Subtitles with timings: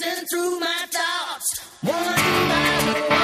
[0.00, 3.18] racing through my thoughts, one by one.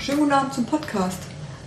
[0.00, 1.18] Schönen guten Abend zum Podcast.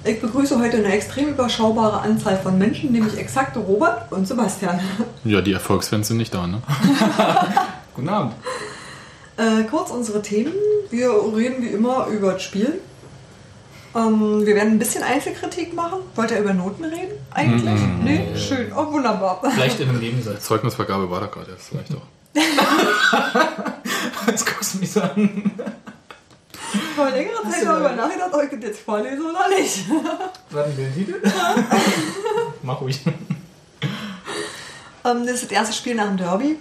[0.05, 4.81] Ich begrüße heute eine extrem überschaubare Anzahl von Menschen, nämlich exakte Robert und Sebastian.
[5.23, 6.61] Ja, die Erfolgsfans sind nicht da, ne?
[8.03, 8.33] Guten Abend.
[9.37, 10.51] Äh, kurz unsere Themen.
[10.89, 12.81] Wir reden wie immer über das Spiel.
[13.95, 15.99] Ähm, wir werden ein bisschen Einzelkritik machen.
[16.13, 17.13] Wollt ihr über Noten reden?
[17.31, 17.79] Eigentlich?
[18.03, 18.35] Nee?
[18.35, 18.73] Schön.
[18.75, 19.39] Oh, wunderbar.
[19.53, 20.43] Vielleicht in einem Nebensatz.
[20.43, 22.01] Zeugnisvergabe war da gerade erst, vielleicht auch.
[24.27, 25.51] Jetzt guckst du mich so an.
[26.97, 29.89] Vor längerer Zeit darüber nachgedacht, ob ich das jetzt vorlese oder nicht.
[30.49, 31.21] Warten wir den Titel?
[32.63, 32.99] Mach ruhig.
[35.05, 36.57] Ähm, das ist das erste Spiel nach dem Derby.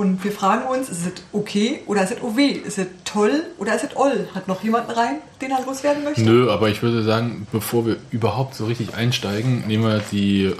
[0.00, 2.38] Und wir fragen uns, ist es okay oder ist es OW?
[2.38, 4.30] Ist es toll oder ist es oll?
[4.34, 6.22] Hat noch jemand rein, den er loswerden möchte?
[6.22, 10.54] Nö, aber ich würde sagen, bevor wir überhaupt so richtig einsteigen, nehmen wir die äh,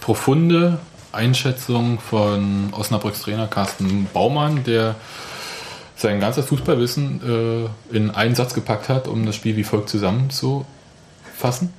[0.00, 0.80] profunde
[1.12, 4.96] Einschätzung von Osnabrücks Trainer Carsten Baumann, der
[5.94, 11.72] sein ganzes Fußballwissen äh, in einen Satz gepackt hat, um das Spiel wie folgt zusammenzufassen.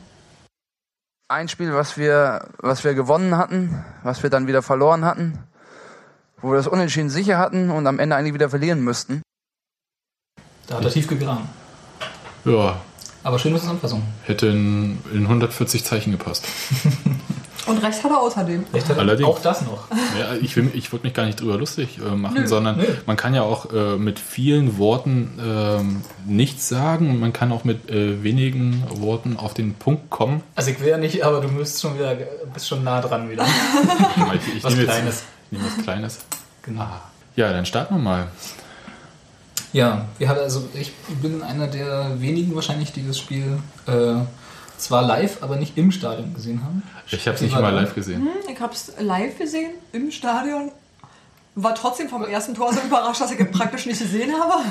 [1.28, 5.40] ein Spiel, was wir, was wir gewonnen hatten, was wir dann wieder verloren hatten,
[6.42, 9.22] wo wir das Unentschieden sicher hatten und am Ende eigentlich wieder verlieren müssten.
[10.68, 11.50] Da hat er tief gegraben.
[12.46, 12.80] Ja,
[13.24, 14.04] Aber schöne Zusammenfassung.
[14.24, 16.46] hätte in, in 140 Zeichen gepasst.
[17.66, 18.66] Und recht hat er außerdem.
[18.72, 19.30] Vielleicht hat er Allerdings.
[19.30, 19.90] auch das noch.
[20.18, 22.48] Ja, ich will, ich würde mich gar nicht drüber lustig äh, machen, Nö.
[22.48, 22.86] sondern Nö.
[23.06, 27.66] man kann ja auch äh, mit vielen Worten ähm, nichts sagen und man kann auch
[27.66, 30.42] mit äh, wenigen Worten auf den Punkt kommen.
[30.56, 32.16] Also ich will ja nicht, aber du bist schon wieder,
[32.52, 33.46] bist schon nah dran wieder.
[34.34, 35.52] Ich, ich Was nehme jetzt- Kleines.
[35.52, 36.20] Ich nehme was Kleines.
[36.64, 36.88] Genau.
[37.36, 38.28] Ja, dann starten wir mal.
[39.72, 44.16] Ja, wir hatten also ich bin einer der wenigen wahrscheinlich, die das Spiel äh,
[44.78, 46.82] zwar live, aber nicht im Stadion gesehen haben.
[47.12, 48.28] Ich habe es nicht mal live gesehen.
[48.52, 50.72] Ich habe es live gesehen im Stadion.
[51.56, 54.64] War trotzdem vom ersten Tor so überrascht, dass ich es praktisch nicht gesehen habe.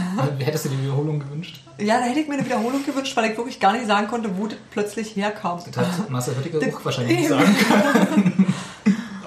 [0.42, 1.60] Hättest du die Wiederholung gewünscht?
[1.78, 4.30] Ja, da hätte ich mir eine Wiederholung gewünscht, weil ich wirklich gar nicht sagen konnte,
[4.38, 5.60] wo das plötzlich herkam.
[5.66, 7.28] Das hat Marcel Höttiger Das- auch wahrscheinlich Eben.
[7.28, 8.46] sagen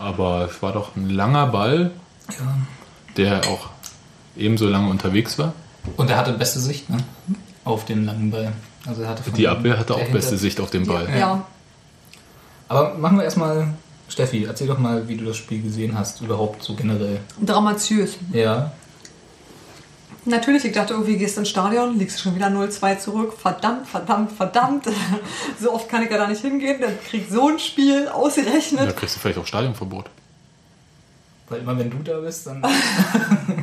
[0.02, 1.92] Aber es war doch ein langer Ball,
[2.30, 2.58] Ja.
[3.18, 3.70] der auch
[4.36, 5.54] ebenso lange unterwegs war.
[5.98, 6.98] Und er hatte beste Sicht ne?
[7.66, 8.52] auf den langen Ball.
[8.86, 11.08] Also er hatte Die Abwehr hatte auch beste Sicht auf den Ball.
[11.18, 11.46] Ja.
[12.68, 13.74] Aber machen wir erstmal,
[14.08, 17.20] Steffi, erzähl doch mal, wie du das Spiel gesehen hast, überhaupt so generell.
[17.46, 18.18] dramatiös.
[18.32, 18.72] Ja.
[20.26, 23.34] Natürlich, ich dachte, irgendwie gehst du ins Stadion, liegst schon wieder 0-2 zurück.
[23.40, 24.86] Verdammt, verdammt, verdammt.
[25.60, 28.96] So oft kann ich ja da nicht hingehen, dann krieg so ein Spiel Da ausgerechnet.
[28.98, 30.06] kriegst du vielleicht auch Stadionverbot.
[31.50, 32.64] Weil immer wenn du da bist, dann.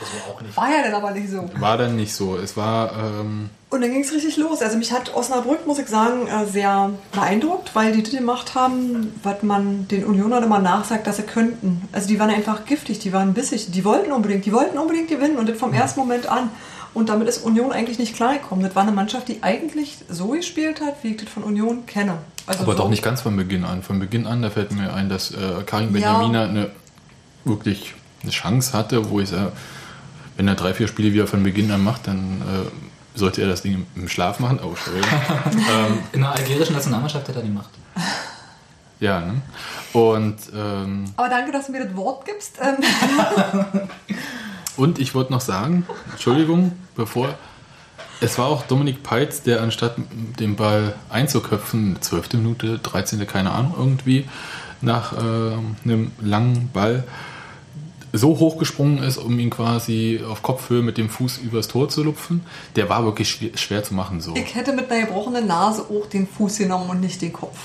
[0.00, 0.56] das wohl auch nicht.
[0.56, 1.48] War ja dann aber nicht so.
[1.58, 2.36] War dann nicht so.
[2.36, 4.62] Es war ähm, Und dann ging es richtig los.
[4.62, 9.12] Also mich hat Osnabrück, muss ich sagen, äh, sehr beeindruckt, weil die das gemacht haben,
[9.22, 11.88] was man den Unionern immer nachsagt, dass sie könnten.
[11.92, 15.36] Also die waren einfach giftig, die waren bissig, die wollten unbedingt, die wollten unbedingt gewinnen
[15.36, 16.50] und das vom ersten Moment an.
[16.94, 18.64] Und damit ist Union eigentlich nicht klargekommen.
[18.64, 22.14] Das war eine Mannschaft, die eigentlich so gespielt hat, wie ich das von Union kenne.
[22.46, 22.78] Also aber so.
[22.78, 23.82] doch nicht ganz von Beginn an.
[23.82, 26.12] Von Beginn an, da fällt mir ein, dass äh, Karim Ja.
[26.18, 26.70] Benjamina eine
[27.44, 29.52] wirklich eine Chance hatte, wo ich sage,
[30.38, 33.60] wenn er drei, vier Spiele wieder von Beginn an macht, dann äh, sollte er das
[33.60, 34.60] Ding im, Schlaf machen.
[34.62, 34.72] Oh,
[35.52, 37.70] ähm, In der algerischen Nationalmannschaft hat er die Macht.
[39.00, 39.42] ja, ne?
[39.92, 42.58] Und, ähm, Aber danke, dass du mir das Wort gibst.
[42.62, 43.88] Ähm,
[44.76, 47.34] und ich wollte noch sagen, Entschuldigung, bevor.
[48.20, 49.96] Es war auch Dominik Peitz, der anstatt
[50.38, 52.34] den Ball einzuköpfen, 12.
[52.34, 53.26] Minute, 13.
[53.26, 54.28] keine Ahnung, irgendwie,
[54.80, 57.02] nach ähm, einem langen Ball
[58.12, 62.40] so hochgesprungen ist, um ihn quasi auf Kopfhöhe mit dem Fuß übers Tor zu lupfen.
[62.76, 64.34] Der war wirklich schwer, schwer zu machen so.
[64.34, 67.58] ich hätte mit einer gebrochenen Nase auch den Fuß genommen und nicht den Kopf.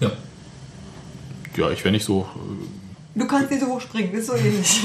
[0.00, 0.10] Ja.
[1.56, 2.26] Ja, ich wäre nicht so.
[2.34, 4.80] äh, Du kannst nicht so hoch springen, ist so ähnlich.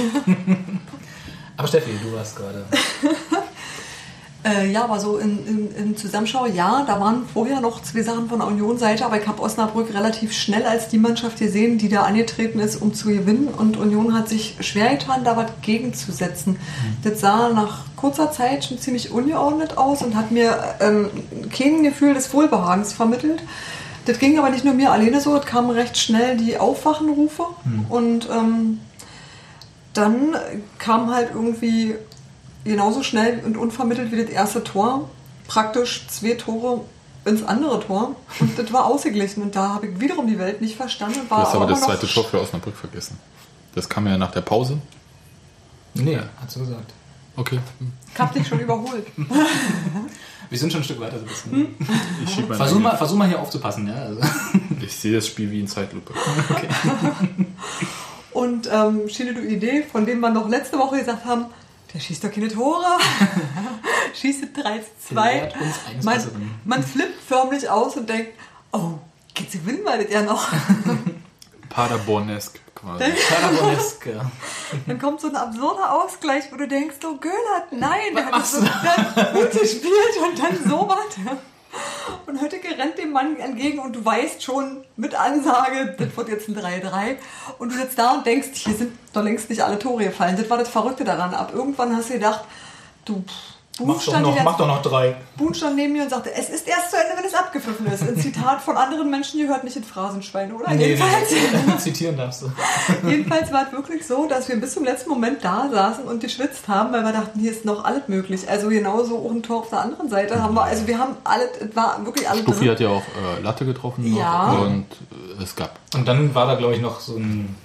[1.58, 2.64] Aber Steffi, du warst gerade.
[4.50, 8.30] Äh, ja, aber so in, in, in Zusammenschau, ja, da waren vorher noch zwei Sachen
[8.30, 12.04] von der Union-Seite, aber ich habe Osnabrück relativ schnell als die Mannschaft gesehen, die da
[12.04, 13.48] angetreten ist, um zu gewinnen.
[13.48, 16.58] Und Union hat sich schwer getan, da was gegenzusetzen.
[17.04, 21.10] Das sah nach kurzer Zeit schon ziemlich ungeordnet aus und hat mir ähm,
[21.56, 23.44] kein Gefühl des Wohlbehagens vermittelt.
[24.06, 27.44] Das ging aber nicht nur mir alleine so, es kamen recht schnell die Aufwachenrufe
[27.90, 28.80] und ähm,
[29.94, 30.36] dann
[30.80, 31.96] kam halt irgendwie
[32.64, 35.10] genauso schnell und unvermittelt wie das erste Tor
[35.48, 36.82] praktisch zwei Tore
[37.26, 40.76] ins andere Tor und das war ausgeglichen und da habe ich wiederum die Welt nicht
[40.76, 41.20] verstanden.
[41.22, 43.18] und Du War hast aber das zweite Tor für Osnabrück vergessen.
[43.76, 44.78] Das kam ja nach der Pause.
[45.94, 46.94] Nee, hat sie gesagt.
[47.36, 47.60] Okay.
[48.14, 49.06] Ich hab dich schon überholt.
[50.50, 51.68] Wir sind schon ein Stück weiter, Sebastian.
[52.24, 52.84] Ich schieb mein Versuch, Auge.
[52.84, 53.94] mal, versuch mal hier aufzupassen, ja.
[53.96, 54.22] Also.
[54.82, 56.14] Ich sehe das Spiel wie in Zeitlupe.
[58.32, 61.46] Und ähm, Shinedo Idee, von dem wir noch letzte Woche gesagt haben,
[61.94, 62.86] der schießt doch keine Tore.
[64.14, 65.34] schießt 3 zu 2.
[65.34, 68.34] Lehrt uns eines Man, man flippt förmlich aus und denkt,
[68.72, 69.00] oh,
[69.34, 70.48] geht's gewinnen wir das ja noch.
[71.70, 73.06] Paderbornesk quasi.
[73.30, 74.22] Paraboneske.
[74.88, 78.62] Dann kommt so ein absurder Ausgleich, wo du denkst, oh Göllert, nein, der hat so
[78.62, 81.16] dann gut gespielt und dann sowas.
[82.26, 86.48] Und Hötteke rennt dem Mann entgegen und du weißt schon mit Ansage, das wird jetzt
[86.48, 87.18] ein 3-3.
[87.58, 90.38] Und du sitzt da und denkst, hier sind doch längst nicht alle Tore gefallen.
[90.38, 91.34] Das war das Verrückte daran.
[91.34, 92.42] Ab irgendwann hast du gedacht,
[93.06, 93.24] du,
[93.88, 95.16] Mach doch, stand, noch, mach doch noch drei.
[95.38, 98.04] Boon stand neben mir und sagte, es ist erst zu Ende, wenn es abgepfiffen ist.
[98.04, 100.74] Ein Zitat von anderen Menschen, ihr hört nicht in Phrasenschweine, oder?
[100.74, 101.32] Nee, Jedenfalls.
[101.32, 102.52] nee, zitieren darfst du.
[103.08, 106.68] Jedenfalls war es wirklich so, dass wir bis zum letzten Moment da saßen und geschwitzt
[106.68, 108.50] haben, weil wir dachten, hier ist noch alles möglich.
[108.50, 110.64] Also genauso auch ein Tor auf der anderen Seite haben wir.
[110.64, 112.72] Also wir haben alles, es war wirklich alles Stuffi drin.
[112.72, 113.04] hat ja auch
[113.38, 114.16] äh, Latte getroffen.
[114.16, 114.52] Ja.
[114.52, 114.86] Und
[115.40, 115.80] äh, es gab.
[115.94, 117.56] Und dann war da, glaube ich, noch so ein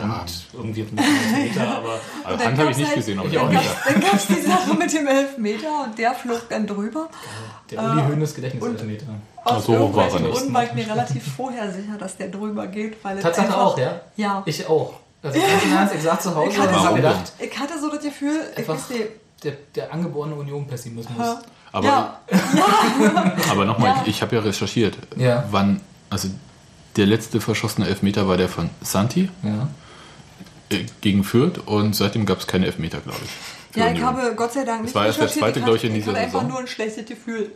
[0.00, 3.18] Ja, Hand, irgendwie auf einem Meter, aber also dann Hand habe ich nicht halt- gesehen.
[3.18, 3.70] Aber Ich auch nicht.
[3.86, 7.08] Dann gab es die Sache mit dem Elfmeter und der flog dann drüber.
[7.70, 9.06] der Uli Hoeneß und- Gedächtniselfmeter.
[9.44, 10.34] Aus so hoch war er irgendwelchen nicht.
[10.38, 13.02] Gründen war ich mir relativ vorher sicher, dass der drüber geht.
[13.02, 14.00] Weil Tatsache einfach, auch, ja?
[14.16, 14.42] Ja.
[14.44, 14.94] Ich auch.
[15.22, 17.90] Also ganz im Ernst, ich saß zu Hause Ich hatte so- gedacht, Ich hatte so
[17.90, 19.04] das Gefühl, ich einfach weiß nicht,
[19.44, 21.16] der, der angeborene Union-Pessimismus.
[21.18, 21.40] Ja.
[21.72, 22.18] Aber, ja,
[23.50, 24.02] aber nochmal, Ja.
[24.02, 24.96] ich, ich habe ja recherchiert.
[25.16, 25.44] Ja.
[25.50, 25.80] Wann,
[26.10, 26.28] also
[26.96, 29.68] der letzte verschossene Elfmeter war der von Santi Ja.
[30.70, 33.76] Äh, gegen Fürth und seitdem gab es keine Elfmeter, glaube ich.
[33.76, 34.06] ja, ich Union.
[34.06, 36.16] habe Gott sei Dank nicht war erst der zweite, Ich glaub ich, in dieser Ich
[36.16, 36.52] hatte einfach Saison.
[36.52, 37.52] nur ein schlechtes Gefühl.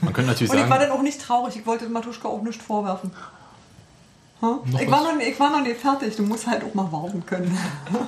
[0.00, 1.56] Man könnte natürlich Und ich war sagen, dann auch nicht traurig.
[1.56, 3.10] Ich wollte Matuschka auch nicht vorwerfen.
[4.40, 4.58] Hm?
[4.80, 6.14] Ich, war noch, ich war noch nicht fertig.
[6.16, 7.56] Du musst halt auch mal warten können.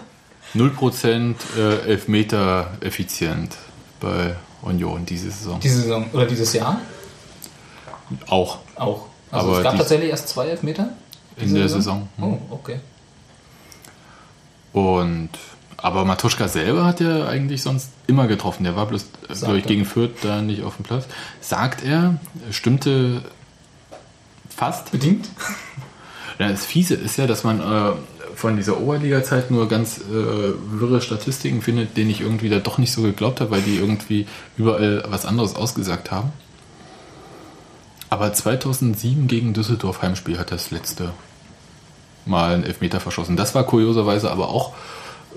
[0.55, 3.57] 0% äh, Elfmeter effizient
[4.01, 5.61] bei Union diese Saison.
[5.61, 6.81] Diese Saison oder dieses Jahr
[8.29, 9.07] Auch auch.
[9.31, 10.91] Also Aber es gab tatsächlich erst zwei Elfmeter
[11.37, 12.09] in der Saison.
[12.21, 12.81] Oh, okay.
[14.79, 15.31] Und
[15.77, 18.63] aber Matuschka selber hat ja eigentlich sonst immer getroffen.
[18.63, 21.07] Der war bloß, Sagt glaube ich, gegen Fürth da nicht auf dem Platz.
[21.41, 22.19] Sagt er,
[22.51, 23.23] stimmte
[24.49, 24.93] fast.
[24.93, 25.29] Bedingt?
[26.39, 27.93] Ja, das Fiese ist ja, dass man äh,
[28.37, 32.93] von dieser Oberliga-Zeit nur ganz äh, wirre Statistiken findet, denen ich irgendwie da doch nicht
[32.93, 36.33] so geglaubt habe, weil die irgendwie überall was anderes ausgesagt haben.
[38.11, 41.11] Aber 2007 gegen Düsseldorf Heimspiel hat das letzte
[42.29, 43.37] Mal einen Elfmeter verschossen.
[43.37, 44.73] Das war kurioserweise aber auch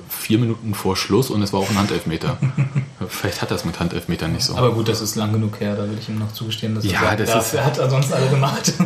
[0.09, 2.37] vier Minuten vor Schluss und es war auch ein Handelfmeter.
[3.09, 4.55] Vielleicht hat das mit Handelfmetern nicht so.
[4.55, 6.91] Aber gut, das ist lang genug her, da will ich ihm noch zugestehen, dass er
[6.91, 8.73] Ja, sagt, das dafür ist- hat er sonst alle gemacht.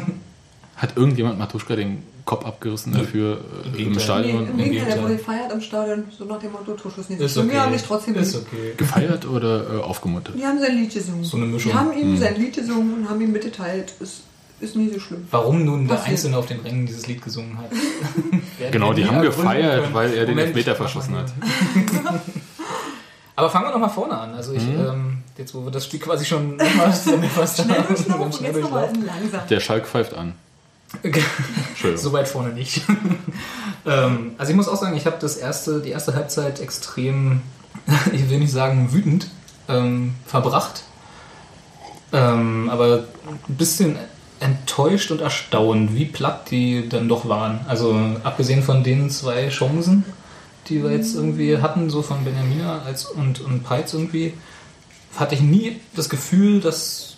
[0.77, 3.93] Hat irgendjemand Matuschka den Kopf abgerissen dafür äh, im Gegenteil.
[3.93, 4.49] Nee, Stadion?
[4.49, 7.21] Im Gegenteil, der wurde gefeiert im Stadion, so nach dem Motto, Torschuss nicht.
[7.21, 7.49] Ist okay.
[7.51, 8.73] Wir haben nicht trotzdem ist okay.
[8.75, 10.35] Gefeiert oder äh, aufgemuntert?
[10.37, 11.23] Die haben sein Lied gesungen.
[11.23, 11.71] So eine Mischung.
[11.71, 12.17] Die haben ihm Hm.
[12.17, 13.93] sein Lied gesungen und haben ihm mitgeteilt.
[14.01, 14.23] Ist,
[14.59, 15.27] ist nie so schlimm.
[15.31, 16.03] Warum nun der.
[16.03, 17.69] Einzelne auf den Rängen dieses Lied gesungen hat.
[18.71, 19.93] Genau, die haben gefeiert, können.
[19.93, 21.31] weil er den Moment, Elfmeter verschossen hat.
[23.35, 24.33] Aber fangen wir noch mal vorne an.
[24.33, 24.79] Also ich, Mhm.
[24.79, 28.89] ähm, jetzt wo wir das Spiel quasi schon nochmal zusammengefasst haben, schnell nochmal.
[29.49, 30.33] Der Schalk pfeift an.
[31.95, 32.81] So weit vorne nicht.
[33.85, 37.41] ähm, also ich muss auch sagen, ich habe das erste, die erste Halbzeit extrem,
[38.13, 39.27] ich will nicht sagen wütend,
[39.67, 40.83] ähm, verbracht.
[42.13, 43.03] Ähm, aber
[43.50, 43.97] ein bisschen
[44.45, 47.61] enttäuscht und erstaunt, wie platt die dann doch waren.
[47.67, 50.05] Also abgesehen von den zwei Chancen,
[50.67, 54.33] die wir jetzt irgendwie hatten, so von Benjamina als und, und Peitz irgendwie,
[55.15, 57.17] hatte ich nie das Gefühl, dass,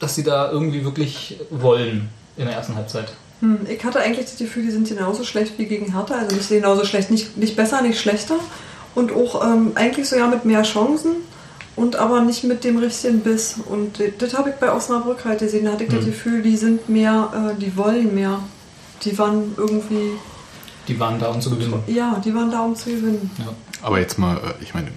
[0.00, 3.12] dass sie da irgendwie wirklich wollen in der ersten Halbzeit.
[3.40, 6.14] Hm, ich hatte eigentlich das Gefühl, die sind genauso schlecht wie gegen Hertha.
[6.14, 8.36] Also nicht genauso schlecht, nicht, nicht besser, nicht schlechter.
[8.94, 11.16] Und auch ähm, eigentlich sogar mit mehr Chancen.
[11.76, 13.56] Und aber nicht mit dem richtigen Biss.
[13.68, 15.66] Und das, das habe ich bei Osnabrück halt gesehen.
[15.66, 18.38] Da hatte ich das Gefühl, die sind mehr, äh, die wollen mehr.
[19.04, 20.12] Die waren irgendwie,
[20.88, 21.82] Die waren da, um zu gewinnen.
[21.86, 23.30] ja, die waren da, um zu gewinnen.
[23.38, 23.52] Ja.
[23.82, 24.88] Aber jetzt mal, äh, ich meine,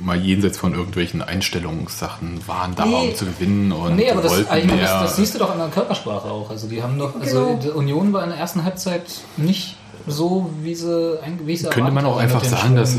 [0.00, 3.10] mal jenseits von irgendwelchen Einstellungssachen waren da, Nee.
[3.10, 5.02] um zu gewinnen und Nee, aber das, wollten das, mehr.
[5.02, 6.48] das siehst du doch an der Körpersprache auch.
[6.50, 7.60] Also die haben doch, also Genau.
[7.62, 9.04] die Union war in der ersten Halbzeit
[9.36, 12.98] nicht so, wie sie, ein- wie ich sie Könnte man auch einfach sagen, dass äh,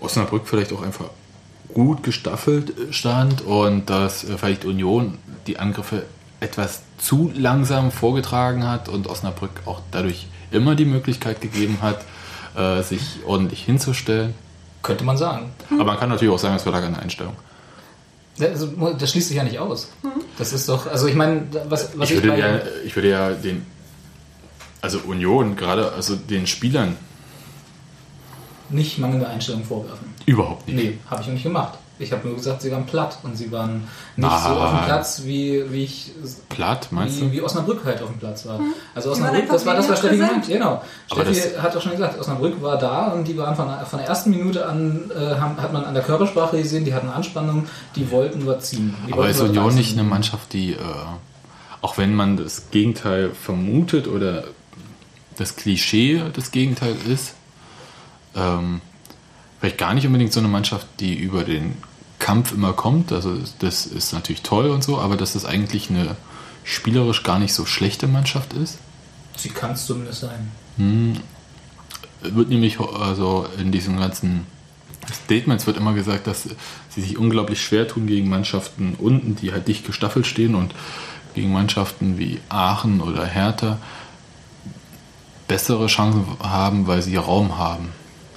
[0.00, 1.06] Osnabrück vielleicht auch einfach
[1.78, 5.16] gut gestaffelt stand und dass äh, vielleicht Union
[5.46, 6.02] die Angriffe
[6.40, 12.00] etwas zu langsam vorgetragen hat und Osnabrück auch dadurch immer die Möglichkeit gegeben hat,
[12.56, 14.34] äh, sich ordentlich hinzustellen.
[14.82, 15.50] könnte man sagen.
[15.70, 17.34] Aber man kann natürlich auch sagen, es war an der Einstellung.
[18.40, 18.66] Also,
[18.98, 19.88] das schließt sich ja nicht aus.
[20.38, 23.30] Das ist doch, also ich meine, was, was ich, würde bei- ja, ich würde ja
[23.32, 23.64] den,
[24.80, 26.96] also Union, gerade also den Spielern
[28.70, 30.14] nicht mangelnde Einstellung vorwerfen.
[30.26, 30.76] Überhaupt nicht.
[30.76, 31.74] Nee, habe ich auch nicht gemacht.
[32.00, 33.78] Ich habe nur gesagt, sie waren platt und sie waren
[34.14, 34.40] nicht Nein.
[34.40, 36.12] so auf dem Platz, wie, wie ich
[36.48, 37.32] Platt, meinst wie, du?
[37.32, 38.60] wie Osnabrück halt auf dem Platz war.
[38.94, 40.46] Also Die waren Osnabrück, das war das, was Steffi gemeint.
[40.46, 40.80] Genau.
[41.10, 43.98] Aber Steffi hat auch schon gesagt, Osnabrück war da und die waren von, der- von
[43.98, 47.66] der ersten Minute an, äh, haben, hat man an der Körpersprache gesehen, die hatten Anspannung,
[47.96, 48.94] die wollten was ziehen.
[49.08, 50.76] Die Aber wollten ist Union nicht eine Mannschaft, die, äh,
[51.80, 54.44] auch wenn man das Gegenteil vermutet oder
[55.36, 57.34] das Klischee das Gegenteil ist,
[58.38, 58.80] ähm,
[59.60, 61.76] vielleicht gar nicht unbedingt so eine Mannschaft, die über den
[62.18, 63.12] Kampf immer kommt.
[63.12, 66.16] Also das ist natürlich toll und so, aber dass das eigentlich eine
[66.64, 68.78] spielerisch gar nicht so schlechte Mannschaft ist.
[69.36, 70.50] Sie kann es zumindest sein.
[72.20, 74.46] wird nämlich also in diesen ganzen
[75.12, 76.48] Statements wird immer gesagt, dass
[76.90, 80.74] sie sich unglaublich schwer tun gegen Mannschaften unten, die halt dicht gestaffelt stehen und
[81.34, 83.78] gegen Mannschaften wie Aachen oder Hertha
[85.46, 87.88] bessere Chancen haben, weil sie Raum haben.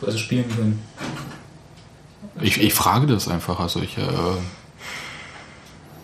[0.05, 0.79] Also spielen können.
[2.41, 3.59] Ich, ich frage das einfach.
[3.59, 4.01] Also ich äh,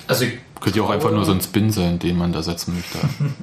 [0.07, 2.75] Also ich könnte ja auch einfach nur so ein Spin sein, den man da setzen
[2.75, 2.99] möchte.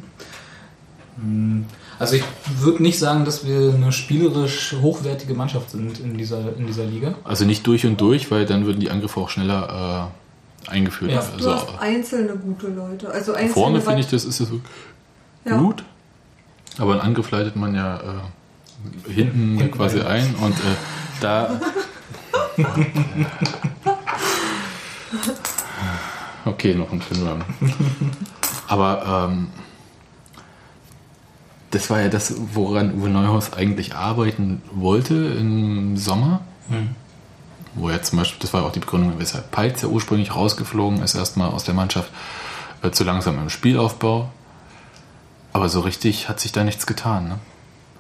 [1.98, 2.24] Also ich
[2.58, 7.14] würde nicht sagen, dass wir eine spielerisch hochwertige Mannschaft sind in dieser, in dieser Liga.
[7.22, 10.10] Also nicht durch und durch, weil dann würden die Angriffe auch schneller
[10.66, 11.12] äh, eingeführt.
[11.12, 11.20] Ja.
[11.20, 13.10] Du Also hast einzelne gute Leute.
[13.10, 14.60] Also einzelne vorne finde ich, das ist so
[15.44, 15.56] ja.
[15.56, 15.84] gut.
[16.78, 18.02] Aber einen Angriff leitet man ja äh,
[19.06, 20.06] hinten, Hinten quasi ein.
[20.06, 20.76] ein und äh,
[21.20, 21.60] da.
[26.44, 27.42] Okay, noch ein Pinrun.
[28.68, 29.48] Aber ähm,
[31.70, 36.40] das war ja das, woran Uwe Neuhaus eigentlich arbeiten wollte im Sommer.
[37.74, 41.14] Wo er zum Beispiel, das war auch die Begründung, weshalb Peitz ja ursprünglich rausgeflogen ist,
[41.14, 42.10] erstmal aus der Mannschaft,
[42.82, 44.30] äh, zu langsam im Spielaufbau.
[45.52, 47.28] Aber so richtig hat sich da nichts getan.
[47.28, 47.38] Ne?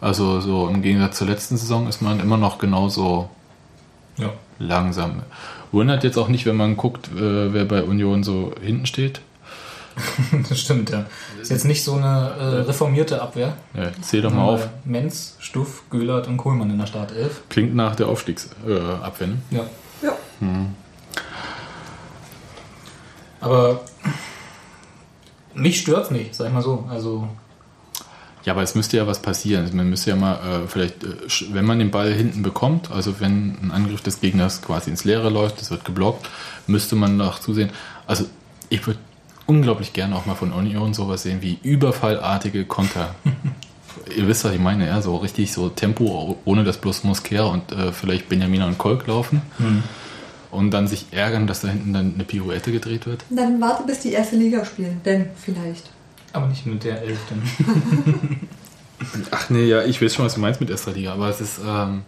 [0.04, 3.30] Also so im Gegensatz zur letzten Saison ist man immer noch genauso
[4.18, 4.30] Ja.
[4.58, 5.22] langsam.
[5.72, 9.22] Wundert jetzt auch nicht, wenn man guckt, äh, wer bei Union so hinten steht.
[10.46, 11.06] Das stimmt, ja.
[11.40, 13.54] Ist jetzt nicht so eine äh, reformierte Abwehr.
[13.72, 14.64] Ja, zähl doch mal auf.
[14.64, 17.40] Äh, Menz, Stuff, Göhlert und Kohlmann in der Startelf.
[17.48, 18.98] Klingt nach der Aufstiegsabwehr.
[19.20, 19.38] Äh, ne?
[19.52, 19.64] Ja.
[20.02, 20.12] Ja.
[23.40, 23.80] Aber
[25.54, 26.84] mich stört's nicht, sag ich mal so.
[26.90, 27.26] Also
[28.44, 29.68] Ja, aber es müsste ja was passieren.
[29.72, 31.16] Man müsste ja mal äh, vielleicht, äh,
[31.52, 35.30] wenn man den Ball hinten bekommt, also wenn ein Angriff des Gegners quasi ins Leere
[35.30, 36.28] läuft, das wird geblockt,
[36.66, 37.70] müsste man noch zusehen.
[38.06, 38.26] Also
[38.68, 39.00] ich würde
[39.46, 43.14] unglaublich gerne auch mal von Union sowas sehen wie überfallartige Konter.
[44.16, 47.72] Ihr wisst, was ich meine, ja, so richtig so Tempo, ohne dass bloß Mosquera und
[47.72, 49.40] äh, vielleicht Benjamina und Kolk laufen.
[50.50, 53.24] Und dann sich ärgern, dass da hinten dann eine Pirouette gedreht wird.
[53.30, 55.00] Dann warte, bis die erste Liga spielen.
[55.04, 55.93] Denn vielleicht.
[56.34, 57.42] Aber nicht mit der Elf dann.
[59.30, 61.60] Ach nee, ja, ich weiß schon, was du meinst mit erster Liga, aber es ist.
[61.64, 62.02] Ähm,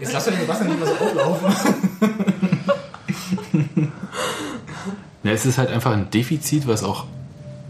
[0.00, 1.54] Jetzt lass doch den Sebastian nicht mehr so auflaufen.
[5.22, 7.06] Ja, es ist halt einfach ein Defizit, was auch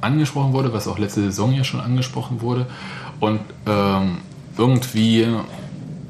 [0.00, 2.66] angesprochen wurde, was auch letzte Saison ja schon angesprochen wurde.
[3.20, 4.18] Und ähm,
[4.58, 5.26] irgendwie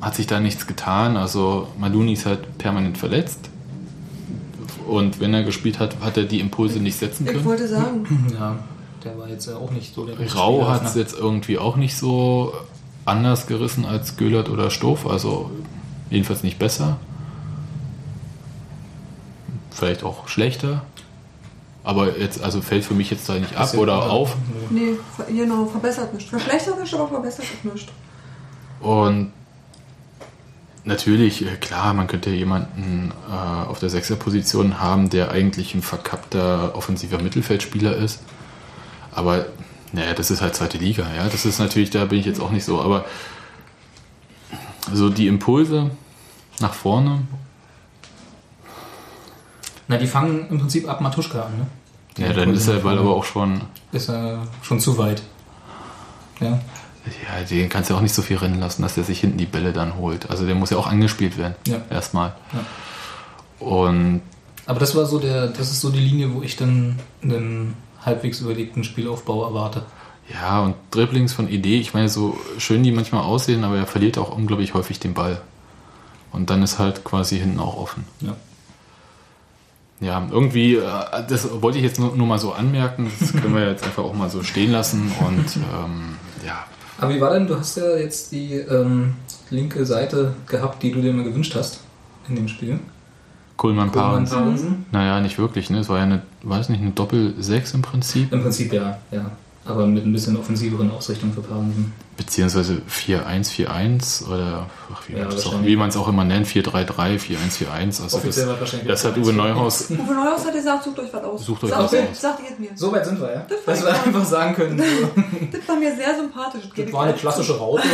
[0.05, 1.17] hat sich da nichts getan.
[1.17, 3.49] Also Maluni ist halt permanent verletzt.
[4.87, 7.45] Und wenn er gespielt hat, hat er die Impulse nicht setzen Ich können.
[7.45, 8.57] wollte sagen, Ja,
[9.03, 11.01] der war jetzt ja auch nicht so der Rau Spieler, hat es ne?
[11.01, 12.53] jetzt irgendwie auch nicht so
[13.07, 15.07] anders gerissen als Göllert oder Stoff.
[15.07, 15.51] Also
[16.11, 16.99] jedenfalls nicht besser.
[19.71, 20.83] Vielleicht auch schlechter.
[21.83, 24.37] Aber jetzt, also fällt für mich jetzt da nicht ab oder auf.
[24.71, 26.29] nee, ver- genau, verbessert nicht.
[26.29, 27.89] Verschlechtert nicht, aber verbessert nicht.
[28.81, 29.33] Und
[30.85, 36.75] natürlich, äh, klar, man könnte jemanden äh, auf der Sechserposition haben, der eigentlich ein verkappter
[36.75, 38.21] offensiver Mittelfeldspieler ist.
[39.13, 39.47] Aber
[39.93, 41.29] naja, das ist halt zweite Liga, ja.
[41.29, 43.05] Das ist natürlich, da bin ich jetzt auch nicht so, aber
[44.93, 45.91] so die Impulse
[46.61, 47.23] nach vorne,
[49.87, 51.67] Na, die fangen im Prinzip ab Matuschka an, ne?
[52.17, 53.61] Die ja, dann ist der Ball aber auch schon,
[53.93, 55.23] Ist er schon zu weit.
[56.41, 56.61] Ja.
[57.07, 59.47] Ja, den kannst du auch nicht so viel rennen lassen, dass der sich hinten die
[59.47, 60.31] Bälle dann holt.
[60.31, 61.83] Also der muss ja auch angespielt werden, Ja.
[61.91, 62.35] erstmal.
[62.53, 63.67] Ja.
[63.67, 64.23] Und
[64.67, 68.41] Aber das war so der, das ist so die Linie, wo ich dann einen halbwegs
[68.41, 69.85] überlegten Spielaufbau erwarte.
[70.33, 74.17] Ja, und Dribblings von Idee, ich meine, so schön die manchmal aussehen, aber er verliert
[74.17, 75.41] auch unglaublich häufig den Ball.
[76.33, 78.05] Und dann ist halt quasi hinten auch offen.
[78.21, 78.35] Ja.
[80.01, 80.83] Ja, irgendwie, äh,
[81.29, 84.13] das wollte ich jetzt nur, nur mal so anmerken, das können wir jetzt einfach auch
[84.15, 86.65] mal so stehen lassen und ähm, ja.
[86.99, 89.15] Aber wie war denn, du hast ja jetzt die ähm,
[89.51, 91.81] linke Seite gehabt, die du dir mal gewünscht hast
[92.29, 92.79] in dem Spiel.
[93.93, 94.31] Paarens.
[94.31, 94.87] Parensen.
[94.91, 95.79] Naja, nicht wirklich, ne?
[95.79, 98.33] Es war ja eine, weiß nicht, eine Doppel-6 im Prinzip.
[98.33, 99.31] Im Prinzip ja, ja.
[99.67, 101.93] Aber mit ein bisschen offensiveren Ausrichtung für Parensen.
[102.19, 105.67] Beziehungsweise 4-1-4-1 oder ach, wie Ja, man es auch- wahrscheinlich.
[105.73, 108.03] wie man es auch immer nennt, 4-3-3, 4-1-4-1.
[108.03, 109.91] Also Offiziell war das, wahrscheinlich das hat Uwe Neuhaus.
[109.91, 111.47] Uwe Neuhaus hat gesagt, sucht euch was aus.
[111.47, 112.21] Sucht euch sagt, was ihr- aus.
[112.21, 112.71] Sagt ihr es mir.
[112.77, 113.47] So weit sind wir, ja?
[113.49, 114.85] Das Dass wir einfach sagen können, so,
[115.53, 116.63] Das war mir sehr sympathisch.
[116.77, 117.89] das ich war eine klassische Raute.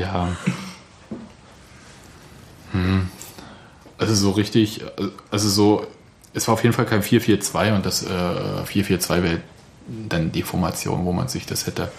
[0.00, 0.28] Ja.
[2.72, 3.08] Hm.
[3.98, 4.82] Also so richtig,
[5.30, 5.86] also so,
[6.34, 8.08] es war auf jeden Fall kein 4-4-2 und das äh,
[8.66, 9.40] 4-4-2 wäre
[10.08, 11.90] dann die Formation, wo man sich das hätte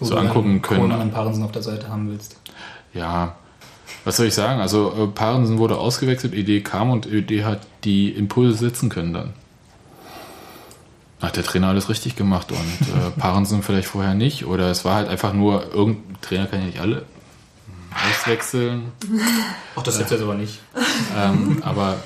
[0.00, 0.80] Wo so angucken können.
[0.80, 2.36] Kohlmann und Parensen auf der Seite haben willst.
[2.94, 3.36] Ja,
[4.04, 4.60] was soll ich sagen?
[4.60, 9.32] Also äh, Parensen wurde ausgewechselt, ED kam und ED hat die Impulse setzen können dann.
[11.20, 14.96] Hat der Trainer alles richtig gemacht und äh, Parensen vielleicht vorher nicht oder es war
[14.96, 17.04] halt einfach nur, irgendein Trainer kann ja nicht alle
[18.10, 18.90] auswechseln,
[19.76, 20.60] Ach, das jetzt jetzt aber nicht.
[21.16, 21.96] ähm, aber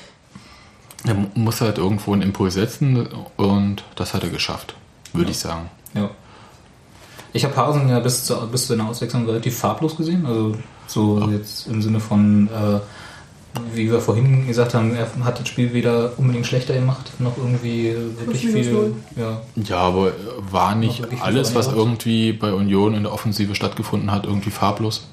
[1.04, 4.74] er mu- muss halt irgendwo einen Impuls setzen und das hat er geschafft,
[5.16, 5.70] würde ich sagen.
[5.94, 6.10] Ja.
[7.32, 10.24] Ich habe Parensen ja bis zu, bis zu einer Auswechslung relativ farblos gesehen.
[10.26, 10.56] Also
[10.86, 12.80] so jetzt im Sinne von, äh,
[13.74, 17.94] wie wir vorhin gesagt haben, er hat das Spiel weder unbedingt schlechter gemacht, noch irgendwie
[18.18, 18.94] wirklich viel.
[19.16, 20.12] Ja, Ja, aber
[20.50, 25.06] war nicht alles, was irgendwie bei Union in der Offensive stattgefunden hat, irgendwie farblos?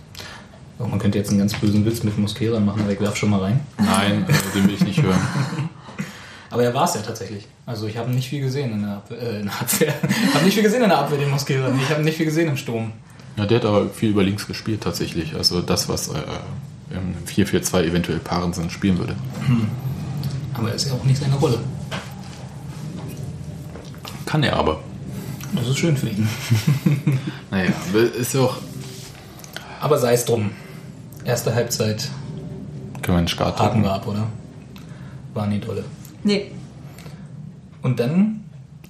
[0.79, 3.29] Auch man könnte jetzt einen ganz bösen Witz mit Mosquera machen, aber ich werf schon
[3.29, 3.59] mal rein.
[3.77, 5.19] Nein, äh, den will ich nicht hören.
[6.53, 7.47] Aber er war es ja tatsächlich.
[7.65, 9.19] Also ich habe nicht viel gesehen in der Abwehr.
[9.19, 9.93] Äh, in der Abwehr.
[10.27, 11.73] Ich habe nicht viel gesehen in der Abwehr, den Mosquera.
[11.81, 12.91] Ich habe nicht viel gesehen im Sturm.
[13.37, 15.35] Ja, der hat aber viel über links gespielt tatsächlich.
[15.35, 16.19] Also das, was äh,
[16.91, 19.15] im 4-4-2 eventuell Parensen spielen würde.
[20.53, 21.57] Aber er ist ja auch nicht seine Rolle.
[24.27, 24.79] Kann er aber.
[25.55, 26.29] Das ist schön für ihn.
[27.49, 27.71] Naja,
[28.19, 28.57] ist ja auch.
[29.81, 30.51] Aber sei es drum.
[31.25, 32.09] Erste Halbzeit
[33.01, 34.27] Können wir einen Start haken wir ab, oder?
[35.33, 35.83] War nie dolle.
[36.23, 36.51] Nee.
[37.81, 38.43] Und dann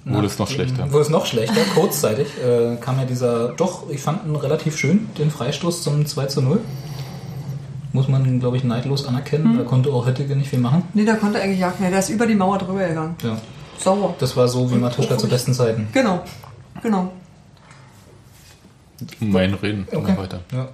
[0.04, 0.92] Wurde es noch schlechter.
[0.92, 5.08] Wurde es noch schlechter, kurzzeitig äh, kam ja dieser, doch, ich fand ihn relativ schön,
[5.18, 6.60] den Freistoß zum 2 zu 0.
[7.92, 9.56] Muss man, glaube ich, neidlos anerkennen.
[9.56, 10.82] Da konnte auch Höttige nicht viel machen.
[10.94, 11.76] Nee, da konnte eigentlich jagen.
[11.78, 13.14] Nee, der ist über die Mauer drüber gegangen.
[13.22, 13.38] Ja.
[13.78, 14.14] Sauber.
[14.18, 15.86] Das war so wie Matuschka zu besten Zeiten.
[15.92, 16.22] Genau.
[16.82, 17.12] Genau.
[19.20, 19.86] Mein Reden.
[19.86, 19.96] Okay.
[19.96, 20.16] Okay.
[20.18, 20.40] Weiter.
[20.52, 20.68] Ja.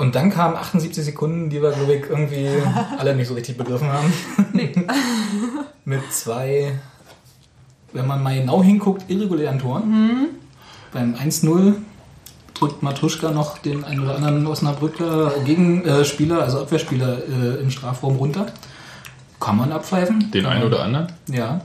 [0.00, 2.48] Und dann kamen 78 Sekunden, die wir, glaube ich, irgendwie
[2.98, 4.10] alle nicht so richtig begriffen haben.
[5.84, 6.72] Mit zwei,
[7.92, 10.28] wenn man mal genau hinguckt, irregulären Toren.
[10.94, 11.74] Beim 1-0
[12.54, 18.46] drückt Matuschka noch den einen oder anderen Osnabrücker Gegenspieler, also Abwehrspieler, äh, im Strafraum runter.
[19.38, 20.30] Kann man abpfeifen?
[20.30, 21.08] Den einen oder anderen?
[21.26, 21.60] Ja.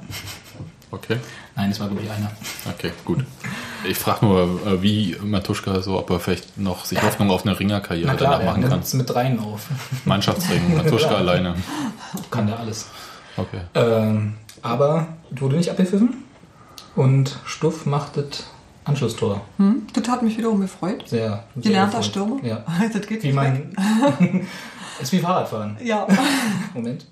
[0.91, 1.19] Okay.
[1.55, 2.31] Nein, es war, glaube ich, einer.
[2.69, 3.23] Okay, gut.
[3.87, 7.59] Ich frage nur, äh, wie Matuschka so, ob er vielleicht noch sich Hoffnung auf eine
[7.59, 8.79] Ringerkarriere Na klar, danach er machen kann.
[8.79, 9.67] es mit dreien auf.
[10.05, 11.17] Mannschaftsring, Matuschka Ja.
[11.17, 11.55] alleine.
[12.31, 12.87] Kann der alles.
[13.37, 13.61] Okay.
[13.75, 16.23] Ähm, aber wurde nicht abgepfiffen
[16.95, 18.47] und Stuff macht das
[18.85, 19.41] Anschlusstor.
[19.57, 19.87] Hm?
[19.93, 21.03] Das hat mich wiederum gefreut.
[21.07, 22.01] Sehr, Gelernter.
[22.03, 22.37] Stürmer.
[22.43, 22.63] Ja.
[22.93, 23.65] Das geht Wie nicht weg.
[25.01, 25.77] ist wie Fahrradfahren.
[25.83, 26.07] Ja.
[26.73, 27.05] Moment.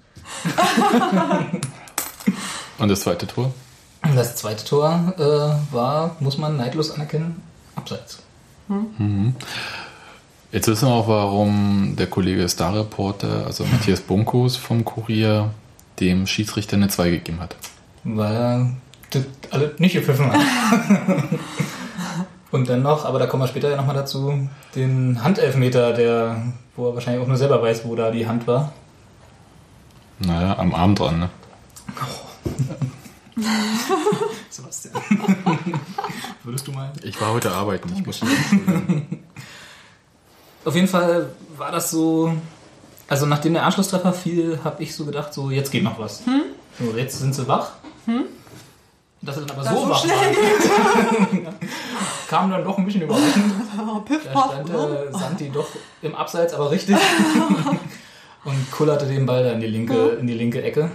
[2.80, 3.54] Und das zweite Tor?
[4.16, 7.42] Das zweite Tor äh, war, muss man neidlos anerkennen,
[7.76, 8.20] abseits.
[10.52, 15.52] Jetzt wissen wir auch, warum der Kollege Star-Reporter, also Matthias Bunkus vom Kurier,
[16.00, 17.56] dem Schiedsrichter eine 2 gegeben hat.
[18.04, 18.70] Weil er
[19.12, 20.40] das alle nicht gepfiffen hat.
[22.52, 26.44] Und dann noch, aber da kommen wir später ja nochmal dazu, den Handelfmeter, der,
[26.76, 28.74] wo er wahrscheinlich auch nur selber weiß, wo da die Hand war.
[30.20, 31.30] Naja, am Arm dran, ne?
[34.50, 34.96] Sebastian.
[36.44, 36.92] Würdest du mal?
[37.04, 38.22] Ich war heute arbeiten, ich muss
[40.66, 42.34] Auf jeden Fall war das so.
[43.08, 46.24] Also nachdem der Anschlusstreffer fiel, habe ich so gedacht, so jetzt geht noch was.
[46.80, 47.72] So, jetzt sind sie wach.
[49.22, 51.56] Dass sie dann aber Das so so wach schnell waren,
[52.28, 53.54] kam dann doch ein bisschen überraschend.
[54.06, 55.68] Piff, Da stand äh, Santi doch
[56.02, 56.98] im Abseits, aber richtig.
[58.46, 60.92] Und kullerte den Ball dann in die linke, in die linke Ecke.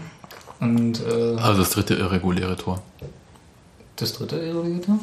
[0.61, 2.83] Und äh, Also das dritte irreguläre Tor.
[3.97, 4.99] das dritte irreguläre?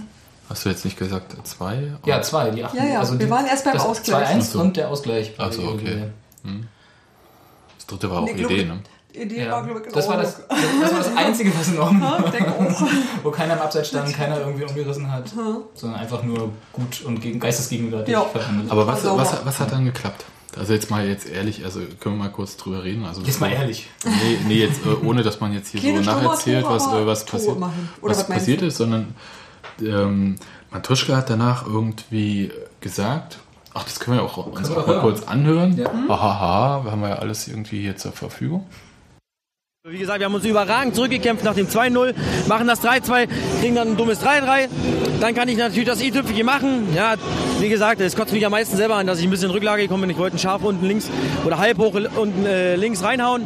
[0.49, 1.93] Hast du jetzt nicht gesagt zwei?
[2.05, 2.77] Ja, zwei, die achten.
[2.77, 4.29] Ja, ja, wir die, waren erst beim das Ausgleich.
[4.29, 4.59] 2-1 Ach so.
[4.61, 5.33] und der Ausgleich.
[5.37, 5.71] Ach so, okay.
[5.85, 6.11] irregulär.
[7.77, 8.79] Das dritte war auch Nee, Idee, ne?
[9.13, 10.59] Die Idee Ja, war, glaube ich, das, war das, Ordnung.
[10.81, 12.23] das war das Einzige, was in Ordnung war.
[13.23, 15.31] Wo keiner im Abseits stand, keiner irgendwie umgerissen hat,
[15.73, 18.21] sondern einfach nur gut und gegen, geistesgegenwärtig Ja.
[18.21, 18.69] verhandelt.
[18.71, 19.21] Aber was, Sauber.
[19.21, 20.25] was, was hat dann geklappt?
[20.57, 23.05] Also jetzt mal jetzt ehrlich, also können wir mal kurz drüber reden.
[23.05, 23.89] Also Jetzt mal ehrlich.
[24.05, 27.25] Nee, nee jetzt äh, ohne, dass man jetzt hier Keine so nacherzählt, was, äh, was
[27.25, 29.15] passiert, was was passiert ist, sondern
[29.81, 30.35] ähm,
[30.71, 33.39] Matuschka hat danach irgendwie gesagt,
[33.73, 35.77] ach, das können wir auch uns wir auch mal kurz anhören.
[35.77, 35.91] Ja.
[36.07, 38.65] Hahaha, wir haben ja alles irgendwie hier zur Verfügung.
[39.87, 42.15] Wie gesagt, wir haben uns überragend zurückgekämpft nach dem 2-0,
[42.47, 43.27] machen das 3-2,
[43.61, 44.67] kriegen dann ein dummes 3-3.
[45.21, 46.87] Dann kann ich natürlich das i-Tüpfchen machen.
[46.95, 47.13] Ja,
[47.59, 49.83] wie gesagt, es kotzt mich am meisten selber an, dass ich ein bisschen in Rücklage
[49.83, 50.09] gekommen bin.
[50.09, 51.07] Ich wollte einen Scharf unten links
[51.45, 53.43] oder halb hoch unten äh, links reinhauen.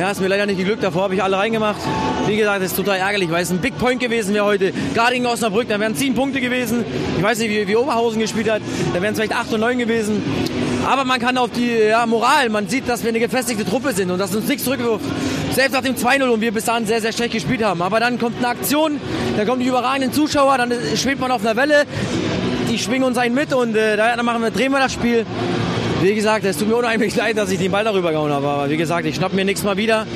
[0.00, 0.82] Ja, ist mir leider nicht geglückt.
[0.82, 1.82] Davor habe ich alle reingemacht.
[2.26, 4.72] Wie gesagt, das ist total ärgerlich, weil es ein Big Point gewesen wäre heute.
[4.94, 6.86] Gerade gegen Osnabrück, da wären 10 Punkte gewesen.
[7.18, 8.62] Ich weiß nicht, wie, wie Oberhausen gespielt hat.
[8.94, 10.22] Da wären es vielleicht 8 und 9 gewesen.
[10.86, 14.10] Aber man kann auf die ja, Moral, man sieht, dass wir eine gefestigte Truppe sind
[14.10, 15.04] und dass uns nichts zurückwirft.
[15.56, 17.80] Selbst nach dem 2-0 und wir bis dahin sehr, sehr schlecht gespielt haben.
[17.80, 19.00] Aber dann kommt eine Aktion,
[19.38, 21.86] dann kommen die überragenden Zuschauer, dann schwebt man auf einer Welle.
[22.70, 25.24] Die schwingen uns einen mit und äh, dann machen wir, drehen wir das Spiel.
[26.02, 28.46] Wie gesagt, es tut mir unheimlich leid, dass ich den Ball darüber gehauen habe.
[28.46, 30.06] Aber wie gesagt, ich schnapp mir nächstes Mal wieder.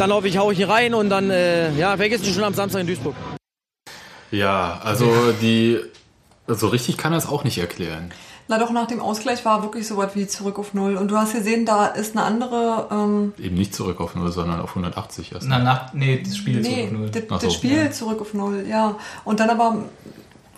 [0.00, 2.54] Dann laufe ich, hau ich hier rein und dann, äh, ja, vergiss du schon am
[2.54, 3.14] Samstag in Duisburg.
[4.32, 5.78] Ja, also die,
[6.48, 8.10] so richtig kann er es auch nicht erklären.
[8.50, 10.96] Na doch, nach dem Ausgleich war wirklich so was wie zurück auf Null.
[10.96, 12.88] Und du hast gesehen, da ist eine andere.
[12.90, 15.46] Ähm, Eben nicht zurück auf 0, sondern auf 180 erst.
[15.46, 17.10] Na, nach, nee, das Spiel nee, zurück null.
[17.28, 17.90] das, so, Spiel ja.
[17.90, 18.96] zurück auf Null, ja.
[19.24, 19.76] Und dann aber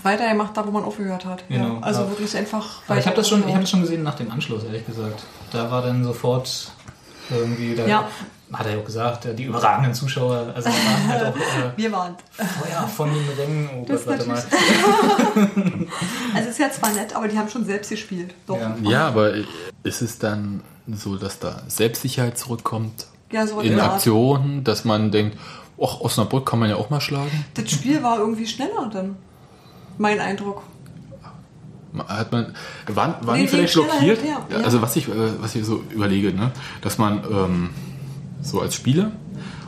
[0.03, 1.43] weitergemacht, da wo man aufgehört hat.
[1.49, 1.81] Genau, ja.
[1.81, 2.11] Also ja.
[2.11, 2.83] wirklich einfach.
[2.87, 5.25] Aber ich habe das, schon- ich hab das schon gesehen nach dem Anschluss, ehrlich gesagt.
[5.51, 6.71] Da war dann sofort
[7.29, 8.09] irgendwie, da Ja.
[8.53, 11.93] Hat er ja auch gesagt, äh, die überragenden Zuschauer, also waren halt auch äh, Wir
[11.93, 12.17] waren.
[12.33, 13.69] Feuer von den Rängen.
[13.77, 14.43] Oh Gott, warte mal.
[16.35, 18.35] Also ist ja zwar nett, aber die haben schon selbst gespielt.
[18.47, 18.57] Doch.
[18.59, 18.77] Ja.
[18.83, 19.33] Ja, aber
[19.83, 23.95] ist es dann so, dass da Selbstsicherheit zurückkommt Ja, so in Art.
[23.95, 25.37] Aktionen, dass man denkt,
[25.81, 27.45] ach, Osnabrück kann man ja auch mal schlagen?
[27.55, 29.17] Das Spiel war irgendwie schneller dann.
[29.99, 30.63] Mein Eindruck.
[32.07, 32.55] Hat man,
[32.87, 34.21] waren, waren Nee, die vielleicht blockiert?
[34.25, 34.47] ja.
[34.63, 36.53] Also was ich, äh, was ich so überlege, ne?
[36.83, 37.71] dass man ähm,
[38.43, 39.13] so als Spieler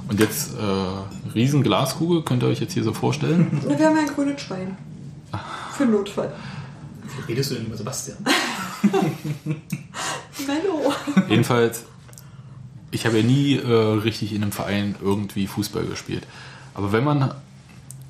[0.08, 3.60] und jetzt äh, riesen Glaskugel, könnt ihr euch jetzt hier so vorstellen?
[3.66, 4.76] Wir haben ja ein grünes Schwein.
[5.72, 6.32] Für Notfall.
[7.16, 8.18] Wie redest du denn über Sebastian?
[9.44, 10.92] Menno.
[11.28, 11.84] Jedenfalls,
[12.90, 16.26] ich habe ja nie äh, richtig in einem Verein irgendwie Fußball gespielt.
[16.74, 17.32] Aber wenn man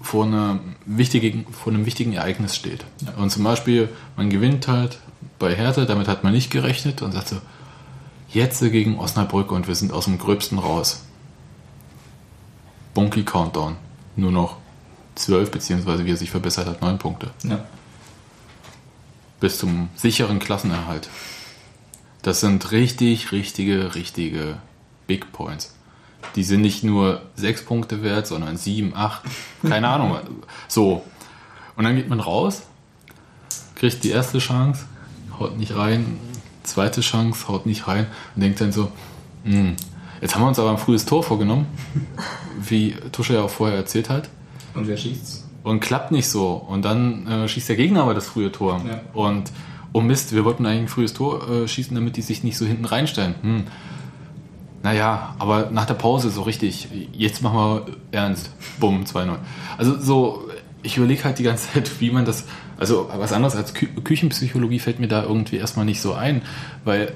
[0.00, 2.84] vor, einer wichtigen, vor einem wichtigen Ereignis steht
[3.16, 4.98] und zum Beispiel man gewinnt halt
[5.38, 7.36] bei Hertha, damit hat man nicht gerechnet und sagt so,
[8.32, 11.04] jetzt gegen Osnabrück und wir sind aus dem Gröbsten raus.
[12.94, 13.76] Bunky Countdown.
[14.16, 14.56] Nur noch
[15.14, 17.30] zwölf, beziehungsweise wie er sich verbessert hat, neun Punkte.
[17.44, 17.64] Ja.
[19.40, 21.08] Bis zum sicheren Klassenerhalt.
[22.22, 24.58] Das sind richtig, richtige, richtige
[25.06, 25.74] Big Points.
[26.36, 29.22] Die sind nicht nur sechs Punkte wert, sondern sieben, acht,
[29.62, 30.16] keine Ahnung.
[30.68, 31.04] So.
[31.76, 32.62] Und dann geht man raus,
[33.74, 34.84] kriegt die erste Chance,
[35.38, 36.18] haut nicht rein,
[36.62, 38.90] zweite Chance, haut nicht rein und denkt dann so,
[39.44, 39.76] hm,
[40.20, 41.66] jetzt haben wir uns aber ein frühes Tor vorgenommen,
[42.60, 44.28] wie Tusche ja auch vorher erzählt hat
[44.74, 45.48] Und wer schießt's?
[45.62, 46.54] und klappt nicht so.
[46.54, 48.80] Und dann äh, schießt der Gegner aber das frühe Tor.
[48.86, 49.00] Ja.
[49.12, 49.52] Und
[49.92, 52.66] oh Mist, wir wollten eigentlich ein frühes Tor äh, schießen, damit die sich nicht so
[52.66, 53.34] hinten reinstellen.
[53.42, 53.64] Hm.
[54.82, 58.50] Naja, aber nach der Pause so richtig, jetzt machen wir ernst.
[58.80, 59.36] Bumm, 2-0.
[59.78, 60.48] Also so,
[60.82, 62.46] ich überlege halt die ganze Zeit, wie man das,
[62.82, 66.42] also was anderes als Kü Küchenpsychologie fällt mir da irgendwie erstmal nicht so ein,
[66.84, 67.12] weil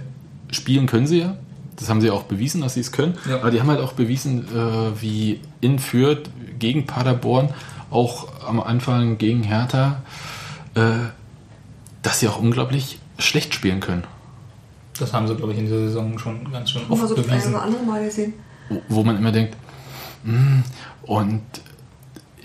[0.50, 1.36] spielen können sie ja.
[1.78, 3.18] Das haben sie auch bewiesen, dass sie es können.
[3.28, 3.36] Ja.
[3.36, 7.50] Aber die haben halt auch bewiesen, äh, wie in Fürth gegen Paderborn,
[7.90, 10.00] auch am Anfang gegen Hertha,
[10.74, 10.80] äh,
[12.02, 14.04] dass sie auch unglaublich schlecht spielen können.
[14.98, 17.54] Das haben sie, glaube ich, in dieser Saison schon ganz schön oft so das bewiesen.
[17.54, 18.32] oder andere Mal gesehen.
[18.70, 19.54] Wo- Wo man immer denkt,
[20.24, 20.62] "Hm",
[21.02, 21.42] und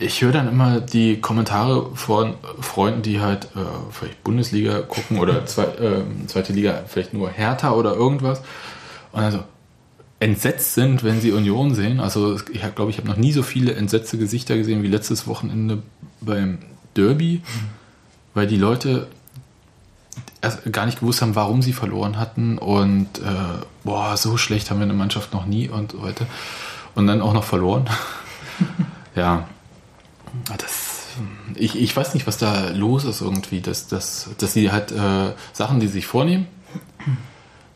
[0.02, 3.60] ich höre dann immer die Kommentare von Freunden, die halt äh,
[3.92, 8.42] vielleicht Bundesliga gucken oder zwei, äh, zweite Liga, vielleicht nur Hertha oder irgendwas.
[9.12, 9.44] Und also
[10.20, 12.00] entsetzt sind, wenn sie Union sehen.
[12.00, 15.82] Also ich glaube, ich habe noch nie so viele entsetzte Gesichter gesehen wie letztes Wochenende
[16.22, 16.60] beim
[16.96, 17.42] Derby,
[18.34, 19.08] weil die Leute
[20.42, 24.80] erst gar nicht gewusst haben, warum sie verloren hatten und äh, boah, so schlecht haben
[24.80, 26.26] wir eine Mannschaft noch nie und so weiter.
[26.94, 27.90] Und dann auch noch verloren.
[29.16, 29.48] ja,
[30.58, 31.08] das,
[31.56, 35.34] ich, ich weiß nicht, was da los ist irgendwie, dass, dass, dass sie halt äh,
[35.54, 36.48] Sachen, die sie sich vornehmen,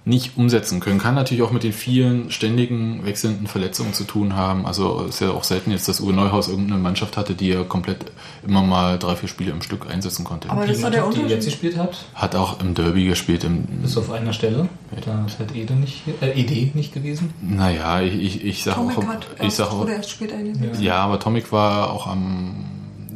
[0.08, 1.00] nicht umsetzen können.
[1.00, 4.68] Kann natürlich auch mit den vielen ständigen wechselnden Verletzungen zu tun haben.
[4.68, 7.64] Also es ist ja auch selten jetzt, dass Uwe Neuhaus irgendeine Mannschaft hatte, die er
[7.64, 8.06] komplett
[8.46, 10.48] immer mal drei, vier Spiele im Stück einsetzen konnte.
[10.52, 11.62] Aber Die das ist doch der Mannschaft, die jetzt Unterschied.
[11.62, 13.44] gespielt hat, Hat auch im Derby gespielt.
[13.46, 14.70] Im, ist auf einer Stelle.
[15.04, 17.34] Da ist halt Ede nicht, äh, Ede nicht gewesen.
[17.42, 20.32] naja, ich, ich, ich sag auch, Tomek hat ich erst, sag auch, wurde erst spät
[20.32, 20.82] eingesetzt.
[20.82, 22.66] ja, aber Tomic war auch am,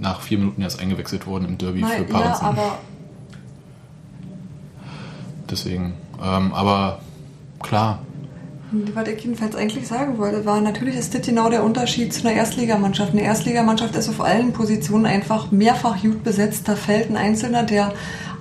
[0.02, 2.46] nach vier Minuten erst eingewechselt worden im Derby für Nein, ja, Parensen.
[2.48, 2.80] aber
[5.50, 5.94] Deswegen,
[6.24, 7.00] ähm, aber
[7.62, 8.00] klar,
[8.72, 12.38] was ich jedenfalls eigentlich sagen wollte, war, natürlich ist das genau der Unterschied zu einer
[12.38, 13.14] Erstligamannschaft.
[13.14, 16.68] Eine Erstligamannschaft ist auf allen Positionen einfach mehrfach gut besetzt.
[16.68, 17.94] Da fällt ein Einzelner, der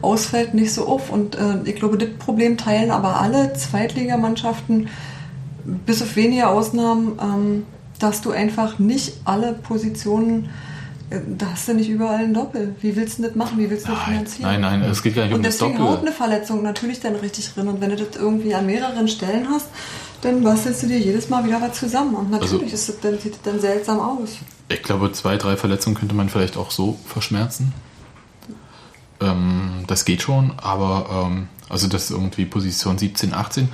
[0.02, 1.10] ausfällt, nicht so auf.
[1.10, 4.88] Und äh, ich glaube, das Problem teilen aber alle Zweitligamannschaften,
[5.86, 7.66] bis auf wenige Ausnahmen, ähm,
[7.98, 10.50] dass du einfach nicht alle Positionen
[11.10, 12.74] Da hast du nicht überall ein Doppel.
[12.82, 13.58] Wie willst du das machen?
[13.58, 14.60] Wie willst du das finanzieren?
[14.60, 16.08] nein, nein, es geht gar nicht um Und das deswegen haut Doppel.
[16.08, 17.68] eine Verletzung natürlich dann richtig drin.
[17.68, 19.68] Und wenn du das irgendwie an mehreren Stellen hast,
[20.20, 22.14] dann bastelst du dir jedes Mal wieder was zusammen.
[22.14, 24.30] Und natürlich Also- ist das dann, sieht das dann seltsam aus.
[24.68, 27.72] Ich glaube, zwei, drei Verletzungen könnte man vielleicht auch so verschmerzen.
[29.20, 33.68] Ähm, das geht schon, aber ähm, also dass irgendwie Position 17, 18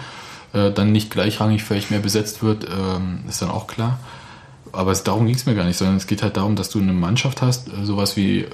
[0.53, 3.99] äh, dann nicht gleichrangig vielleicht mehr besetzt wird, ähm, ist dann auch klar.
[4.74, 6.80] Aber es, darum ging es mir gar nicht, sondern es geht halt darum, dass du
[6.80, 8.46] eine Mannschaft hast, äh, sowas wie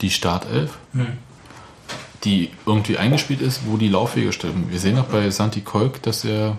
[0.00, 0.78] die Startelf,
[2.24, 4.66] die irgendwie eingespielt ist, wo die Laufwege stimmen.
[4.70, 6.58] Wir sehen auch bei Santi Kolk, dass er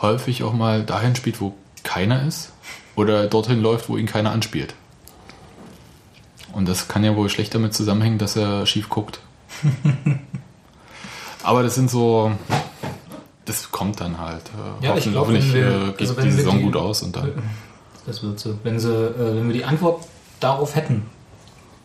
[0.00, 2.52] häufig auch mal dahin spielt, wo keiner ist
[2.94, 4.74] oder dorthin läuft, wo ihn keiner anspielt.
[6.52, 9.20] Und das kann ja wohl schlecht damit zusammenhängen, dass er schief guckt.
[11.42, 12.32] Aber das sind so,
[13.46, 14.42] das kommt dann halt.
[14.82, 17.02] Äh, Ja, ich hoffen- glaub, hoffentlich wir- äh, geht also die Saison die- gut aus
[17.02, 17.32] und dann.
[18.06, 18.58] Das wird so.
[18.62, 20.04] Wenn, sie, äh, wenn wir die Antwort
[20.38, 21.02] darauf hätten,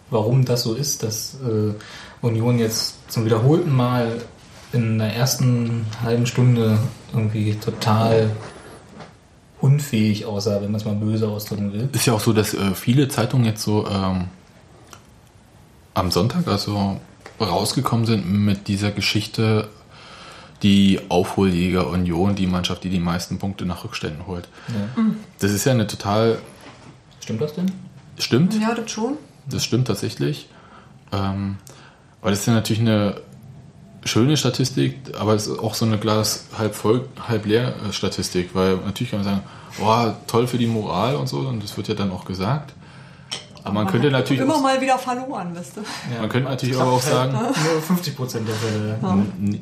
[0.10, 1.74] warum das so ist, dass äh,
[2.21, 4.21] Union jetzt zum wiederholten Mal
[4.74, 6.78] in der ersten halben Stunde
[7.13, 8.32] irgendwie total
[9.60, 11.89] unfähig aussah, wenn man es mal böse ausdrücken will.
[11.91, 14.26] Ist ja auch so, dass äh, viele Zeitungen jetzt so ähm,
[15.93, 17.00] am Sonntag also
[17.39, 19.67] rausgekommen sind mit dieser Geschichte,
[20.63, 24.47] die Aufholjäger Union, die Mannschaft, die die meisten Punkte nach Rückständen holt.
[24.69, 25.04] Ja.
[25.39, 26.39] Das ist ja eine total,
[27.21, 27.71] Stimmt das denn?
[28.17, 29.17] stimmt, Ja, das schon.
[29.50, 30.47] das stimmt tatsächlich.
[31.12, 31.58] Ähm,
[32.21, 33.15] aber das ist ja natürlich eine
[34.06, 38.52] schöne Statistik, aber es ist auch so eine Glas halb voll, halb leer äh, Statistik,
[38.54, 39.43] weil natürlich kann man sagen,
[39.82, 42.74] oh, toll für die Moral und so, und das wird ja dann auch gesagt.
[43.63, 45.82] Aber man könnte natürlich Immer mal wieder verloren, wisst du.
[46.19, 48.97] man könnte natürlich aber auch sagen, Nur 50 Prozent der Fälle.
[49.39, 49.62] n-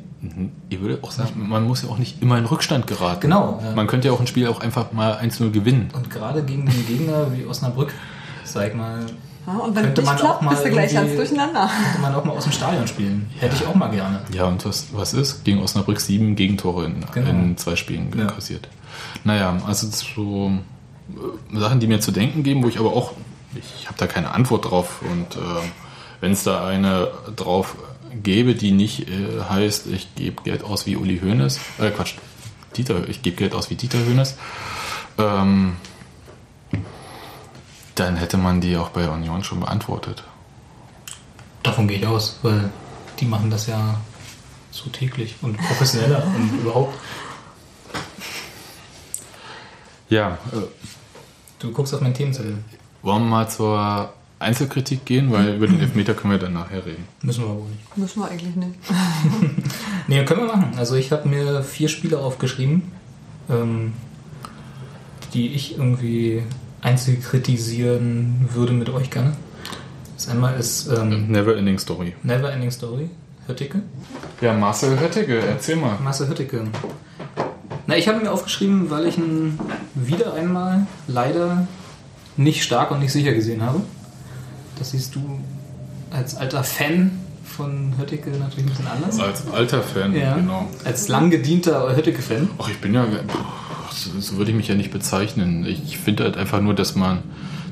[0.68, 3.20] ich würde auch sagen, man muss ja auch nicht immer in Rückstand geraten.
[3.22, 3.72] Genau, ja.
[3.74, 5.90] Man könnte ja auch ein Spiel auch einfach mal 1-0 gewinnen.
[5.94, 7.92] Und gerade gegen einen Gegner wie Osnabrück,
[8.44, 9.04] sag mal,
[9.46, 11.68] Ja, und wenn Könnte man auch klappt, mal bist du gleich ganz durcheinander.
[11.84, 13.28] könnte man auch mal aus dem Stadion spielen.
[13.38, 14.20] Hätte ich auch mal gerne.
[14.32, 15.44] Ja, und was, was ist?
[15.44, 17.30] Gegen Osnabrück sieben Gegentore in, Genau.
[17.30, 18.26] in zwei Spielen Ja.
[18.26, 18.68] kassiert.
[19.24, 20.52] Naja, also so
[21.54, 23.12] äh, Sachen, die mir zu denken geben, wo ich aber auch,
[23.54, 25.02] ich habe da keine Antwort drauf.
[25.02, 25.38] Und äh,
[26.20, 27.76] wenn es da eine drauf
[28.22, 32.14] gäbe, die nicht äh, heißt, ich gebe Geld aus wie Uli Hoeneß, äh Quatsch,
[32.76, 34.36] Dieter, ich gebe Geld aus wie Dieter Hoeneß,
[35.18, 35.76] ähm,
[37.94, 40.24] dann hätte man die auch bei Union schon beantwortet.
[41.62, 42.70] Davon gehe ich aus, weil
[43.18, 44.00] die machen das ja
[44.70, 46.98] so täglich und professioneller und überhaupt.
[50.08, 50.66] Ja, äh,
[51.60, 52.56] Du guckst auf meinen Themenzettel.
[53.02, 57.04] Wollen wir mal zur Einzelkritik gehen, weil über den Elfmeter können wir dann nachher reden.
[57.22, 57.96] Müssen wir wohl nicht.
[57.96, 58.74] Müssen wir eigentlich nicht.
[60.08, 60.72] Nee, können wir machen.
[60.76, 62.90] Also ich habe mir vier Spiele aufgeschrieben,
[63.48, 63.92] ähm,
[65.32, 66.42] die ich irgendwie
[66.80, 69.34] einzeln kritisieren würde mit euch gerne.
[70.16, 72.14] Das einmal ist ähm, Never Ending Story.
[72.24, 73.08] Never Ending Story,
[73.46, 73.82] Hütticke.
[74.40, 75.96] Ja, Marcel Höttege, erzähl mal.
[76.02, 76.66] Marcel Hütticke.
[77.86, 79.58] Na, ich habe mir aufgeschrieben, weil ich ihn
[79.94, 81.68] wieder einmal leider
[82.40, 83.80] nicht stark und nicht sicher gesehen habe.
[84.78, 85.20] Das siehst du
[86.10, 87.10] als alter Fan
[87.44, 89.18] von Hütticke natürlich ein bisschen anders.
[89.20, 90.34] Als alter Fan, Ja.
[90.36, 90.68] genau.
[90.84, 92.48] Als lang gedienter Hütticke-Fan.
[92.58, 93.04] Ach, ich bin ja.
[94.20, 95.66] So würde ich mich ja nicht bezeichnen.
[95.66, 97.18] Ich finde halt einfach nur, dass man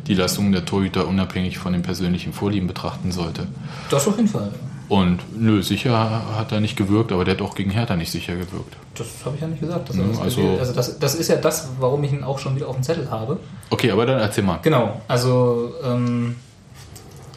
[0.06, 3.46] die Leistungen der Torhüter unabhängig von den persönlichen Vorlieben betrachten sollte.
[3.90, 4.50] Das auf jeden Fall.
[4.88, 8.32] Und nö, sicher hat er nicht gewirkt, aber der hat auch gegen Hertha nicht sicher
[8.34, 8.74] gewirkt.
[8.94, 9.88] Das habe ich ja nicht gesagt.
[9.90, 12.56] Das, Ja, das, also- also das, das ist ja das, warum ich ihn auch schon
[12.56, 13.38] wieder auf dem Zettel habe.
[13.70, 14.58] Okay, aber dann erzähl mal.
[14.62, 16.36] Genau, also ähm,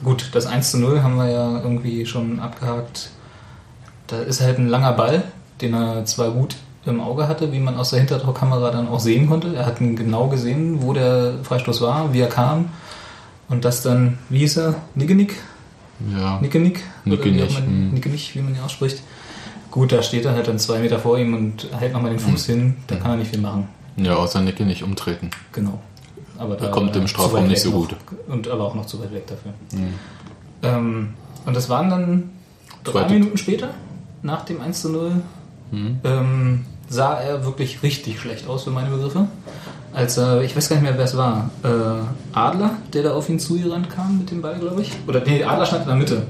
[0.03, 3.09] gut, das 1 zu 0 haben wir ja irgendwie schon abgehakt.
[4.07, 5.23] Da ist halt ein langer Ball,
[5.59, 9.27] den er zwar gut im Auge hatte, wie man aus der Hintertorkamera dann auch sehen
[9.27, 9.53] konnte.
[9.55, 12.69] Er hat ihn genau gesehen, wo der Freistoß war, wie er kam.
[13.49, 14.75] Und das dann, wie hieß er?
[14.95, 15.35] Niggenick?
[16.17, 16.37] Ja.
[16.37, 17.91] Auch man- hm.
[17.93, 19.01] Nickenick, wie man ihn ausspricht.
[19.69, 22.47] Gut, da steht er halt dann zwei Meter vor ihm und hält nochmal den Fuß
[22.49, 22.55] Hm.
[22.55, 22.73] hin.
[22.87, 23.67] Da kann er nicht viel machen.
[23.97, 25.29] Ja, außer Nicke nicht umtreten.
[25.51, 25.79] Genau.
[26.37, 27.77] Aber da Er kommt im Strafraum nicht so noch.
[27.89, 27.95] gut.
[28.27, 29.53] Und aber auch noch zu weit weg dafür.
[29.73, 29.93] Mhm.
[30.63, 31.09] Ähm,
[31.45, 32.29] und das waren dann
[32.83, 33.69] drei Zweite- Minuten später,
[34.23, 35.11] nach dem 1 zu 0,
[35.71, 35.99] Mhm.
[36.03, 39.27] ähm, sah er wirklich richtig schlecht aus für meine Begriffe.
[39.93, 43.29] Als er, ich weiß gar nicht mehr, wer es war, äh, Adler, der da auf
[43.29, 44.91] ihn zugerannt kam mit dem Ball, glaube ich.
[45.07, 46.23] Oder nee, Adler stand in der Mitte.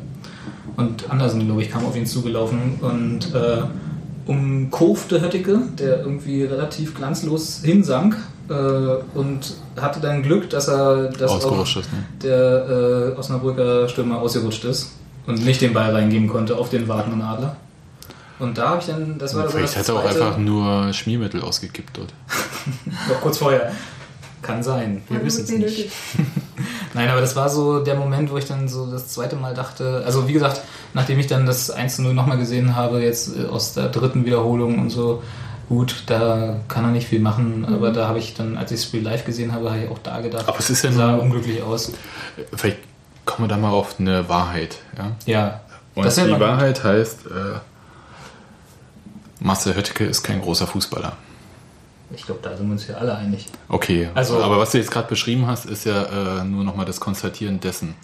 [0.77, 3.63] Und Andersen, glaube ich, kam auf ihn zugelaufen und äh,
[4.25, 8.17] umkurfte Hötticke, der irgendwie relativ glanzlos hinsank
[8.49, 11.83] äh, und hatte dann Glück, dass er dass auch ist, ne?
[12.23, 14.91] der äh, Osnabrücker Stürmer ausgerutscht ist
[15.25, 17.57] und nicht den Ball reingeben konnte auf den wartenden Adler.
[18.41, 21.41] Und da habe ich dann, das war Vielleicht das hat er auch einfach nur Schmiermittel
[21.41, 22.13] ausgekippt dort.
[23.09, 23.71] noch kurz vorher.
[24.41, 25.91] Kann sein, wir wissen es nicht.
[26.95, 30.01] Nein, aber das war so der Moment, wo ich dann so das zweite Mal dachte,
[30.03, 30.61] also wie gesagt,
[30.95, 34.25] nachdem ich dann das 1 zu 0 nochmal gesehen habe, jetzt äh, aus der dritten
[34.25, 35.21] Wiederholung und so,
[35.69, 37.65] gut, da kann er nicht viel machen, Mhm.
[37.75, 39.99] aber da habe ich dann, als ich das Spiel live gesehen habe, habe ich auch
[39.99, 41.91] da gedacht, Aber es ist ja sah nur- unglücklich aus.
[42.55, 42.79] Vielleicht
[43.25, 44.79] kommen wir da mal auf eine Wahrheit.
[44.97, 45.11] Ja?
[45.27, 45.61] Ja,
[45.93, 46.47] Und das ist ja die immer gut.
[46.47, 47.59] Wahrheit heißt, äh,
[49.41, 51.17] Marcel Höttke ist kein großer Fußballer.
[52.13, 53.47] Ich glaube, da sind wir uns ja alle einig.
[53.69, 56.99] Okay, Also- aber was du jetzt gerade beschrieben hast, ist ja äh, nur nochmal das
[56.99, 57.95] Konstatieren dessen.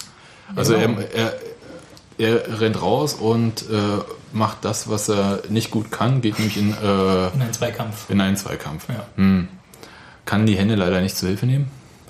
[0.56, 1.00] Also genau.
[1.13, 1.34] er,
[2.17, 3.73] er, er rennt raus und äh,
[4.32, 8.10] macht das, was er nicht gut kann, geht nämlich in, äh, In einen Zweikampf.
[8.10, 8.88] in einen Zweikampf.
[8.89, 9.06] Ja.
[9.17, 9.47] Hm.
[10.26, 11.69] Kann die Hände leider nicht zur Hilfe nehmen.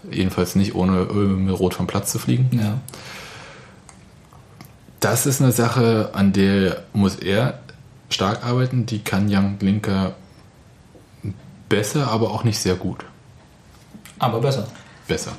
[0.10, 2.50] Jedenfalls nicht ohne mit Rot vom Platz zu fliegen.
[2.54, 2.78] Ja.
[5.00, 7.60] Das ist eine Sache, an der muss er
[8.10, 8.86] stark arbeiten.
[8.86, 10.16] Die kann Jan Glinker
[11.70, 13.06] besser, aber auch nicht sehr gut.
[14.20, 14.68] Aber besser.
[15.08, 15.32] Besser.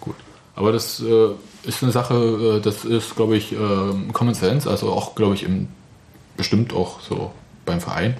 [0.00, 0.16] Gut.
[0.54, 1.30] Aber das äh,
[1.64, 5.42] ist eine Sache, äh, das ist, glaube ich, äh, Common Sense, also auch, glaube ich,
[5.42, 5.68] im,
[6.36, 7.32] bestimmt auch so
[7.64, 8.16] beim Verein.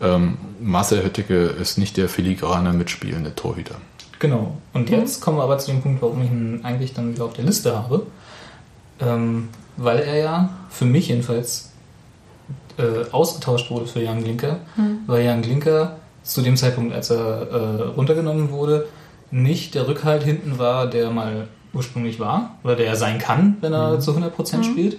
[0.00, 3.76] Ähm, Marcel Höttike ist nicht der filigrane mitspielende Torhüter.
[4.18, 4.56] Genau.
[4.72, 7.34] Und jetzt kommen wir aber zu dem Punkt, warum ich ihn eigentlich dann wieder auf
[7.34, 8.06] der Liste habe.
[9.00, 11.72] Ähm, weil er ja, für mich jedenfalls,
[12.78, 14.58] äh, ausgetauscht wurde für Jan Glinker.
[15.06, 18.86] Weil Jan Glinker zu dem Zeitpunkt, als er äh, runtergenommen wurde,
[19.30, 22.56] nicht der Rückhalt hinten war, der mal ursprünglich war.
[22.64, 24.94] Oder der er sein kann, wenn er zu 100% spielt.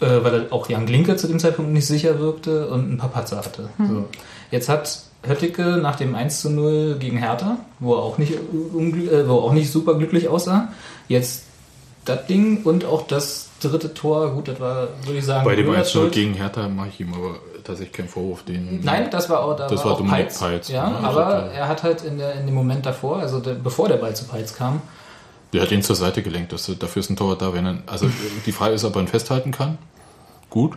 [0.00, 3.10] Äh, weil er auch Jan Glinker zu dem Zeitpunkt nicht sicher wirkte und ein paar
[3.10, 3.68] Patzer hatte.
[3.78, 4.04] So.
[4.50, 8.32] Jetzt hat Höttike nach dem 1 zu 0 gegen Hertha, wo er auch nicht,
[8.74, 10.68] unglü- äh, wo er auch nicht super glücklich aussah,
[11.08, 11.42] jetzt
[12.04, 15.66] das Ding und auch das dritte Tor, gut, das war, würde ich sagen, Bei dem
[15.66, 16.12] Müllers 1 Schuld.
[16.12, 18.42] gegen Hertha mache ich ihm aber tatsächlich keinen Vorwurf.
[18.44, 20.38] Den, Nein, das war auch, da Das war war Dominik Peitz.
[20.40, 20.96] Peitz, Ja, ne?
[21.06, 23.88] Also aber der- er hat halt in, der, in dem Moment davor, also der, bevor
[23.88, 24.80] der Ball zu Peitz kam,
[25.52, 26.52] Der hat ihn zur Seite gelenkt.
[26.52, 27.52] Das, dafür ist ein Torwart da.
[27.54, 28.06] Wenn er, also
[28.46, 29.78] die Frage ist, ob er ihn festhalten kann.
[30.50, 30.74] Gut.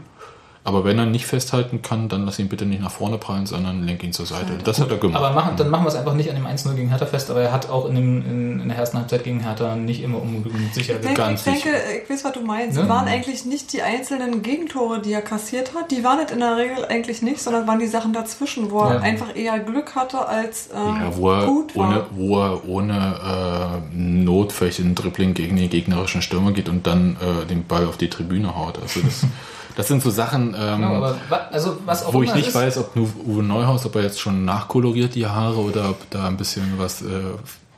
[0.63, 3.83] Aber wenn er nicht festhalten kann, dann lass ihn bitte nicht nach vorne prallen, sondern
[3.83, 4.59] lenk ihn zur Seite.
[4.63, 5.17] Das hat er gemacht.
[5.17, 7.41] aber machen, dann machen wir es einfach nicht an dem 1-0 gegen Hertha fest, aber
[7.41, 10.71] er hat auch in, dem, in, in der ersten Halbzeit gegen Hertha nicht immer ungenügend
[10.75, 12.01] sicher Ich denke, Ganz ich, denke, sicher.
[12.03, 12.77] ich weiß, was du meinst.
[12.77, 12.83] Ja.
[12.83, 15.89] Es waren eigentlich nicht die einzelnen Gegentore, die er kassiert hat.
[15.89, 18.95] Die waren es in der Regel eigentlich nicht, sondern waren die Sachen dazwischen, wo er
[18.95, 18.99] Ja.
[19.01, 21.87] einfach eher Glück hatte als ähm, ja, wo er, gut war.
[21.89, 26.85] ohne, wo er ohne äh, Not vielleicht in Dribbling gegen den gegnerischen Stürmer geht und
[26.85, 28.77] dann äh, den Ball auf die Tribüne haut.
[28.79, 29.25] Also das,
[29.75, 32.55] das sind so Sachen, ähm, Genau, aber wa- also was auch wo ich nicht ist,
[32.55, 36.27] weiß, ob nur Uwe Neuhaus, ob er jetzt schon nachkoloriert die Haare oder ob da
[36.27, 37.05] ein bisschen was äh,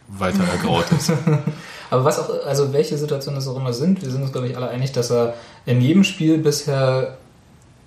[0.07, 1.11] weiter ergraut ist.
[1.89, 4.57] Aber was auch, also welche Situationen es auch immer sind, wir sind uns, glaube ich,
[4.57, 5.35] alle einig, dass er
[5.67, 7.17] in jedem Spiel bisher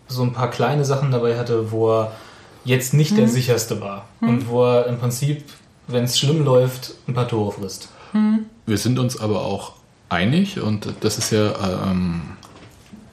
[0.06, 2.12] so ein paar kleine Sachen dabei hatte, wo er
[2.64, 3.16] jetzt nicht Mhm.
[3.16, 4.04] der sicherste war.
[4.20, 5.42] Und wo er im Prinzip,
[5.88, 7.88] wenn es schlimm läuft, ein paar Tore frisst.
[8.64, 9.72] Wir sind uns aber auch
[10.08, 11.52] einig und das ist ja
[11.90, 12.22] ähm,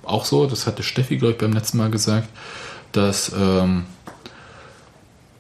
[0.04, 2.30] auch so, das hatte Steffi, glaube ich, beim letzten Mal gesagt,
[2.92, 3.86] dass ähm,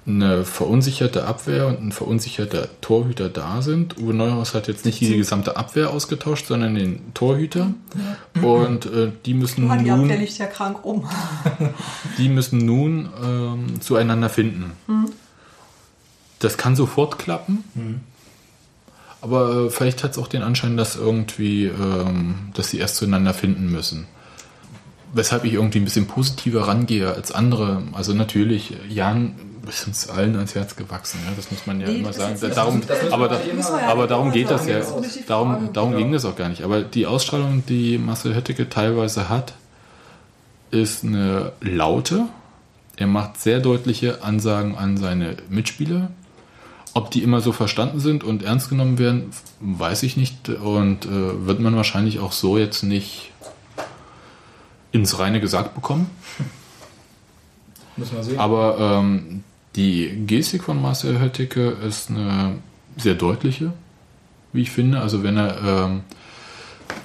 [0.06, 3.97] eine verunsicherte Abwehr und ein verunsicherter Torhüter da sind.
[3.97, 7.73] Uwe Neuhaus hat jetzt nicht die gesamte Abwehr ausgetauscht, sondern den Torhüter.
[8.41, 11.08] Und äh, die müssen Johann, die Abwehr nun, liegt ja krank um.
[12.17, 14.73] die müssen nun ähm, zueinander finden.
[16.39, 17.63] Das kann sofort klappen.
[19.21, 23.34] Aber äh, vielleicht hat es auch den Anschein, dass irgendwie, ähm, dass sie erst zueinander
[23.34, 24.08] finden müssen.
[25.13, 27.84] Weshalb ich irgendwie ein bisschen positiver rangehe als andere.
[27.93, 29.36] Also natürlich, Jan
[29.67, 31.19] ist uns allen ans Herz gewachsen.
[31.26, 32.36] Ja, das muss man ja Nee, immer sagen.
[32.54, 33.39] darum, aber, da,
[33.88, 34.82] aber darum geht das ja.
[35.28, 36.63] Darum, darum ging das auch gar nicht.
[36.63, 39.54] Aber die Ausstrahlung, die Marcel Hötteke teilweise hat,
[40.71, 42.26] ist eine laute.
[42.97, 46.12] Er macht sehr deutliche Ansagen an seine Mitspieler.
[46.95, 50.49] Ob die immer so verstanden sind und ernst genommen werden, weiß ich nicht.
[50.49, 53.32] Und äh, wird man wahrscheinlich auch so jetzt nicht
[54.93, 56.10] ins Reine gesagt bekommen.
[57.97, 58.39] Müssen wir sehen.
[58.39, 59.43] Aber ähm,
[59.75, 62.57] die Gestik von Marcel Höttike ist eine
[62.95, 63.74] sehr deutliche,
[64.53, 65.01] wie ich finde.
[65.01, 66.01] Also wenn er ähm,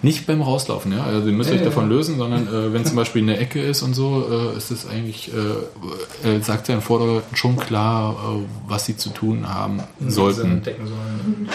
[0.02, 2.96] nicht beim Rauslaufen, ja, also ihr müsst euch nee, davon lösen, sondern äh, wenn zum
[2.96, 7.36] Beispiel eine Ecke ist und so, äh, ist es eigentlich, äh, er sagt seinen Vorderleuten
[7.36, 10.62] schon klar, äh, was sie zu tun haben sollten.
[10.62, 11.48] Decken sollen.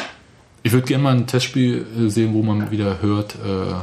[0.63, 3.75] Ich würde gerne mal ein Testspiel äh, sehen, wo man wieder hört, äh,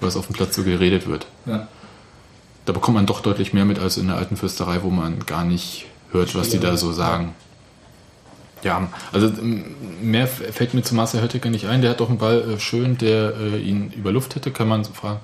[0.00, 1.26] was auf dem Platz so geredet wird.
[1.46, 1.68] Ja.
[2.68, 5.42] Da bekommt man doch deutlich mehr mit als in der alten Fürsterei, wo man gar
[5.42, 7.34] nicht hört, was die da so sagen.
[8.62, 9.32] Ja, also
[10.02, 11.80] mehr fällt mir zu Marcel Höttger nicht ein.
[11.80, 14.50] Der hat doch einen Ball äh, schön, der äh, ihn über Luft hätte.
[14.50, 15.20] Kann man so fragen,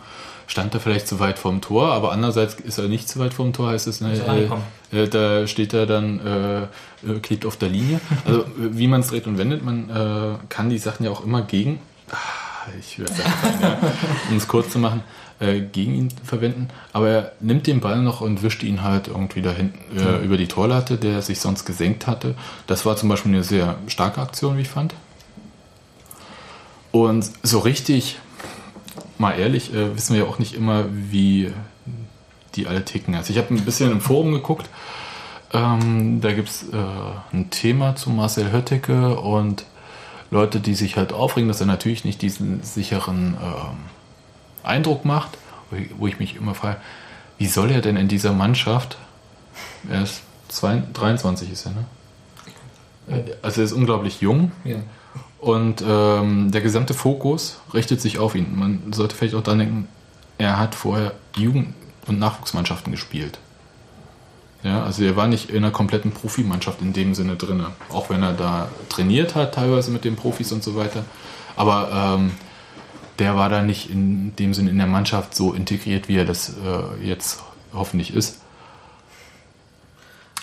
[0.47, 1.93] stand er vielleicht zu weit vom Tor?
[1.93, 4.49] Aber andererseits ist er nicht zu weit vom Tor, heißt es, ne,
[4.91, 8.01] äh, äh, da steht er dann, äh, äh, klebt auf der Linie.
[8.25, 11.79] Also wie man es dreht und wendet, man kann die Sachen ja auch immer gegen.
[12.11, 13.79] Ah, ich würde sagen, ja,
[14.31, 15.03] um es kurz zu machen,
[15.45, 16.69] äh, gegen ihn verwenden.
[16.93, 20.37] Aber er nimmt den Ball noch und wischt ihn halt irgendwie da hinten äh, über
[20.37, 22.35] die Torlatte, der sich sonst gesenkt hatte.
[22.67, 24.95] Das war zum Beispiel eine sehr starke Aktion, wie ich fand.
[26.93, 28.19] Und so richtig,
[29.19, 31.53] mal ehrlich, äh, wissen wir ja auch nicht immer, wie
[32.55, 33.15] die alle ticken.
[33.15, 34.69] Also ich habe ein bisschen im Forum geguckt.
[35.53, 36.77] Ähm, da gibt es äh,
[37.33, 39.65] ein Thema zu Marcel Hötteke und
[40.31, 43.77] Leute, die sich halt aufregen, dass er natürlich nicht diesen sicheren ähm,
[44.65, 45.31] Eindruck macht,
[45.99, 46.77] wo ich, mich immer frage,
[47.39, 48.97] wie soll er denn in dieser Mannschaft,
[49.91, 51.85] er ist zwei, 23 ist er, ne?
[53.43, 54.77] Also er ist unglaublich jung Ja.
[55.39, 58.59] und ähm, der gesamte Fokus richtet sich auf ihn.
[58.59, 59.89] Man sollte vielleicht auch dran denken,
[60.39, 61.75] er hat vorher Jugend-
[62.07, 63.39] und Nachwuchsmannschaften gespielt.
[64.63, 67.63] Ja, also er war nicht in einer kompletten Profimannschaft in dem Sinne drin.
[67.91, 71.05] Auch wenn er da trainiert hat, teilweise mit den Profis und so weiter.
[71.57, 72.31] Aber ähm,
[73.19, 76.51] der war da nicht in dem Sinne in der Mannschaft so integriert, wie er das
[76.51, 77.43] äh, jetzt
[77.73, 78.39] hoffentlich ist.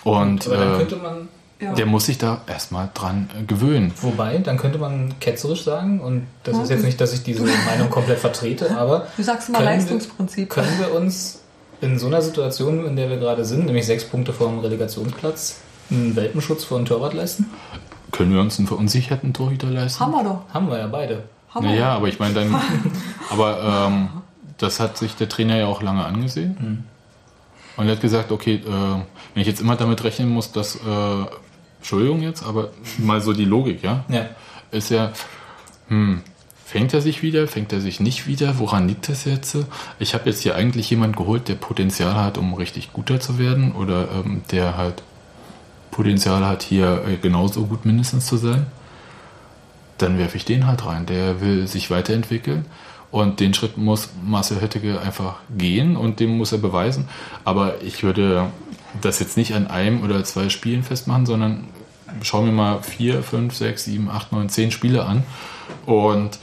[0.04, 1.28] Und Aber dann äh, könnte man,
[1.60, 1.74] Ja.
[1.74, 3.94] der muss sich da erstmal dran äh, gewöhnen.
[4.02, 7.44] wobei, dann könnte man ketzerisch sagen, und das Ja, ist jetzt nicht, dass ich diese
[7.66, 10.50] Meinung komplett vertrete, aber Du sagst immer Können wir- Leistungsprinzip.
[10.50, 11.40] können wir uns
[11.82, 15.58] in so einer Situation, in der wir gerade sind, nämlich sechs Punkte vor dem Relegationsplatz,
[15.90, 17.50] einen Welpenschutz vor dem Torwart leisten?
[18.12, 20.00] Können wir uns einen verunsicherten Torhüter leisten?
[20.00, 20.42] Haben wir doch.
[20.54, 21.24] Haben wir ja beide.
[21.60, 22.56] Naja, aber ich meine dann.
[23.30, 24.10] aber ähm,
[24.58, 26.86] das hat sich der Trainer ja auch lange angesehen.
[27.78, 30.76] Und er hat gesagt, okay, äh, wenn ich jetzt immer damit rechnen muss, dass.
[30.76, 31.26] Äh,
[31.80, 34.06] Entschuldigung jetzt, aber mal so die Logik, ja?
[34.08, 34.30] Ja.
[34.70, 35.12] Ist ja.
[35.88, 36.22] Hm,
[36.64, 37.48] fängt er sich wieder?
[37.48, 38.60] Fängt er sich nicht wieder?
[38.60, 39.58] Woran liegt das jetzt?
[39.98, 43.72] Ich habe jetzt hier eigentlich jemanden geholt, der Potenzial hat, um richtig guter zu werden
[43.72, 45.02] oder ähm, der halt
[45.90, 48.68] Potenzial hat, hier äh, genauso gut mindestens zu sein
[50.02, 51.06] dann werfe ich den halt rein.
[51.06, 52.66] Der will sich weiterentwickeln
[53.12, 57.10] und den Schritt muss Marcel Hötteke einfach gehen und dem muss er beweisen.
[57.44, 58.48] Aber ich würde
[59.02, 61.66] das jetzt nicht an einem oder zwei Spielen festmachen, sondern
[62.24, 65.24] schaue mir mal vier, fünf, sechs, sieben, acht, neun, zehn Spiele an
[65.86, 66.40] und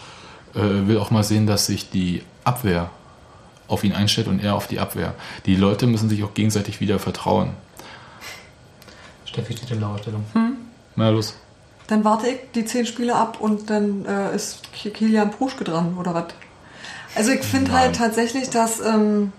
[0.55, 2.91] äh, will auch mal sehen, dass sich die Abwehr
[3.67, 5.15] auf ihn einstellt und er auf die Abwehr.
[5.47, 7.51] Die Leute müssen sich auch gegenseitig wieder vertrauen.
[9.27, 10.25] Steffi steht in Lauerstellung.
[10.97, 11.35] Na los.
[11.89, 15.97] Dann warte ich die zehn Spiele ab und dann äh, ist Ki- Kilian Pruschke dran
[15.99, 16.27] oder was?
[17.17, 19.33] Also ich finde halt tatsächlich, dass, ähm,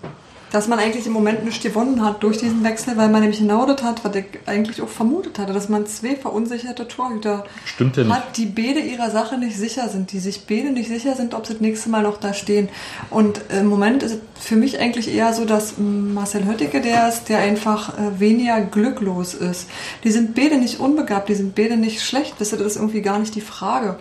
[0.50, 3.66] dass man eigentlich im Moment nicht gewonnen hat durch diesen Wechsel, weil man nämlich genau
[3.66, 8.08] das hat, was ich eigentlich auch vermutet hatte, dass man zwei verunsicherte Torhüter Stimmt ja
[8.08, 11.46] hat, die beide ihrer Sache nicht sicher sind, die sich beide nicht sicher sind, ob
[11.46, 12.68] sie das nächste Mal noch da stehen.
[13.10, 17.28] Und im Moment ist es für mich eigentlich eher so, dass Marcel Höttike der ist,
[17.28, 19.68] der einfach äh, weniger glücklos ist.
[20.02, 23.34] Die sind beide nicht unbegabt, die sind beide nicht schlecht, das ist irgendwie gar nicht
[23.34, 23.98] die Frage.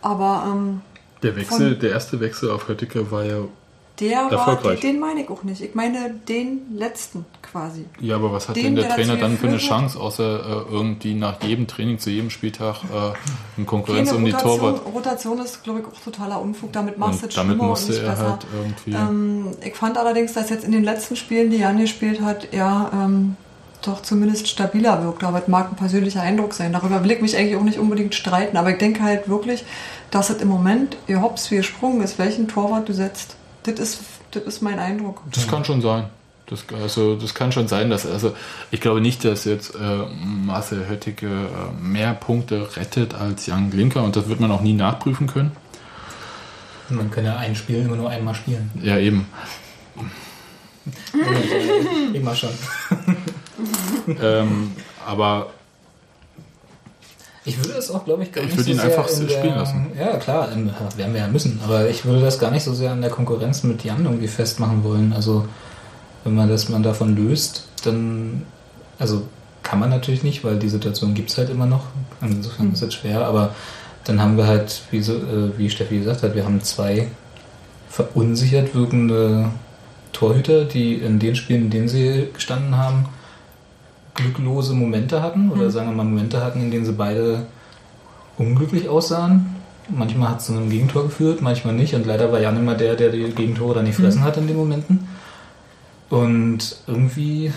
[0.00, 0.80] Aber ähm,
[1.22, 3.44] Der Wechsel, der erste Wechsel auf Höttike war ja
[4.00, 4.80] der war, Erfolgreich.
[4.80, 5.60] den meine ich auch nicht.
[5.62, 7.84] Ich meine den letzten quasi.
[8.00, 10.72] Ja, aber was hat Den, denn der der Trainer dann für eine Chance, außer äh,
[10.72, 14.94] irgendwie nach jedem Training zu jedem Spieltag äh, in Konkurrenz um die Rotation, Torwart?
[14.94, 16.72] Rotation ist, glaube ich, auch totaler Unfug.
[16.72, 18.30] Damit machst du es damit musste er besser.
[18.30, 18.92] halt irgendwie.
[18.92, 22.90] Ähm, ich fand allerdings, dass jetzt in den letzten Spielen, die Jan gespielt hat, er
[22.94, 23.36] ähm,
[23.82, 25.24] doch zumindest stabiler wirkt.
[25.24, 26.72] Aber es mag ein persönlicher Eindruck sein.
[26.72, 28.56] Darüber will ich mich eigentlich auch nicht unbedingt streiten.
[28.56, 29.64] Aber ich denke halt wirklich,
[30.10, 33.36] dass es im Moment, ihr hops wie gesprungen ist, welchen Torwart du setzt.
[33.62, 34.00] Das ist,
[34.30, 35.22] das ist mein Eindruck.
[35.32, 36.08] das kann schon sein.
[36.46, 38.34] Das, also, das kann schon sein, dass also
[38.72, 39.78] ich glaube nicht, dass jetzt äh,
[40.24, 44.72] Marcel Höttike äh, mehr Punkte rettet als Jan Glinker und das wird man auch nie
[44.72, 45.52] nachprüfen können.
[46.88, 48.68] Man kann ja ein Spiel immer nur einmal spielen.
[48.82, 49.28] Ja, eben.
[52.14, 52.50] immer schon.
[54.20, 54.72] ähm,
[55.06, 55.52] aber
[57.50, 59.26] Ich würde es auch, glaube ich, gar Ich nicht würde ihn so sehr einfach in
[59.26, 59.86] der, spielen lassen.
[59.98, 61.60] Ja, klar, im- werden wir ja müssen.
[61.64, 64.84] Aber ich würde das gar nicht so sehr an der Konkurrenz mit Jan irgendwie festmachen
[64.84, 65.12] wollen.
[65.12, 65.46] Also,
[66.24, 68.42] wenn man das man davon löst, dann,
[68.98, 69.22] also
[69.62, 71.84] kann man natürlich nicht, weil die Situation gibt es halt immer noch.
[72.20, 73.54] Insofern ist es schwer, aber
[74.04, 77.08] dann haben wir halt, wie, so, äh, wie Steffi gesagt hat, wir haben zwei
[77.88, 79.50] verunsichert wirkende
[80.12, 83.06] Torhüter, die in den Spielen, in denen sie gestanden haben,
[84.14, 87.46] glücklose Momente hatten oder sagen wir mal Momente hatten, in denen sie beide
[88.38, 89.56] unglücklich aussahen.
[89.88, 91.94] Manchmal hat es zu einem Gegentor geführt, manchmal nicht.
[91.94, 94.56] Und leider war Jan immer der, der die Gegentore dann nicht fressen hat in den
[94.56, 95.08] Momenten.
[96.10, 97.52] Und irgendwie,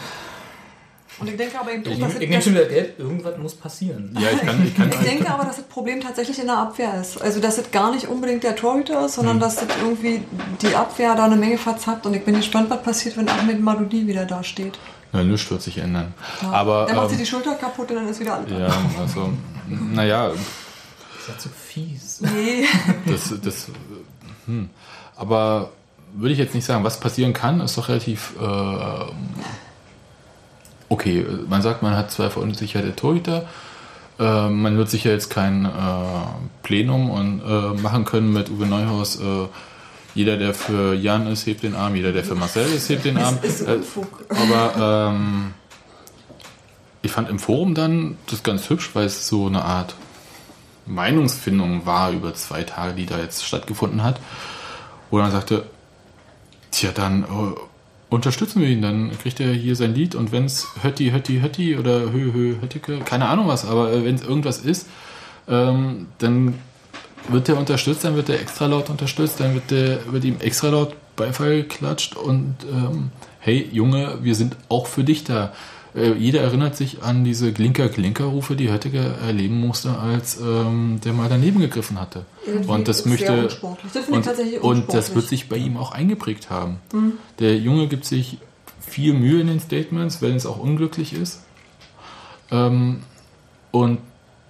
[1.19, 4.15] Und ich denke aber eben, ich, dass es- ich schon wieder Geld, irgendwas muss passieren.
[4.19, 6.99] ja, ich kann, ich kann Ich denke aber, dass das Problem tatsächlich in der Abwehr
[6.99, 7.21] ist.
[7.21, 9.23] Also, dass es gar nicht unbedingt der Torhüter ist, Hm.
[9.23, 10.21] sondern dass das irgendwie
[10.61, 12.05] die Abwehr da eine Menge verzappt.
[12.05, 14.77] Und ich bin gespannt, was passiert, wenn Ahmed Madoudi wieder da steht.
[15.13, 16.13] Ja, nichts wird sich ändern.
[16.41, 16.51] Ja.
[16.51, 18.51] Aber der macht ähm, die Schulter kaputt und dann ist wieder alles.
[18.51, 19.31] ja, also
[19.67, 22.21] naja, Das ist ja zu fies.
[22.21, 22.65] Nee.
[23.05, 23.67] das, das
[25.15, 25.69] Aber
[26.13, 29.05] würde ich jetzt nicht sagen, was passieren kann, ist doch relativ äh,
[30.89, 31.25] okay.
[31.47, 33.45] Man sagt, man hat zwei verunsicherte Torhüter.
[34.19, 35.69] Äh, man wird sicher jetzt kein äh,
[36.63, 39.19] Plenum und, äh, machen können mit Uwe Neuhaus.
[39.19, 39.47] Äh,
[40.15, 41.95] jeder, der für Jan ist, hebt den Arm.
[41.95, 43.39] Jeder, der für Marcel ist, hebt den Arm.
[43.41, 44.25] ist Äh, Unfug.
[44.29, 45.53] aber ähm,
[47.01, 49.95] ich fand im Forum dann das ganz hübsch, weil es so eine Art
[50.85, 54.19] Meinungsfindung war über zwei Tage, die da jetzt stattgefunden hat.
[55.09, 55.65] Wo dann sagte,
[56.71, 57.27] tja, dann äh,
[58.09, 61.77] unterstützen wir ihn, dann kriegt er hier sein Lied und wenn es Hötti, Hötti, Hötti
[61.77, 64.87] oder Hö, Hö, Höttike, keine Ahnung was, aber äh, wenn es irgendwas ist,
[65.47, 66.59] ähm, dann
[67.29, 70.69] wird er unterstützt, dann wird er extra laut unterstützt, dann wird, der, wird ihm extra
[70.69, 75.53] laut Beifall geklatscht und ähm, hey Junge, wir sind auch für dich da.
[75.95, 81.29] Äh, jeder erinnert sich an diese Glinker-Glinker-Rufe, die Höttiger erleben musste, als ähm, der mal
[81.29, 82.25] daneben gegriffen hatte.
[82.47, 83.43] Irgendwie Und das möchte.
[83.93, 84.27] Das und,
[84.61, 86.79] und das wird sich bei ihm auch eingeprägt haben.
[86.91, 87.13] Mhm.
[87.39, 88.39] Der Junge gibt sich
[88.79, 91.41] viel Mühe in den Statements, wenn es auch unglücklich ist.
[92.49, 93.01] Ähm,
[93.71, 93.99] und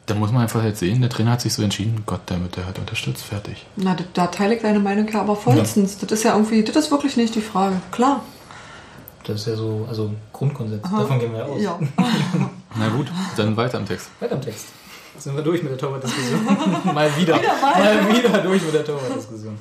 [0.06, 2.58] da muss man einfach jetzt sehen, der Trainer hat sich so entschieden, Gott, der wird
[2.58, 3.66] der halt unterstützt, fertig.
[3.76, 5.97] Na, da, da teile ich deine Meinung ja aber vollstens.
[5.97, 7.76] Das ist ja irgendwie, das ist wirklich nicht die Frage.
[7.91, 8.24] Klar.
[9.26, 10.82] Das ist ja so, also Grundkonsens.
[10.82, 11.62] Davon gehen wir ja aus.
[11.62, 11.80] Ja.
[12.76, 14.10] Na gut, dann weiter im Text.
[14.20, 14.66] Weiter im Text.
[15.18, 16.43] Sind wir durch mit der Torwart-Diskussion?
[16.93, 17.36] mal wieder.
[17.36, 19.58] mal wieder durch mit der Torwart-Diskussion.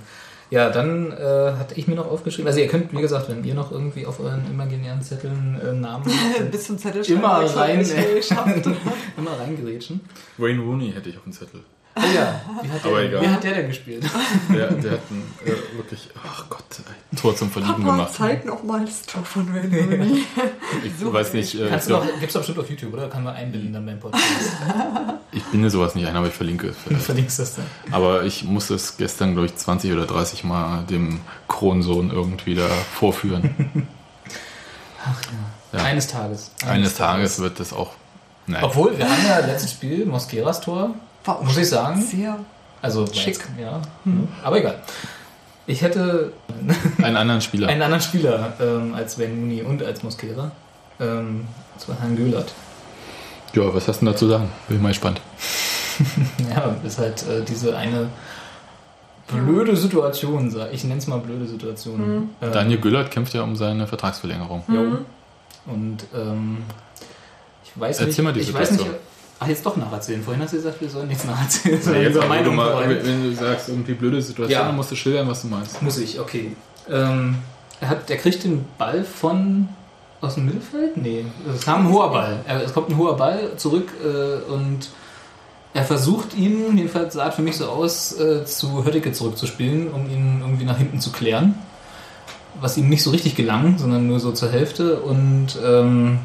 [0.53, 3.55] Ja, dann äh, hatte ich mir noch aufgeschrieben, also ihr könnt, wie gesagt, wenn ihr
[3.55, 6.05] noch irgendwie auf euren imaginären Zetteln äh, Namen
[6.39, 8.23] habt, Bis zum Zettel immer schreiben, rein,
[9.17, 10.01] immer reingerätschen.
[10.37, 11.61] Wayne Rooney hätte ich auf dem Zettel.
[11.95, 13.23] Oh ja, wie hat, Aber der, egal.
[13.23, 14.03] wie hat der denn gespielt?
[14.49, 16.65] Der, der hat ein, äh, wirklich, ach Gott,
[17.11, 18.15] ein Tor zum Verlieben Papa, gemacht.
[18.15, 20.25] zeig noch mal das Tor von Rooney.
[20.85, 23.09] Ich weiß nicht, äh, Kannst du glaub, noch, gibt's doch bestimmt auf YouTube, oder?
[23.09, 24.25] Kann man einbinden dann beim Podcast.
[25.33, 26.77] ich binde sowas nicht ein, aber ich verlinke es.
[26.83, 27.03] vielleicht.
[27.05, 27.67] Verlinkst das dann.
[27.91, 32.69] Aber ich musste es gestern, glaube ich, 20 oder 30 Mal dem Kronsohn irgendwie da
[32.69, 33.87] vorführen.
[35.73, 35.83] Ja.
[35.85, 36.51] Eines Tages.
[36.67, 37.93] Eines Tages wird das auch.
[38.47, 38.63] Nein.
[38.63, 40.95] Obwohl, wir haben ja letztes Spiel Mosqueras Tor.
[41.25, 42.01] War auch Muss ich sagen.
[42.03, 42.39] Sehr.
[42.81, 43.27] Also Schick.
[43.39, 43.81] jetzt- Ja,
[44.43, 44.81] aber egal.
[45.67, 46.33] Ich hätte
[47.03, 47.69] Einen anderen Spieler.
[47.69, 50.51] einen anderen Spieler ähm, als Wayne Mooney und als Mosquera.
[51.01, 52.53] Ähm, das war Herrn Göhlert.
[53.55, 54.49] ja, was hast du denn dazu sagen?
[54.69, 55.21] Bin mal gespannt.
[56.51, 58.09] Ja, ist halt äh, diese eine
[59.29, 62.31] blöde Situation, sag- ich nenne es mal blöde Situation.
[62.41, 64.65] Ähm, Daniel Güllert kämpft ja um seine Vertragsverlängerung.
[64.69, 64.99] Jo.
[65.73, 66.59] Und ähm,
[67.65, 69.01] ich weiß Erzähl nicht, mal die ich weiß nicht, Situation.
[69.43, 70.23] Ach jetzt doch nacherzählen.
[70.23, 73.35] Vorhin hast du gesagt, wir sollen nichts nacherzählen, Ja, jetzt über Meinung mal, wenn du
[73.35, 74.67] sagst, irgendwie blöde Situation, Ja.
[74.67, 75.83] dann musst du schildern, was du meinst.
[75.83, 76.57] Muss ich, okay.
[76.91, 77.37] Ähm,
[77.81, 79.69] er, hat, er kriegt den Ball von
[80.21, 80.97] aus dem Mittelfeld?
[80.97, 82.39] Nee, es kam ein hoher Ball.
[82.65, 84.89] Es kommt ein hoher Ball zurück äh, und
[85.75, 90.09] er versucht ihn, jedenfalls sah es für mich so aus, äh, zu Höttike zurückzuspielen, um
[90.09, 91.55] ihn irgendwie nach hinten zu klären.
[92.61, 95.01] Was ihm nicht so richtig gelang, sondern nur so zur Hälfte.
[95.01, 96.19] Und ähm,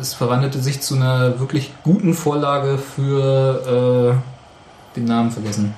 [0.00, 4.20] es verwandelte sich zu einer wirklich guten Vorlage für
[4.94, 5.74] äh, den Namen vergessen.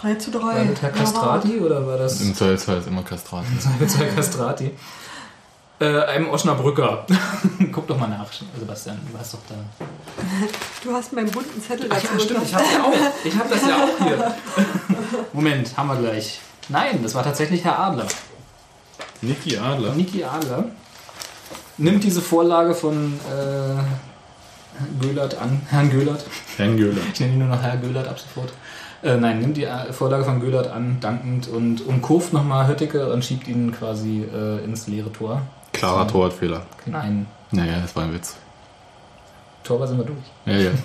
[0.00, 0.40] 3 zu 3.
[0.40, 2.20] War das Herr Ja, Castrati oder war das?
[2.20, 3.44] Im Zweifelsfall ist immer Kastrat.
[3.78, 4.70] mit zwei Castrati.
[5.78, 7.06] Äh, einem Osnabrücker.
[7.72, 8.26] Guck doch mal nach,
[8.58, 8.98] Sebastian.
[9.10, 9.54] Du hast doch da.
[10.84, 12.14] Du hast meinen bunten Zettel Ach dazu.
[12.14, 12.42] ja, stimmt.
[12.44, 12.92] Ich hab's ja auch.
[13.24, 14.34] Ich hab das ja auch hier.
[15.32, 16.40] Moment, haben wir gleich.
[16.68, 18.06] Nein, das war tatsächlich Herr Adler.
[19.22, 19.94] Niki Adler.
[19.94, 20.64] Niki Adler
[21.80, 25.60] nimmt diese Vorlage von äh, Göhlert an.
[25.68, 26.24] Herrn Göhlert.
[26.56, 27.02] Herrn Göhler.
[27.12, 28.52] Ich nenne ihn nur noch Herr Göhlert ab sofort.
[29.02, 33.24] Äh, nein, nimmt die äh, Vorlage von Göhlert an, dankend und umkurvt nochmal Höttike und
[33.24, 35.42] schiebt ihn quasi äh, ins leere Tor.
[35.72, 36.62] Klarer Torwartfehler.
[36.86, 38.36] Nein, Naja, das war ein Witz.
[39.64, 40.18] Tor war sind wir durch.
[40.46, 40.70] Ja, ja.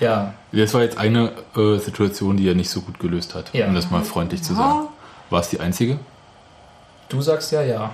[0.00, 3.66] Ja, Das war jetzt eine äh, Situation, die er nicht so gut gelöst hat, Ja.
[3.66, 4.88] um das mal freundlich zu sagen.
[5.28, 5.98] War es die einzige?
[7.10, 7.90] du sagst ja ja.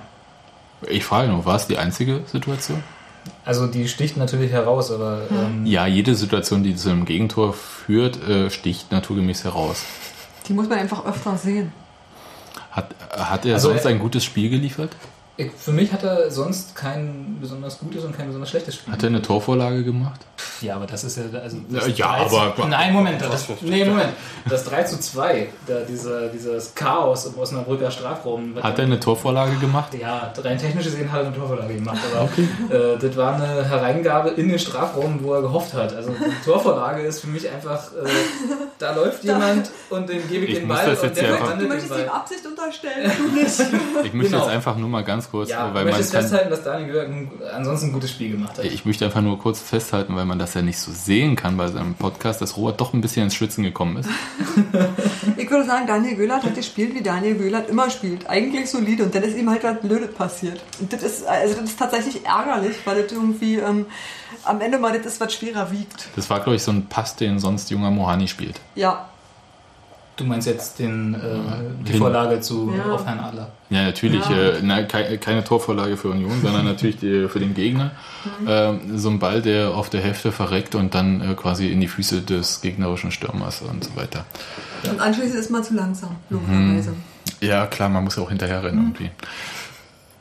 [0.88, 2.82] Ich frage nur, war es die einzige Situation?
[3.44, 8.22] Also die sticht natürlich heraus, aber ähm, Ja, jede Situation, die zu einem Gegentor führt,
[8.28, 9.82] äh, sticht naturgemäß heraus.
[10.48, 11.72] Die muss man einfach öfter sehen.
[12.70, 14.90] Hat, hat er Also, sonst äh, ein gutes Spiel geliefert?
[15.36, 18.92] Ich- für mich hat er sonst kein besonders gutes und kein besonders schlechtes Spiel.
[18.92, 20.20] Hat er eine Torvorlage gemacht?
[20.62, 21.24] Ja, aber das ist ja.
[21.38, 23.20] Also Ja, das ja, 3 zu- aber- Nein, Moment.
[23.20, 24.10] Das, nee, Moment.
[24.48, 28.54] Das 3 zu 2, da dieser, dieses Chaos im Osnabrücker Strafraum.
[28.62, 29.92] Hat er eine Torvorlage gemacht?
[29.94, 34.30] Ja, rein technisch gesehen hat er eine Torvorlage gemacht, aber äh, das war eine Hereingabe
[34.30, 35.94] in den Strafraum, wo er gehofft hat.
[35.94, 38.08] Also die Torvorlage ist für mich einfach, äh,
[38.78, 41.66] da läuft jemand und dem gebe ich, Ich den Ball und jetzt der einfach- Du
[41.66, 42.08] möchtest ihm.
[42.08, 43.60] Absicht unterstellen, du nicht.
[44.04, 44.44] Ich möchte Genau.
[44.44, 47.86] jetzt einfach nur mal ganz kurz, Ja, weil ich man festhalten, dass Daniel ein- ansonsten
[47.88, 48.64] ein gutes Spiel gemacht hat.
[48.64, 51.68] ich möchte einfach nur kurz festhalten, weil man was er nicht so sehen kann bei
[51.68, 54.08] seinem Podcast, dass Robert doch ein bisschen ins Schwitzen gekommen ist.
[55.38, 58.28] Ich würde sagen, Daniel Göhlert hat gespielt, wie Daniel Göhlert immer spielt.
[58.28, 59.04] Eigentlich solide.
[59.04, 60.60] Und dann ist ihm halt was Blödes passiert.
[60.80, 63.86] Und das ist, also das ist tatsächlich ärgerlich, weil das irgendwie ähm,
[64.44, 66.08] am Ende mal das ist, was schwerer wiegt.
[66.16, 68.60] Das war, glaube ich, so ein Pass, den sonst junger Mohani spielt.
[68.74, 69.08] Ja,
[70.16, 71.18] Du meinst jetzt den, äh,
[71.86, 72.90] die Den- Vorlage zu Ja.
[72.94, 73.50] auf Herrn Adler.
[73.68, 74.24] Ja, natürlich.
[74.28, 74.36] Ja.
[74.52, 77.90] Äh, na, kei- keine Torvorlage für Union, sondern natürlich die, für den Gegner.
[78.46, 81.88] Ähm, so ein Ball, der auf der Hälfte verreckt und dann äh, quasi in die
[81.88, 84.24] Füße des gegnerischen Stürmers und so weiter.
[84.90, 86.94] und anschließend ist man zu langsam, logischerweise.
[87.42, 89.10] Ja, klar, man muss ja auch hinterher rennen irgendwie.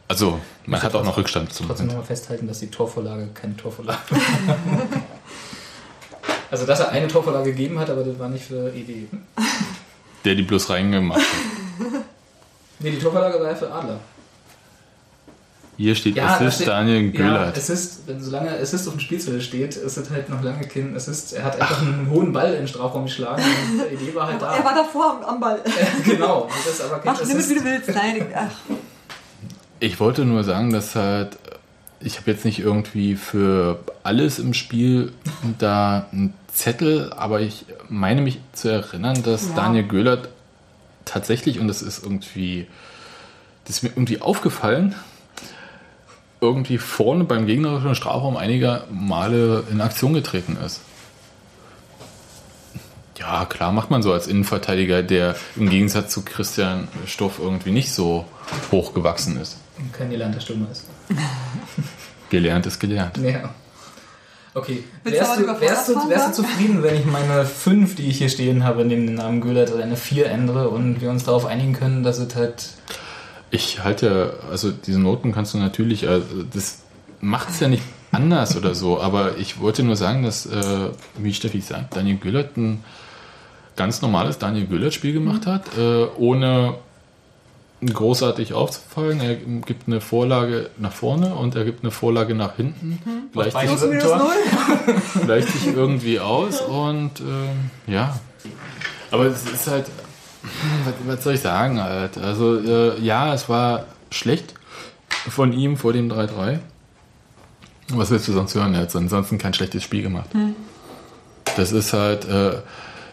[0.09, 1.99] Also, man hat auch noch Rückstand zum Trotzdem Moment.
[2.01, 4.19] nochmal festhalten, dass die Torvorlage keine Torvorlage war.
[6.51, 9.07] also, dass er eine Torvorlage gegeben hat, aber das war nicht für ED.
[10.25, 11.25] Der die bloß reingemacht hat.
[12.79, 13.99] Nee, die Torvorlage war ja für Adler.
[15.77, 17.57] Hier steht Ja, Assist steht- Daniel Ja, Göhlert.
[17.57, 21.33] Assist, wenn solange Assist auf dem Spielzettel steht, ist es halt noch lange kein Assist.
[21.33, 24.41] Er hat einfach einen hohen Ball in den Strafraum geschlagen und die Idee war halt
[24.41, 24.55] da.
[24.55, 25.59] Er war davor am, Ball.
[26.05, 27.49] genau, und das ist aber kein Mach, nimm es Assist.
[27.49, 27.89] wie du willst.
[27.89, 28.75] Nein, ich- ach,
[29.79, 31.37] Ich wollte nur sagen, dass halt,
[31.99, 35.13] ich habe jetzt nicht irgendwie für alles im Spiel
[35.57, 39.55] da einen Zettel, aber ich meine mich zu erinnern, dass Ja.
[39.55, 40.29] Daniel Göhlert
[41.05, 42.67] tatsächlich, und das ist irgendwie,
[43.65, 44.95] das ist mir irgendwie aufgefallen,
[46.41, 50.81] irgendwie vorne beim gegnerischen Strafraum einiger Male in Aktion getreten ist.
[53.17, 57.91] Ja, klar macht man so als Innenverteidiger, der im Gegensatz zu Christian Stoff irgendwie nicht
[57.91, 58.25] so
[58.71, 59.57] hochgewachsen ist.
[59.93, 60.85] Kein gelernter Stürmer ist.
[62.29, 63.17] Gelernt ist gelernt.
[63.17, 63.53] Ja.
[64.53, 68.19] Okay, Willst wärst du, wärst, du, wärst du zufrieden, wenn ich meine 5, die ich
[68.19, 71.45] hier stehen habe, neben dem Namen Göhlert oder eine 4 ändere und wir uns darauf
[71.45, 72.69] einigen können, dass es halt.
[73.51, 76.83] Ich halte, also diese Noten kannst du natürlich, also das
[77.19, 77.83] macht es ja nicht
[78.13, 82.55] anders oder so, aber ich wollte nur sagen, dass, äh, wie Steffi sagt, Daniel Güllert
[82.55, 82.81] ein
[83.75, 86.75] ganz normales Daniel Güllert-Spiel gemacht hat, äh, ohne
[87.85, 89.19] großartig aufzufallen.
[89.19, 92.99] Er gibt eine Vorlage nach vorne und er gibt eine Vorlage nach hinten,
[93.33, 98.19] gleicht, sich, gleicht sich irgendwie aus und ähm, ja.
[99.11, 99.85] Aber es ist halt,
[100.83, 102.17] was, was soll ich sagen halt?
[102.17, 104.53] Also äh, ja, es war schlecht
[105.09, 106.59] von ihm vor dem 3-3.
[107.89, 108.73] Was willst du sonst hören?
[108.73, 110.29] Er hat ansonsten kein schlechtes Spiel gemacht.
[111.55, 112.57] Das ist halt äh,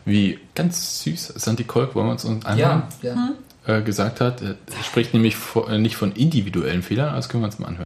[0.05, 3.29] wie ganz süß Santi Kolk, wollen wir uns anhören, Ja, ja.
[3.67, 4.43] Äh, gesagt hat.
[4.43, 7.85] Er spricht nämlich vor, äh, nicht von individuellen Fehlern, das können wir uns mal anhören.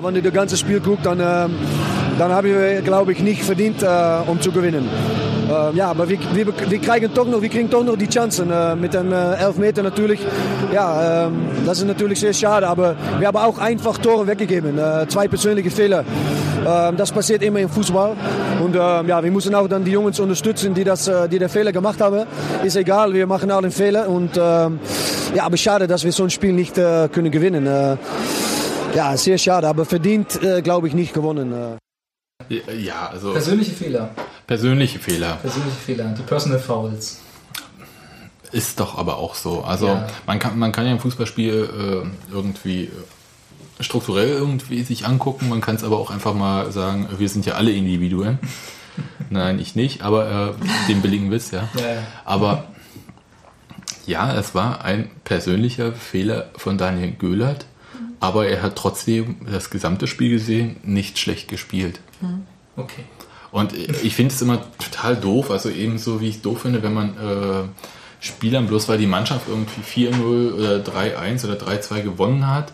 [0.00, 1.56] Wenn du das ganze Spiel guckst, dann, ähm,
[2.20, 3.86] dann haben wir, glaube ich, nicht verdient, äh,
[4.26, 4.86] um zu gewinnen.
[5.50, 8.50] Ähm, ja, aber wir, wir, wir, kriegen doch noch, wir kriegen doch noch die Chancen
[8.50, 10.20] äh, mit dem äh, Elfmeter natürlich.
[10.70, 14.78] Ja, ähm, das ist natürlich sehr schade, aber wir haben auch einfach Tore weggegeben.
[15.08, 16.04] Zwei persönliche Fehler.
[16.66, 18.14] Ähm, das passiert immer im Fußball.
[18.62, 22.02] Und ja, wir müssen auch dann die Jungs unterstützen, die, das, die den Fehler gemacht
[22.02, 22.26] haben.
[22.62, 24.10] Ist egal, wir machen alle einen Fehler.
[24.10, 24.70] Und ja,
[25.40, 27.66] aber schade, dass wir so ein Spiel nicht können gewinnen.
[28.94, 31.80] Ja, sehr schade, aber verdient, glaube ich, nicht gewonnen.
[32.48, 34.10] Ja, also Persönliche Fehler.
[34.46, 35.36] persönliche Fehler.
[35.36, 36.14] Persönliche Fehler.
[36.18, 37.20] Die Personal Fouls.
[38.52, 39.62] Ist doch aber auch so.
[39.62, 40.06] Also Ja.
[40.26, 45.48] man, kann, man kann ja ein Fußballspiel äh, irgendwie äh, strukturell irgendwie sich angucken.
[45.48, 48.38] Man kann es aber auch einfach mal sagen, wir sind ja alle Individuen.
[49.30, 51.68] Nein, ich nicht, aber äh, den billigen Witz, ja.
[51.78, 52.02] Ja, ja.
[52.24, 52.64] Aber
[54.06, 57.66] ja, es war ein persönlicher Fehler von Daniel Göhlert,
[58.20, 62.00] aber er hat trotzdem das gesamte Spiel gesehen nicht schlecht gespielt.
[62.76, 63.04] Okay.
[63.50, 66.94] Und ich finde es immer total doof, also ebenso wie ich es doof finde, wenn
[66.94, 67.68] man äh,
[68.20, 72.72] Spielern, bloß weil die Mannschaft irgendwie 4-0 oder 3-1 oder 3-2 gewonnen hat,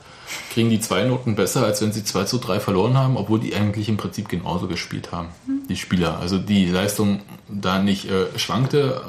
[0.53, 3.55] kriegen die zwei Noten besser, als wenn sie 2 zu 3 verloren haben, obwohl die
[3.55, 5.29] eigentlich im Prinzip genauso gespielt haben,
[5.69, 6.19] die Spieler.
[6.19, 9.03] Also die Leistung da nicht äh, schwankte.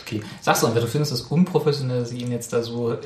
[0.00, 0.22] Okay.
[0.40, 2.96] Sagst du einfach, du findest es unprofessionell, dass ich ihn jetzt da so äh,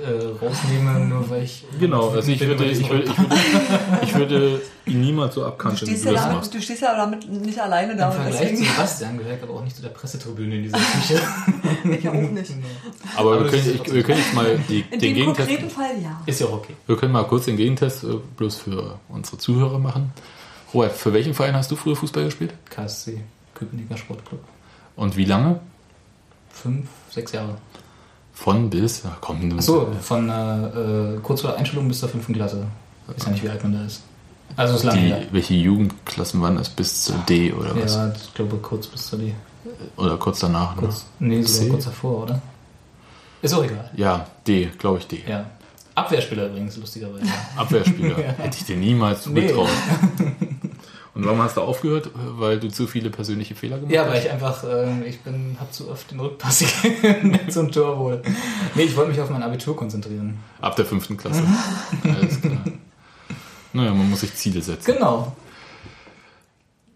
[0.41, 1.64] rausnehme, nur weil ich.
[1.78, 3.41] Genau, also ich würde, ich würde, ich würde,
[4.03, 6.55] ich würde ihn niemals so stehst, du ja das damit, machst.
[6.55, 8.11] du stehst ja damit nicht alleine da.
[8.11, 11.20] Im Vergleich zu Sebastian gehört aber auch nicht zu der Pressetribüne in dieser Küche.
[11.84, 12.53] ich auch nicht.
[13.16, 15.49] Aber, Aber wir, können, ich, wir können jetzt mal die, In den Gegentest.
[15.49, 16.20] konkreten Fall ja.
[16.26, 16.74] Ist ja auch okay.
[16.86, 20.12] Wir können mal kurz den Gegentest äh, bloß für unsere Zuhörer machen.
[20.74, 22.53] Robert, für welchen Verein hast du früher Fußball gespielt?
[22.68, 23.20] KSC,
[23.55, 24.41] Köpenicker Sportclub.
[24.97, 25.61] Und wie lange?
[26.62, 27.56] Fünf, sechs Jahre.
[28.32, 29.02] Von bis?
[29.06, 32.66] Ach komm, du Achso, von äh, äh, kurz vor der Einschulung bis zur fünften Klasse.
[33.08, 34.02] Ich weiß ja nicht, wie alt man da ist.
[34.56, 35.22] Also ist lange die, her.
[35.30, 36.68] welche Jugendklassen waren das?
[36.68, 37.94] Bis zur D oder was?
[37.94, 39.34] Ja, ich glaube kurz bis zur D.
[39.96, 40.74] Oder kurz danach?
[40.74, 40.82] ne?
[40.82, 41.68] Kurz, nee, sogar C?
[41.68, 42.42] kurz davor, oder?
[43.42, 43.90] Ist auch egal.
[43.96, 45.22] Ja, D, glaube ich D.
[45.26, 45.46] Ja.
[45.94, 47.24] Abwehrspieler übrigens, lustigerweise.
[47.56, 48.16] Abwehrspieler.
[48.38, 49.52] Hätte ich dir niemals Nee.
[51.20, 52.10] Und warum hast du aufgehört?
[52.14, 54.10] Weil du zu viele persönliche Fehler gemacht Ja, hast?
[54.12, 58.22] weil ich einfach, ähm, ich bin, hab zu oft den Rückpass gegeben zum Tor wohl.
[58.74, 60.38] Nee, ich wollte mich auf mein Abitur konzentrieren.
[60.62, 61.42] Ab der fünften Klasse.
[62.04, 62.64] Alles klar.
[63.74, 64.94] Naja, man muss sich Ziele setzen.
[64.94, 65.36] Genau.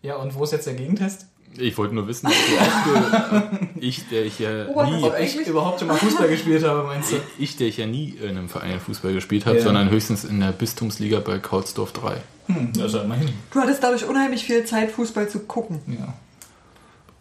[0.00, 1.26] Ja, und wo ist jetzt der Gegentest?
[1.56, 5.36] Ich wollte nur wissen, ob du auch ge- ich, der ich ja Robert, nie, ich
[5.46, 7.16] überhaupt schon mal Fußball gespielt habe, meinst du?
[7.38, 9.62] ich, der ich ja nie in einem Verein Fußball gespielt habe, Ja.
[9.62, 12.16] sondern höchstens in der Bistumsliga bei Kautsdorf 3.
[12.46, 13.30] Hm, das ist immerhin.
[13.52, 15.80] Du hattest dadurch unheimlich viel Zeit, Fußball zu gucken.
[15.86, 16.12] Ja.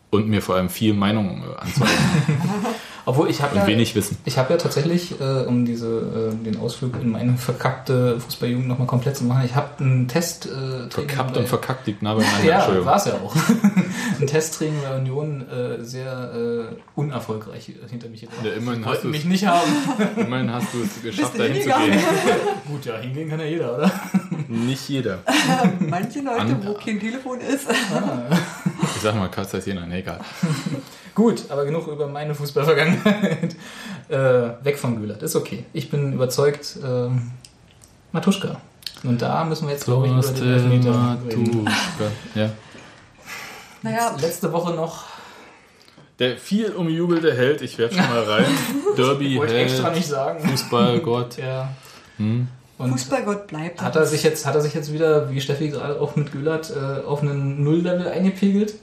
[0.09, 1.91] Und mir vor allem viel Meinung äh, anzeigen
[3.05, 4.17] Obwohl, ich habe ja, wenig Wissen.
[4.25, 8.87] ich hab ja tatsächlich, äh, um diese, äh, den Ausflug in meine verkackte Fußballjugend nochmal
[8.87, 10.45] komplett zu machen, ich habe einen Test...
[10.45, 12.43] Äh, Verkappt bei- und verkackt liegt nah beieinander.
[12.45, 13.35] Ja, war es ja auch.
[14.19, 16.33] Ein Testtraining bei Union äh, sehr
[16.71, 18.39] äh, unerfolgreich hinter mich gebracht.
[18.45, 19.69] Ja, immerhin hast du mich nicht haben.
[20.15, 21.99] immerhin hast du es geschafft, dahin zu gehen.
[22.67, 23.91] Gut, ja, hingehen kann ja jeder, oder?
[24.47, 25.19] Nicht jeder.
[25.79, 27.67] Manche Leute, An- wo kein Telefon ist.
[28.95, 30.19] Ich sag mal, Karl Jena, nee, egal.
[31.15, 33.55] Gut, aber genug über meine Fußballvergangenheit.
[34.09, 34.17] äh,
[34.63, 35.65] weg von Gülert, ist okay.
[35.73, 37.31] Ich bin überzeugt, ähm,
[38.11, 38.59] Matuschka.
[39.03, 41.63] Und da müssen wir jetzt, glaube ich, über den Elfmeter reden.
[41.63, 42.11] Matuschka.
[42.35, 42.49] Ja.
[43.83, 45.03] Naja, Letzte Woche noch,
[46.19, 48.45] Der viel umjubelte Held, ich werde schon mal rein.
[48.97, 50.49] Derby, wollte ich extra Held, nicht sagen.
[50.49, 51.37] Fußballgott.
[51.37, 51.69] Ja.
[52.17, 52.47] Hm.
[52.77, 53.81] Und Fußballgott bleibt.
[53.81, 56.71] hat er, sich jetzt, hat er sich jetzt wieder, wie Steffi gerade auch mit Gülert,
[56.71, 58.75] äh, auf einen Null-Level eingepegelt?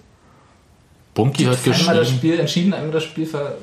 [1.15, 2.19] Bunky hat Einmal das geschrieben.
[2.19, 3.57] Spiel entschieden, einmal das Spiel ver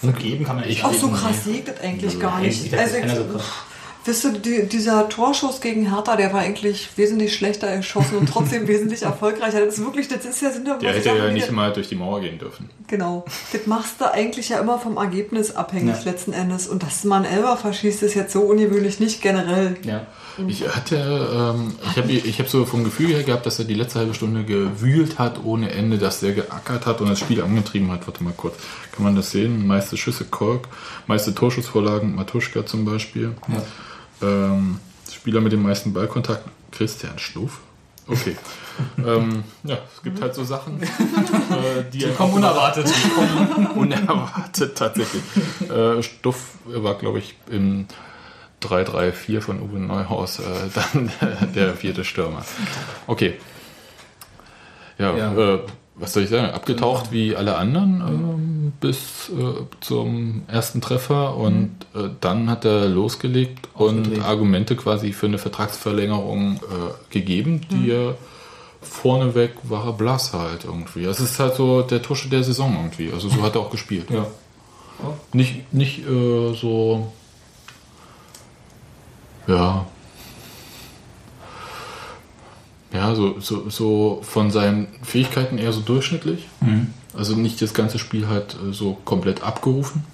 [0.00, 2.74] vergeben, kann man nicht Auch so krass das eigentlich gar nicht.
[2.74, 3.44] Also, so krass.
[4.04, 8.66] Wisst du, die, dieser Torschuss gegen Hertha, der war eigentlich wesentlich schlechter geschossen und trotzdem
[8.68, 9.64] wesentlich erfolgreicher.
[9.64, 11.88] Das ist wirklich, das ist ja, sind ja Der hätte Sachen, ja nicht mal durch
[11.88, 12.68] die Mauer gehen dürfen.
[12.88, 13.24] Genau.
[13.52, 16.10] Das machst du eigentlich ja immer vom Ergebnis abhängig Ja.
[16.10, 16.66] letzten Endes.
[16.68, 19.76] Und dass man Elber verschießt, ist jetzt so ungewöhnlich nicht generell.
[19.82, 20.06] Ja.
[20.48, 23.74] Ich hatte, ähm, ich habe ich hab so vom Gefühl her gehabt, dass er die
[23.74, 27.92] letzte halbe Stunde gewühlt hat ohne Ende, dass er geackert hat und das Spiel angetrieben
[27.92, 28.06] hat.
[28.08, 28.56] Warte mal kurz.
[28.90, 29.64] Kann man das sehen?
[29.64, 30.66] Meiste Schüsse Kork,
[31.06, 33.32] meiste Torschussvorlagen Matuschka zum Beispiel.
[34.22, 34.80] Ähm,
[35.12, 37.60] Spieler mit den meisten Ballkontakten Christian Schluff.
[38.06, 38.36] Okay.
[38.98, 40.86] ähm, ja, es gibt halt so Sachen, äh,
[41.92, 42.86] die, Die kommen unerwartet.
[43.74, 45.22] unerwartet tatsächlich.
[45.70, 47.86] Äh, Stuff war, glaube ich, im
[48.62, 50.42] 3-3-4 von Uwe Neuhaus äh,
[50.74, 51.10] dann
[51.54, 52.44] der vierte Stürmer.
[53.06, 53.38] Okay.
[54.98, 55.60] Ja, Ja.
[55.96, 56.52] Was soll ich sagen?
[56.52, 62.88] Abgetaucht wie alle anderen ähm, bis äh, zum ersten Treffer und äh, dann hat er
[62.88, 64.20] losgelegt und.
[64.22, 66.58] Argumente quasi für eine Vertragsverlängerung äh,
[67.12, 68.16] gegeben, die er
[68.80, 71.04] vorneweg war er blass halt irgendwie.
[71.04, 73.12] Es ist halt so der Tusche der Saison irgendwie.
[73.12, 74.10] Also so hat er auch gespielt.
[74.10, 74.26] Ja.
[75.32, 77.12] Nicht, nicht äh, so.
[79.46, 79.86] Ja.
[82.94, 86.46] Ja, so, so, so von seinen Fähigkeiten eher so durchschnittlich.
[87.12, 90.04] Also nicht das ganze Spiel halt äh, so komplett abgerufen.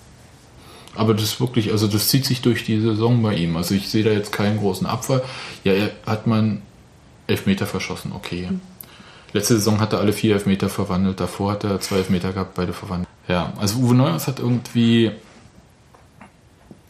[0.96, 3.56] Aber das ist wirklich, also das zieht sich durch die Saison bei ihm.
[3.56, 5.22] Also ich sehe da jetzt keinen großen Abfall.
[5.62, 6.62] Ja, er hat man
[7.26, 8.48] Elfmeter verschossen, okay.
[9.32, 12.72] Letzte Saison hat er alle vier Elfmeter verwandelt, davor hat er zwei Elfmeter gehabt, beide
[12.72, 13.08] verwandelt.
[13.28, 15.12] Ja, also Uwe Neuhaus hat irgendwie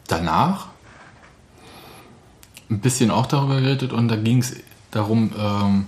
[0.07, 0.69] danach
[2.71, 4.55] ein bisschen auch darüber geredet und da ging es
[4.91, 5.85] darum, ähm,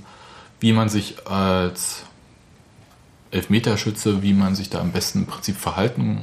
[0.59, 2.03] wie man sich als
[3.31, 6.21] Elfmeterschütze, wie man sich da am besten im Prinzip verhalten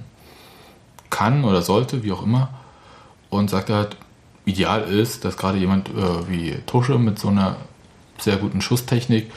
[1.10, 2.50] kann oder sollte, wie auch immer.
[3.30, 3.96] Und sagt halt,
[4.44, 7.56] ideal ist, dass gerade jemand äh, wie Tusche mit so einer
[8.18, 9.30] sehr guten Schusstechnik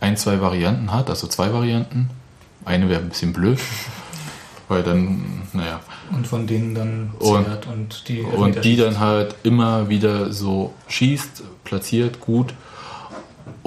[0.00, 2.10] ein, zwei Varianten hat, also zwei Varianten.
[2.64, 3.58] Eine wäre ein bisschen blöd,
[4.68, 5.80] weil dann, naja,
[6.12, 10.74] Und von denen dann Und- zehrt und die und die dann halt immer wieder so
[10.88, 12.54] schießt, platziert, gut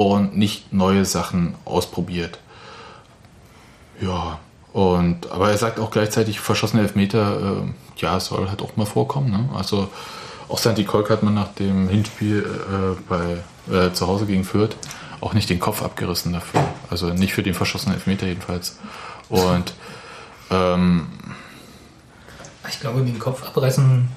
[0.02, 2.40] und nicht neue Sachen ausprobiert.
[4.02, 4.40] Ja,
[4.74, 9.32] und aber er sagt auch gleichzeitig, verschossene Elfmeter, äh, ja, soll halt auch mal vorkommen.
[9.32, 9.50] Ne?
[9.56, 9.90] Also
[10.48, 13.38] auch Santi Kolk hat man nach dem Hinspiel äh, bei,
[13.74, 14.76] äh, zu Hause gegen Fürth
[15.22, 16.64] auch nicht den Kopf abgerissen dafür.
[16.90, 18.80] Also nicht für den verschossenen Elfmeter jedenfalls.
[19.30, 19.74] Und
[20.50, 21.08] ähm,
[22.70, 24.08] Ich glaube, den Kopf abreißen,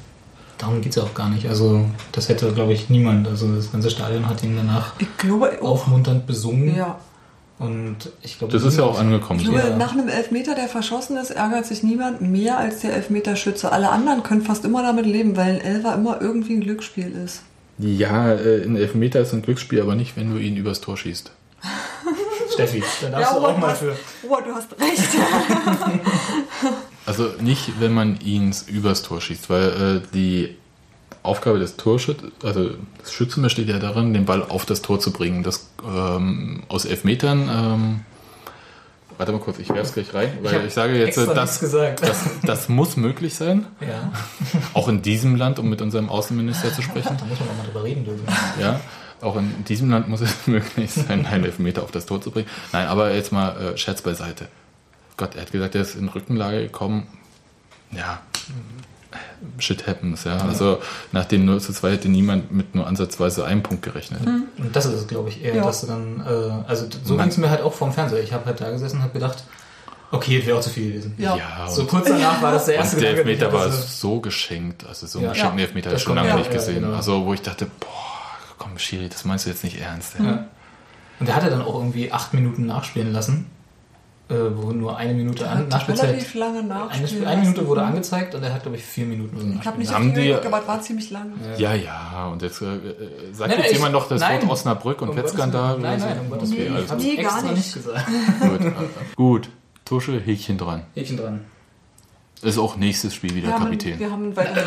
[0.58, 1.48] darum geht es ja auch gar nicht.
[1.48, 3.26] Also, das hätte, glaube ich, niemand.
[3.28, 5.70] Also, das ganze Stadion hat ihn danach Ich glaube auch.
[5.72, 6.74] aufmunternd besungen.
[6.76, 6.98] Ja.
[7.58, 9.38] Und ich glaube, das ist ja auch angekommen.
[9.40, 9.76] Ich glaube, Ja.
[9.76, 13.70] nach einem Elfmeter, der verschossen ist, ärgert sich niemand mehr als der Elfmeterschütze.
[13.70, 17.42] Alle anderen können fast immer damit leben, weil ein Elfer immer irgendwie ein Glücksspiel ist.
[17.78, 21.30] Ja, äh, ein Elfmeter ist ein Glücksspiel, aber nicht, wenn du ihn übers Tor schießt.
[22.52, 23.96] Steffi, da darfst du Robert, auch mal für.
[24.28, 25.08] Robert, du hast recht.
[27.06, 30.56] Also nicht, wenn man ihn übers Tor schießt, weil äh, die
[31.22, 32.70] Aufgabe des Torschützes, also
[33.02, 35.42] des Schützen besteht ja darin, den Ball auf das Tor zu bringen.
[35.42, 38.00] Das ähm, aus Elfmetern, ähm,
[39.16, 41.60] warte mal kurz, ich werfe es gleich rein, weil hab ich, sage jetzt, extra das,
[41.60, 44.12] das, das muss möglich sein, Ja,
[44.74, 47.16] auch in diesem Land, um mit unserem Außenminister zu sprechen.
[47.18, 48.26] da muss man auch mal drüber reden dürfen.
[48.60, 48.80] Ja,
[49.22, 52.48] auch in diesem Land muss es möglich sein, einen Elfmeter auf das Tor zu bringen.
[52.72, 54.48] Nein, aber jetzt mal äh, Scherz beiseite.
[55.16, 57.06] Gott, er hat gesagt, er ist in Rückenlage gekommen.
[57.92, 58.20] Ja,
[59.58, 60.38] shit happens, ja.
[60.38, 60.80] Also
[61.12, 64.20] nach dem 0 zu 2 hätte niemand mit nur ansatzweise einem Punkt gerechnet.
[64.26, 65.64] Und das ist es, glaube ich, eher, Ja.
[65.64, 68.22] dass du dann, äh, also so ging es mir halt auch vorm Fernseher.
[68.22, 69.44] Ich habe halt da gesessen und habe gedacht,
[70.10, 71.14] okay, das wäre auch zu viel gewesen.
[71.18, 71.36] Ja.
[71.36, 74.20] Ja, So und, kurz danach war das der erste und der Gedanke, Elfmeter war so-
[74.20, 74.84] geschenkt.
[74.86, 75.26] Also so Ja.
[75.26, 76.82] einen geschenkten Ja, Elfmeter habe ich schon lange ja, nicht ja, gesehen.
[76.82, 76.96] genau.
[76.96, 77.86] Also wo ich dachte, boah,
[78.58, 80.14] komm Schiri, das meinst du jetzt nicht ernst.
[80.18, 80.24] Ja.
[80.24, 80.44] Ja.
[81.20, 83.46] Und der hat ja dann auch irgendwie acht Minuten nachspielen lassen,
[84.30, 86.10] äh, wo nur eine Minute an, Nachspielzeit.
[86.10, 89.04] relativ lange Eine, nachspielen Spiel- eine Minute wurde angezeigt und er hat, glaube ich, vier
[89.04, 91.32] Minuten oder so Ich habe nicht Haben die geguckt, aber es war ziemlich lang.
[91.58, 94.40] Ja, ja, und jetzt äh, äh, sagt Nein, jetzt ich- jemand noch das nein.
[94.40, 95.78] Wort Osnabrück und Um Wettskandal?
[95.78, 96.72] Nein, oder nein, um Gottes Okay, Willen.
[96.74, 97.54] Ich also, habe Nee, gar nicht.
[97.56, 98.06] nicht gesagt.
[98.40, 98.72] gut, äh,
[99.16, 99.48] gut,
[99.84, 100.82] Tusche, Häkchen dran.
[100.94, 101.40] Häkchen dran.
[102.42, 103.98] Ist auch nächstes Spiel wieder Wir haben, Kapitän.
[103.98, 104.64] wir haben weiter.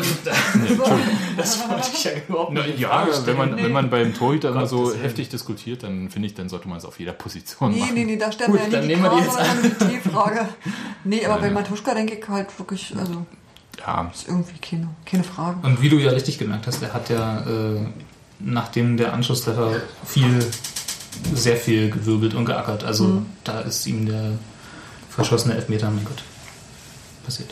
[1.36, 2.78] Das wollte ich ja überhaupt Na, nicht.
[2.80, 3.62] ja, wenn man, Nee.
[3.62, 6.84] wenn man beim Torhüter immer so heftig diskutiert, dann finde ich, dann sollte man es
[6.84, 7.94] auf jeder Position Nee, machen.
[7.94, 9.62] nee, nee, da stellen Gut, wir ja dann nicht die nehmen wir die K, sondern
[9.62, 10.48] die T-Frage.
[11.04, 11.50] Nee, aber bei.
[11.50, 13.24] Matuschka denke ich halt wirklich, also
[13.78, 15.58] Ja, ist irgendwie keine, keine Frage.
[15.64, 17.86] Und wie du ja richtig gemerkt hast, er hat ja äh,
[18.40, 20.44] nachdem der Anschlusstreffer viel,
[21.32, 22.82] sehr viel gewirbelt und geackert.
[22.82, 23.26] Also Mhm.
[23.44, 24.32] da ist ihm der
[25.10, 26.22] verschossene Elfmeter, mein Gott,
[27.28, 27.50] passiert.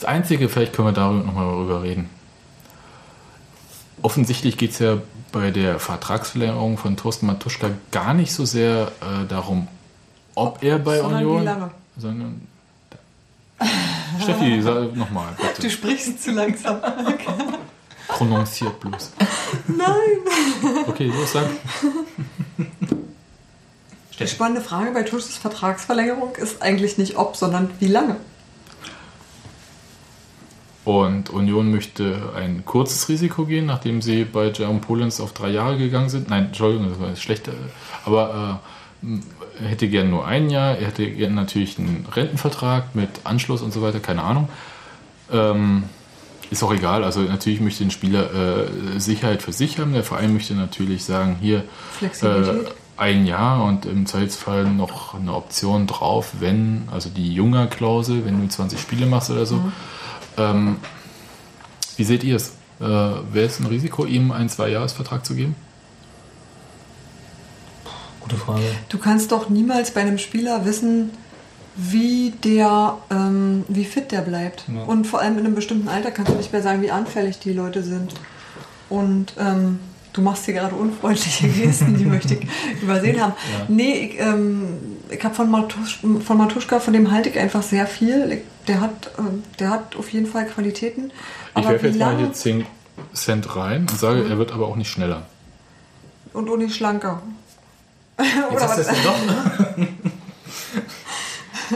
[0.00, 2.08] Das Einzige, vielleicht können wir darüber nochmal darüber reden.
[4.00, 9.26] Offensichtlich geht es ja bei der Vertragsverlängerung von Thorsten Matuschka gar nicht so sehr äh,
[9.28, 9.68] darum,
[10.34, 11.40] ob er bei Sondern Union.
[11.40, 11.70] wie lange.
[11.98, 12.40] Sondern.
[14.22, 16.80] Steffi, sag nochmal, Du sprichst zu langsam.
[18.08, 19.12] Prononziert bloß.
[19.66, 20.86] Nein.
[20.86, 21.46] Okay, los, sag.
[24.18, 28.16] Die spannende Frage bei Tusches Vertragsverlängerung ist eigentlich nicht ob, sondern wie lange.
[30.88, 35.76] Und Union möchte ein kurzes Risiko gehen, nachdem sie bei Jerome Polens auf drei Jahre
[35.76, 36.30] gegangen sind.
[36.30, 37.50] Nein, Entschuldigung, das war schlecht.
[38.06, 38.60] Aber
[39.02, 39.22] äh, m-
[39.62, 40.78] er hätte gern nur ein Jahr.
[40.78, 44.48] Er hätte gern natürlich einen Rentenvertrag mit Anschluss und so weiter, keine Ahnung.
[45.30, 45.82] Ähm,
[46.50, 47.04] ist auch egal.
[47.04, 48.30] Also natürlich möchte ein Spieler
[48.94, 49.92] äh, Sicherheit für sich haben.
[49.92, 51.64] Der Verein möchte natürlich sagen, hier
[52.28, 52.44] äh,
[52.96, 58.48] ein Jahr und im Zweifelsfall noch eine Option drauf, wenn, also die Junger-Klausel, wenn du
[58.48, 59.56] 20 Spiele machst oder so.
[60.38, 60.76] Ähm,
[61.96, 62.50] wie seht ihr es?
[62.80, 65.56] Äh, Wäre es ein Risiko, ihm einen Zwei-Jahres-Vertrag zu geben?
[68.20, 68.62] Gute Frage.
[68.88, 71.10] Du kannst doch niemals bei einem Spieler wissen,
[71.76, 74.64] wie der, ähm, wie fit der bleibt.
[74.68, 74.82] Ja.
[74.82, 77.52] Und vor allem in einem bestimmten Alter kannst du nicht mehr sagen, wie anfällig die
[77.52, 78.14] Leute sind.
[78.88, 79.78] Und ähm,
[80.12, 83.32] du machst hier gerade unfreundliche Gesten, die möchte ich übersehen haben.
[83.58, 83.66] Ja.
[83.68, 84.78] Nee, ich, ähm,
[85.10, 88.32] ich habe von, Matusch, von Matuschka, von dem halte ich einfach sehr viel.
[88.32, 91.10] Ich, der, hat, ähm, der hat auf jeden Fall Qualitäten.
[91.10, 92.66] Ich Aber werfe wie jetzt mal hier 10
[93.14, 95.26] Cent rein und sage, er wird aber auch nicht schneller.
[96.32, 97.22] und auch nicht schlanker.
[98.50, 99.86] Jetzt du es ja doch.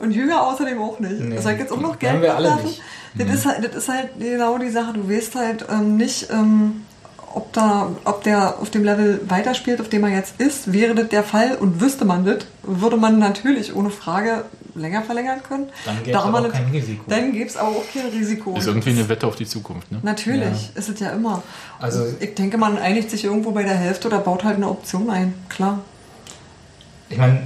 [0.03, 1.21] Und jünger außerdem auch nicht.
[1.21, 1.39] Nee.
[1.39, 2.67] Soll ich jetzt auch noch Geld wir alle werfen?
[2.67, 2.83] nicht.
[3.15, 4.95] Das, ist halt, das ist halt genau die Sache.
[4.95, 6.83] Du weißt halt ähm, nicht, ähm,
[7.35, 10.73] ob, da, ob der auf dem Level weiterspielt, auf dem er jetzt ist.
[10.73, 15.41] Wäre das der Fall und wüsste man das, würde man natürlich ohne Frage länger verlängern
[15.47, 15.69] können.
[15.85, 17.05] Dann gäbe es aber auch kein Risiko.
[17.09, 18.57] Dann gäbe es aber auch kein Risiko.
[18.57, 19.99] Ist irgendwie eine Wette auf die Zukunft, ne?
[20.03, 21.43] Natürlich, ist es ja immer.
[21.79, 25.11] Also- ich denke, man einigt sich irgendwo bei der Hälfte oder baut halt eine Option
[25.11, 25.35] ein.
[25.51, 25.81] Klar.
[27.11, 27.43] Ich meine,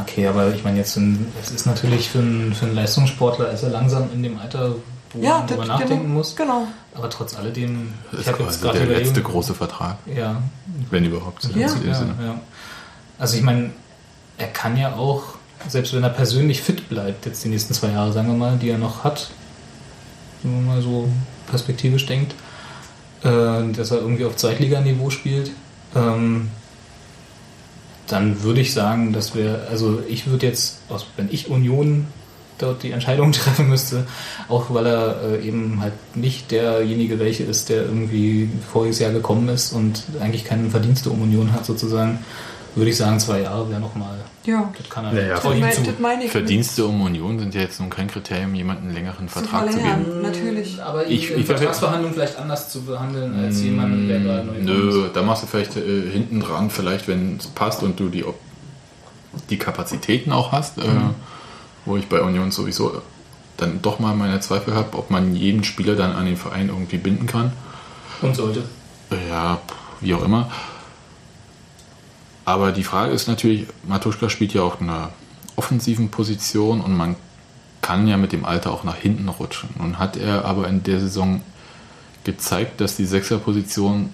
[0.00, 3.62] okay, aber ich meine jetzt, ein- es ist natürlich für einen, für einen Leistungssportler, ist
[3.62, 4.74] er langsam in dem Alter,
[5.12, 6.36] wo Ja, man drüber das- nachdenken genau, muss.
[6.36, 6.66] Genau.
[6.94, 10.42] Aber trotz alledem, Das ich ist habe jetzt gerade der überlegt- letzte große Vertrag, Ja,
[10.90, 11.44] wenn überhaupt.
[11.54, 11.68] Ja.
[11.68, 12.40] ja, ja.
[13.18, 13.70] Also ich meine,
[14.38, 15.22] er kann ja auch,
[15.68, 18.70] selbst wenn er persönlich fit bleibt, jetzt die nächsten zwei Jahre, sagen wir mal, die
[18.70, 19.30] er noch hat,
[20.42, 21.08] wenn man mal so
[21.48, 22.34] perspektivisch denkt,
[23.22, 23.26] äh,
[23.72, 25.50] dass er irgendwie auf Zweitliganiveau spielt,
[25.94, 26.48] ähm,
[28.06, 32.06] dann würde ich sagen, dass wir, also ich würde jetzt, aus, wenn ich Union
[32.62, 34.06] dort die Entscheidung treffen müsste,
[34.48, 39.48] auch weil er äh, eben halt nicht derjenige welche ist, der irgendwie voriges Jahr gekommen
[39.48, 42.18] ist und eigentlich keine Verdienste um Union hat sozusagen,
[42.76, 44.70] würde ich sagen, zwei Jahre wäre nochmal, Ja.
[44.78, 45.82] das kann er, Naja, Das, ihm mein, zu.
[45.82, 46.30] das meine ich.
[46.30, 49.78] Verdienste um Union sind ja jetzt nun kein Kriterium, jemanden einen längeren Zu Vertrag zu
[49.78, 50.22] geben.
[50.22, 50.80] Natürlich.
[50.80, 55.22] Aber Ich- ich, Vertragsverhandlungen vielleicht anders zu behandeln als jemanden, der gerade neu Nö, da
[55.22, 58.24] machst du vielleicht äh, hinten dran, vielleicht wenn es passt und du die,
[59.50, 60.82] die Kapazitäten auch hast, äh,
[61.90, 63.02] wo ich bei Union sowieso
[63.56, 66.96] dann doch mal meine Zweifel habe, ob man jeden Spieler dann an den Verein irgendwie
[66.96, 67.52] binden kann.
[68.22, 68.62] Und sollte.
[69.28, 69.60] Ja,
[70.00, 70.50] wie auch immer.
[72.44, 75.10] Aber die Frage ist natürlich, Matuschka spielt ja auch in einer
[75.56, 77.16] offensiven Position und man
[77.82, 79.70] kann ja mit dem Alter auch nach hinten rutschen.
[79.78, 81.42] Nun hat er aber in der Saison
[82.24, 84.12] gezeigt, dass die Sechserposition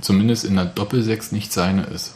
[0.00, 2.14] zumindest in der Doppelsechs nicht seine ist.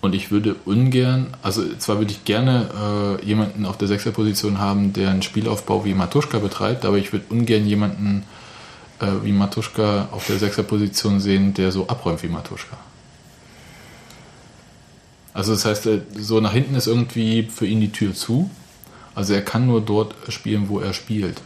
[0.00, 4.92] Und ich würde ungern, also zwar würde ich gerne äh, jemanden auf der Sechserposition haben,
[4.92, 8.22] der einen Spielaufbau wie Matuschka betreibt, aber ich würde ungern jemanden
[9.00, 12.76] äh, wie Matuschka auf der Sechserposition sehen, der so abräumt wie Matuschka.
[15.34, 18.50] Also das heißt, äh, so nach hinten ist irgendwie für ihn die Tür zu.
[19.14, 21.40] Also er kann nur dort spielen, wo er spielt.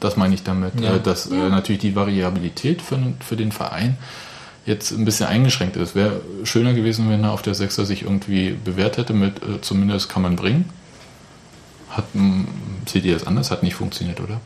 [0.00, 0.96] Das meine ich damit, Ja.
[0.96, 3.96] äh, dass äh, natürlich die Variabilität für, für den Verein
[4.66, 5.94] jetzt ein bisschen eingeschränkt ist.
[5.94, 10.08] Wäre schöner gewesen, wenn er auf der Sechser sich irgendwie bewährt hätte mit äh, zumindest
[10.08, 10.68] kann man bringen.
[11.90, 12.46] Hat, m,
[12.86, 13.50] seht ihr das anders?
[13.50, 14.40] Hat nicht funktioniert, oder?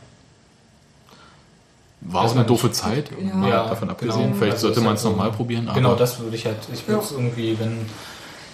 [2.01, 2.75] War auch Weiß eine doofe nicht.
[2.79, 3.35] Zeit, Ja.
[3.35, 3.91] mal Ja, davon genau.
[3.91, 4.33] abgesehen.
[4.35, 5.67] Vielleicht Also sollte man halt es so- nochmal probieren.
[5.67, 7.77] Aber Genau, das würde ich halt, ich würde es irgendwie, wenn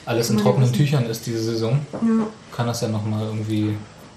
[0.06, 0.72] alles in trockenen.
[0.74, 2.00] Tüchern ist diese Saison, Ja.
[2.56, 3.76] kann das ja nochmal irgendwie.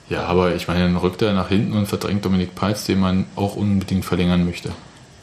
[0.08, 3.26] Ja, aber ich meine, dann rückt er nach hinten und verdrängt Dominik Peitz, den man
[3.36, 4.70] auch unbedingt verlängern möchte.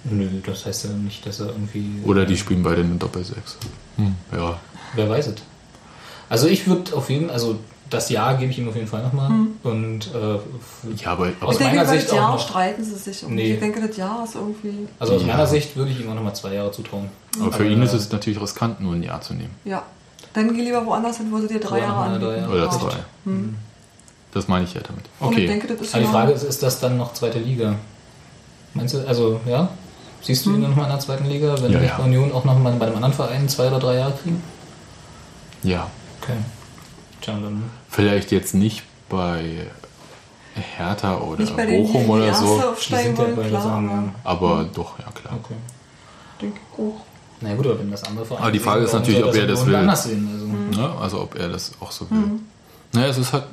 [0.10, 2.02] Nö, das heißt ja nicht, dass er irgendwie.
[2.06, 3.58] Oder die spielen beide eine Doppelsechs.
[3.98, 4.60] Hm, ja.
[4.96, 5.36] Wer weiß es.
[6.30, 7.58] Also ich würde auf jeden also
[7.90, 9.32] das Jahr gebe ich ihm auf jeden Fall nochmal.
[9.64, 12.48] Und äh, Ja, aber, aber Aus Ich denke, meiner Sicht das Jahr auch noch.
[12.50, 13.24] streiten sie sich.
[13.24, 13.54] Und Nee.
[13.54, 14.88] Ich denke, das Jahr ist irgendwie.
[15.00, 15.28] also aus Ja.
[15.28, 17.08] meiner Sicht würde ich ihm auch nochmal zwei Jahre zutrauen.
[17.40, 19.52] aber für aber- ihn ist es natürlich riskant, nur ein Jahr zu nehmen.
[19.64, 19.84] Ja.
[20.34, 22.26] Dann geh lieber woanders hin, wo sie dir drei Jahre anbieten.
[22.26, 22.52] drei Jahre.
[22.52, 22.70] Oder Ja.
[22.72, 22.94] zwei.
[24.34, 25.06] Das meine ich ja damit.
[25.22, 25.48] Okay.
[25.48, 27.76] denke, das ist Aber die ja- Frage ist, ist das dann noch zweite Liga?
[28.74, 29.70] Meinst du, also ja?
[30.22, 31.98] Siehst du ihn dann nochmal in der zweiten Liga, wenn Ja, wir ja.
[31.98, 34.42] bei Union auch nochmal bei einem anderen Verein zwei oder drei Jahre kriegen?
[35.64, 35.88] Ja.
[36.22, 36.34] Okay.
[37.22, 37.64] Tja, dann.
[37.90, 39.68] Vielleicht jetzt nicht bei
[40.78, 42.62] Hertha oder Nicht bei den Bochum die oder so.
[42.90, 45.34] Die sind ja bei klar, aber Aber doch, ja klar.
[45.44, 45.56] Okay.
[46.42, 47.02] denke ich auch.
[47.40, 49.48] Na gut, aber wenn das andere Vereine Aber die Frage sehen, ist natürlich, ob er
[49.48, 49.76] das will.
[49.76, 50.28] anders sehen.
[50.74, 50.82] Also.
[50.82, 50.96] Ne?
[51.00, 52.40] Also ob er das auch so will.
[52.94, 53.44] Naja, es ist halt,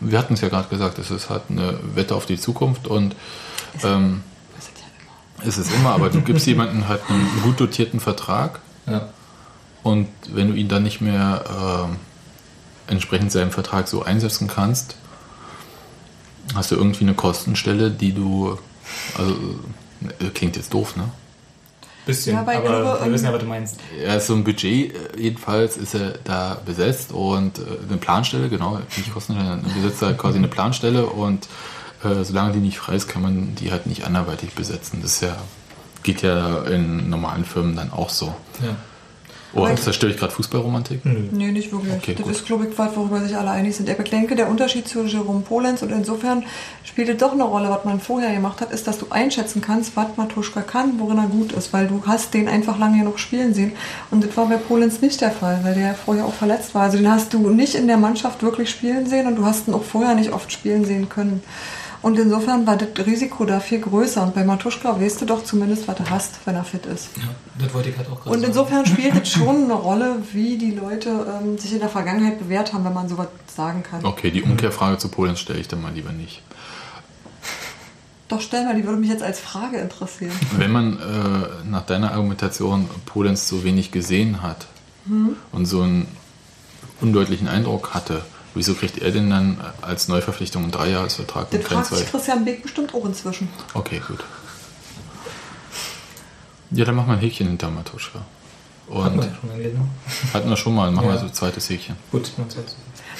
[0.00, 3.14] wir hatten es ja gerade gesagt, es ist halt eine Wette auf die Zukunft und
[3.84, 4.22] ähm,
[5.44, 9.08] ist ja es immer, aber du gibst jemanden halt einen gut dotierten Vertrag Ja.
[9.82, 11.44] und wenn du ihn dann nicht mehr
[11.88, 11.96] ähm,
[12.88, 14.96] entsprechend seinem Vertrag so einsetzen kannst,
[16.54, 18.58] hast du irgendwie eine Kostenstelle, die du,
[19.18, 19.34] also
[20.20, 21.04] äh, klingt jetzt doof, ne?
[22.06, 23.80] Bisschen, Ja, aber glaube, wir wissen ja, was du meinst.
[24.00, 28.48] Er ist so ein Budget, äh, jedenfalls ist er da besetzt und äh, eine Planstelle,
[28.48, 31.48] genau, nicht Kostenstelle, er besetzt da quasi eine Planstelle und
[32.04, 35.00] äh, solange die nicht frei ist, kann man die halt nicht anderweitig besetzen.
[35.02, 35.36] Das ist ja,
[36.02, 38.34] geht ja in normalen Firmen dann auch so.
[38.62, 38.76] Ja.
[39.54, 41.02] Oh, Aber- zerstöre ich gerade Fußballromantik?
[41.06, 41.28] Nö.
[41.30, 41.94] Nee, nicht wirklich.
[41.94, 42.32] Okay, das gut.
[42.34, 43.88] ist, glaube ich, was, worüber sich alle einig sind.
[43.88, 46.44] Ich denke, der Unterschied zu Jerome Polenz und insofern
[46.84, 49.96] spielt es doch eine Rolle, was man vorher gemacht hat, ist, dass du einschätzen kannst,
[49.96, 53.54] was Matuschka kann, worin er gut ist, weil du hast den einfach lange genug spielen
[53.54, 53.72] sehen.
[54.10, 56.82] Und das war bei Polenz nicht der Fall, weil der vorher auch verletzt war.
[56.82, 59.74] Also den hast du nicht in der Mannschaft wirklich spielen sehen und du hast ihn
[59.74, 61.42] auch vorher nicht oft spielen sehen können.
[62.06, 64.22] Und insofern war das Risiko da viel größer.
[64.22, 67.08] Und bei Matuschka weißt du doch zumindest, was du hast, wenn er fit ist.
[67.16, 67.24] Ja,
[67.58, 68.52] das wollte ich halt auch gerade Und sagen.
[68.52, 71.08] insofern spielt es schon eine Rolle, wie die Leute
[71.42, 74.04] ähm, sich in der Vergangenheit bewährt haben, wenn man sowas sagen kann.
[74.04, 76.42] Okay, die Umkehrfrage zu Polen stelle ich dann mal lieber nicht.
[78.28, 80.30] Doch stell mal, die würde mich jetzt als Frage interessieren.
[80.56, 84.68] Wenn man äh, nach deiner Argumentation Polenz so wenig gesehen hat
[85.50, 86.06] und so einen
[87.00, 88.24] undeutlichen Eindruck hatte,
[88.56, 92.10] wieso kriegt er denn dann als Neuverpflichtung einen Dreijahresvertrag Den fragt sich?
[92.10, 93.48] Christian Beck bestimmt auch inzwischen.
[93.74, 94.24] Okay, gut.
[96.72, 98.20] Ja, dann machen wir ein Häkchen hinter Matuschka.
[98.88, 99.90] Hatten Und wir schon mal gelesen.
[100.32, 101.20] hatten wir schon mal, machen wir Ja.
[101.20, 101.96] so ein zweites Häkchen.
[102.10, 102.30] Gut.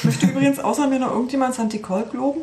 [0.02, 2.40] Möchte übrigens außer mir noch irgendjemand Santi Kolb loben?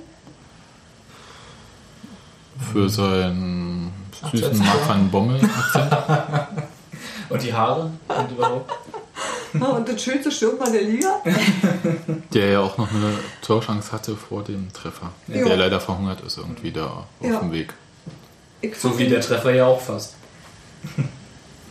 [2.72, 3.92] Für seinen
[4.32, 4.58] süßen.
[4.58, 5.92] Mark van Bommel-Akzent.
[7.30, 8.72] Und die Haare und überhaupt.
[9.54, 11.22] Ja, und das schönste Stürmer der Liga?
[12.34, 15.12] Der ja auch noch eine Torchance hatte vor dem Treffer.
[15.28, 15.46] Ja.
[15.46, 17.40] Der leider verhungert ist irgendwie da auf Ja.
[17.40, 17.74] dem Weg.
[18.62, 20.16] Ich So wie der Treffer ja auch fast.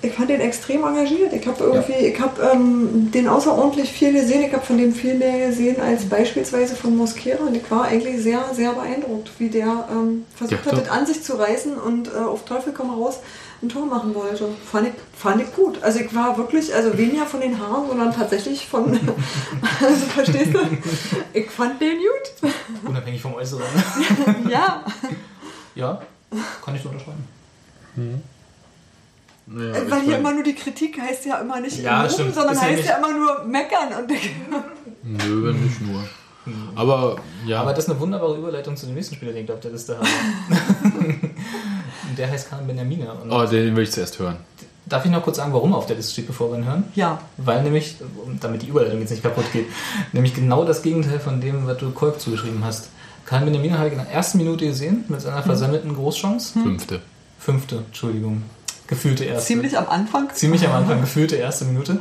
[0.04, 1.32] Ich fand den extrem engagiert.
[1.32, 4.42] Ich habe irgendwie, ich habe ähm, den außerordentlich viel gesehen.
[4.42, 7.44] Ich habe von dem viel mehr gesehen als beispielsweise von Mosquera.
[7.44, 11.06] Und ich war eigentlich sehr, sehr beeindruckt, wie der ähm, versucht Ja, hat, das an
[11.06, 13.18] sich zu reißen und äh, auf Teufel komm raus
[13.62, 14.48] ein Tor machen wollte.
[14.70, 15.82] Fand ich, fand ich gut.
[15.82, 18.92] Also ich war wirklich, also weniger von den Haaren, sondern tatsächlich von,
[19.80, 20.58] also verstehst du?
[21.32, 22.52] Ich fand den gut.
[22.88, 23.62] Unabhängig vom Äußeren.
[24.50, 24.84] Ja.
[25.74, 26.02] ja,
[26.64, 27.24] kann ich so unterschreiben.
[29.46, 32.60] Naja, Weil hier immer nur die Kritik heißt ja immer nicht Ja, loben, sondern ja
[32.60, 33.88] heißt nicht- ja immer nur meckern.
[33.98, 34.12] Und
[35.02, 36.02] Nö, nicht nur.
[36.74, 39.60] Aber ja, Aber das ist eine wunderbare Überleitung zu dem nächsten Spieler, den ich auf
[39.60, 40.06] der Liste habe.
[42.18, 43.12] der heißt Karim Benjamina.
[43.12, 44.36] Und oh, den will ich zuerst hören.
[44.86, 46.84] Darf ich noch kurz sagen, warum er auf der Liste steht, bevor wir ihn hören?
[46.94, 47.96] Ja, Weil nämlich,
[48.40, 49.66] damit die Überleitung jetzt nicht kaputt geht,
[50.12, 52.88] nämlich genau das Gegenteil von dem, was du Kolb zugeschrieben hast.
[53.24, 56.58] Karim Benjamina habe ich in der ersten Minute gesehen, mit seiner versammelten Großchance.
[56.60, 57.00] Fünfte.
[57.38, 58.42] Fünfte, Entschuldigung.
[58.88, 59.46] Gefühlte erste.
[59.46, 60.28] ziemlich am Anfang.
[60.34, 61.98] Ziemlich am Anfang, gefühlte erste Minute.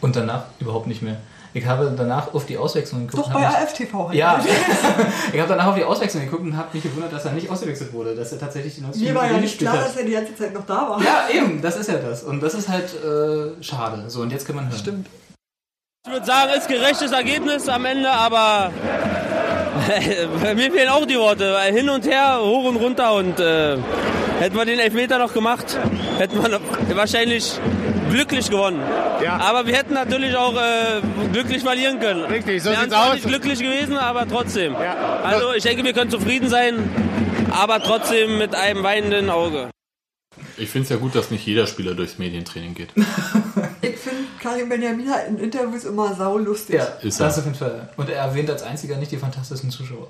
[0.00, 1.18] Und danach überhaupt nicht mehr.
[1.54, 3.26] Ich habe danach auf die Auswechslung geguckt.
[3.28, 4.14] Doch bei AFTV halt.
[4.14, 4.42] Ja,
[5.32, 7.92] ich habe danach auf die Auswechslung geguckt und habe mich gewundert, dass er nicht ausgewechselt
[7.92, 9.86] wurde, dass er tatsächlich die 90 Mir war ja nicht klar, hat.
[9.86, 11.02] dass er die ganze Zeit noch da war.
[11.02, 12.22] Ja, eben, das ist ja das.
[12.22, 14.04] Und das ist halt äh, schade.
[14.08, 14.78] So, und jetzt kann man hören.
[14.78, 15.06] Stimmt.
[16.04, 18.72] Ich würde sagen, ist gerechtes Ergebnis am Ende, aber
[20.56, 21.52] mir fehlen auch die Worte.
[21.52, 23.76] weil Hin und her, hoch und runter und äh,
[24.40, 25.78] hätten wir den Elfmeter noch gemacht,
[26.18, 26.60] hätten wir noch
[26.94, 27.58] wahrscheinlich
[28.10, 28.80] glücklich gewonnen.
[29.22, 29.36] Ja.
[29.38, 31.00] Aber wir hätten natürlich auch äh,
[31.32, 32.24] glücklich verlieren können.
[32.24, 33.14] Richtig, so wir sieht's aus.
[33.14, 34.72] nicht glücklich gewesen, aber trotzdem.
[34.74, 35.20] Ja.
[35.22, 36.90] Also ich denke, wir können zufrieden sein,
[37.50, 39.70] aber trotzdem mit einem weinenden Auge.
[40.56, 42.88] Ich finde es ja gut, dass nicht jeder Spieler durchs Medientraining geht.
[43.84, 46.76] Ich finde Karim Benjamina in Interviews immer saulustig.
[46.76, 47.40] Ja, Ist das er.
[47.40, 47.88] auf jeden Fall.
[47.96, 50.06] Und er erwähnt als einziger nicht die fantastischen Zuschauer.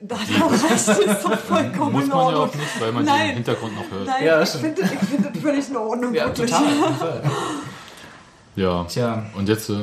[0.00, 2.42] Da recht, das ist doch vollkommen Muss in man ja Ordnung.
[2.48, 3.26] auch nicht, weil man Nein.
[3.28, 4.06] den Hintergrund noch hört.
[4.06, 6.50] Nein, Ja, ich finde ich find das völlig in Ordnung, Ja, wirklich.
[6.50, 7.22] total.
[8.56, 8.84] Ja.
[8.84, 9.74] Tja, Und jetzt äh,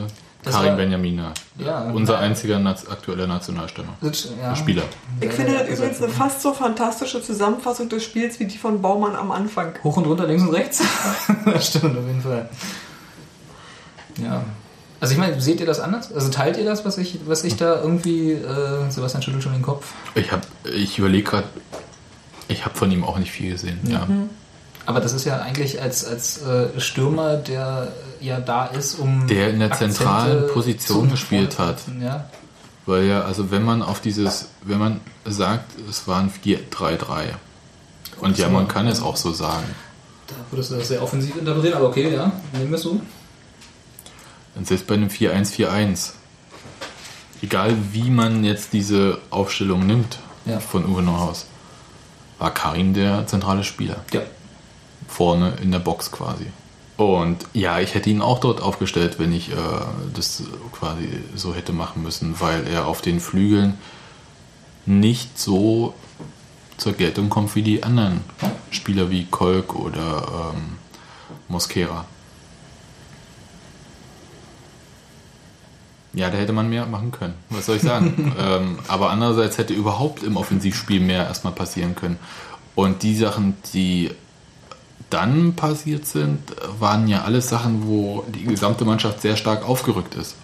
[0.50, 1.34] Karim Benjamina.
[1.58, 1.92] Ja.
[1.92, 3.92] Unser einziger Naz aktueller Nationalstürmer.
[4.42, 4.56] ja.
[4.56, 4.84] Spieler.
[5.20, 9.16] Ich finde das übrigens eine fast so fantastische Zusammenfassung des Spiels wie die von Baumann
[9.16, 9.74] am Anfang.
[9.84, 10.82] Hoch und runter, links und rechts.
[11.46, 12.50] das stimmt auf jeden Fall.
[14.24, 14.42] Ja.
[15.02, 16.14] Also ich meine, seht ihr das anders?
[16.14, 19.62] Also teilt ihr das, was ich, was ich da irgendwie, äh, Sebastian schüttelt schon den
[19.64, 19.88] Kopf.
[20.16, 21.48] Ich, hab- ich überlege gerade,
[22.48, 23.80] ich habe von ihm auch nicht viel gesehen.
[23.84, 24.08] Ja.
[24.86, 27.88] Aber das ist ja eigentlich als, als äh, Stürmer, der
[28.20, 29.28] ja da ist, um.
[29.28, 31.78] Der in der Akzente zentralen Position gespielt hat.
[32.00, 32.26] Ja.
[32.86, 36.98] Weil ja, also wenn man auf dieses, wenn man sagt, es waren 4-3-3.
[38.20, 39.66] Und ja, man kann es auch so sagen.
[40.28, 43.00] Da würdest du das sehr offensiv interpretieren, aber okay, ja, nehmen wir es so.
[44.56, 46.12] Und selbst bei einem 4-1-4-1,
[47.42, 50.60] egal wie man jetzt diese Aufstellung nimmt Ja.
[50.60, 51.46] von Uwe Neuhaus,
[52.40, 54.04] war Karim der zentrale Spieler.
[54.14, 54.22] Ja.
[55.08, 56.46] Vorne in der Box quasi.
[56.98, 59.56] Und ja, ich hätte ihn auch dort aufgestellt, wenn ich äh,
[60.14, 63.78] das quasi so hätte machen müssen, weil er auf den Flügeln
[64.86, 65.94] nicht so
[66.78, 68.22] zur Geltung kommt wie die anderen
[68.72, 70.78] Spieler wie Kolk oder ähm,
[71.48, 72.06] Mosquera.
[76.14, 77.36] Ja, da hätte man mehr machen können.
[77.50, 78.36] Was soll ich sagen?
[78.40, 82.20] ähm, aber andererseits hätte überhaupt im Offensivspiel mehr erstmal passieren können.
[82.76, 84.12] Und die Sachen, die
[85.10, 86.40] dann passiert sind,
[86.80, 90.36] waren ja alles Sachen, wo die gesamte Mannschaft sehr stark aufgerückt ist.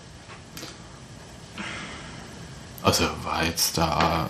[2.82, 4.28] Also war jetzt da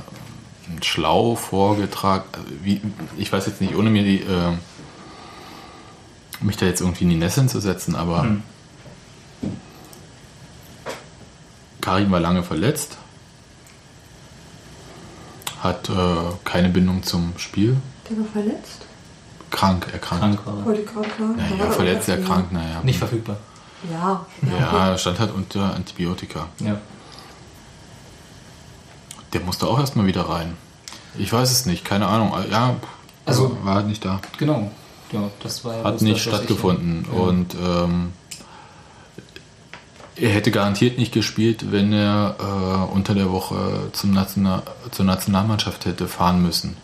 [0.81, 2.81] schlau vorgetragen, also wie,
[3.17, 4.53] ich weiß jetzt nicht, ohne mir die, äh,
[6.41, 8.43] mich da jetzt irgendwie in die Nesseln zu setzen, aber Hm.
[11.87, 12.97] Karim war lange verletzt,
[15.63, 15.93] hat äh,
[16.43, 17.77] keine Bindung zum Spiel,
[18.09, 18.81] Der war verletzt?
[19.51, 20.21] krank, erkrankt.
[20.21, 20.65] Krank war er.
[20.65, 22.81] Wollte war Naja, er verletzt, erkrankt, naja.
[22.83, 23.37] Nicht verfügbar.
[23.89, 24.57] Ja, ja.
[24.59, 26.47] Ja, er stand halt unter Antibiotika.
[26.59, 26.77] Ja.
[29.31, 30.57] Der musste auch erstmal wieder rein.
[31.17, 32.33] Ich weiß es nicht, keine Ahnung.
[32.51, 32.75] Ja,
[33.25, 34.19] Also- war halt nicht da.
[34.37, 34.71] Genau.
[35.13, 37.07] Ja, das war ja Hat nicht das, was ich- stattgefunden.
[37.13, 37.17] Ja.
[37.17, 38.11] Und ähm,
[40.19, 45.85] er hätte garantiert nicht gespielt, wenn er äh, unter der Woche zum National zur Nationalmannschaft
[45.85, 46.77] hätte fahren müssen.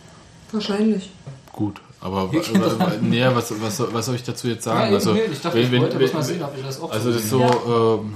[0.52, 1.10] Wahrscheinlich.
[1.52, 1.80] Gut.
[2.00, 4.90] Aber Ja, nee, was, was, was soll ich dazu jetzt sagen?
[4.90, 7.18] Ja, also, ich dachte, ich wollte bloß mal sehen, ob ihr das auch also so
[7.18, 8.14] das so, ähm,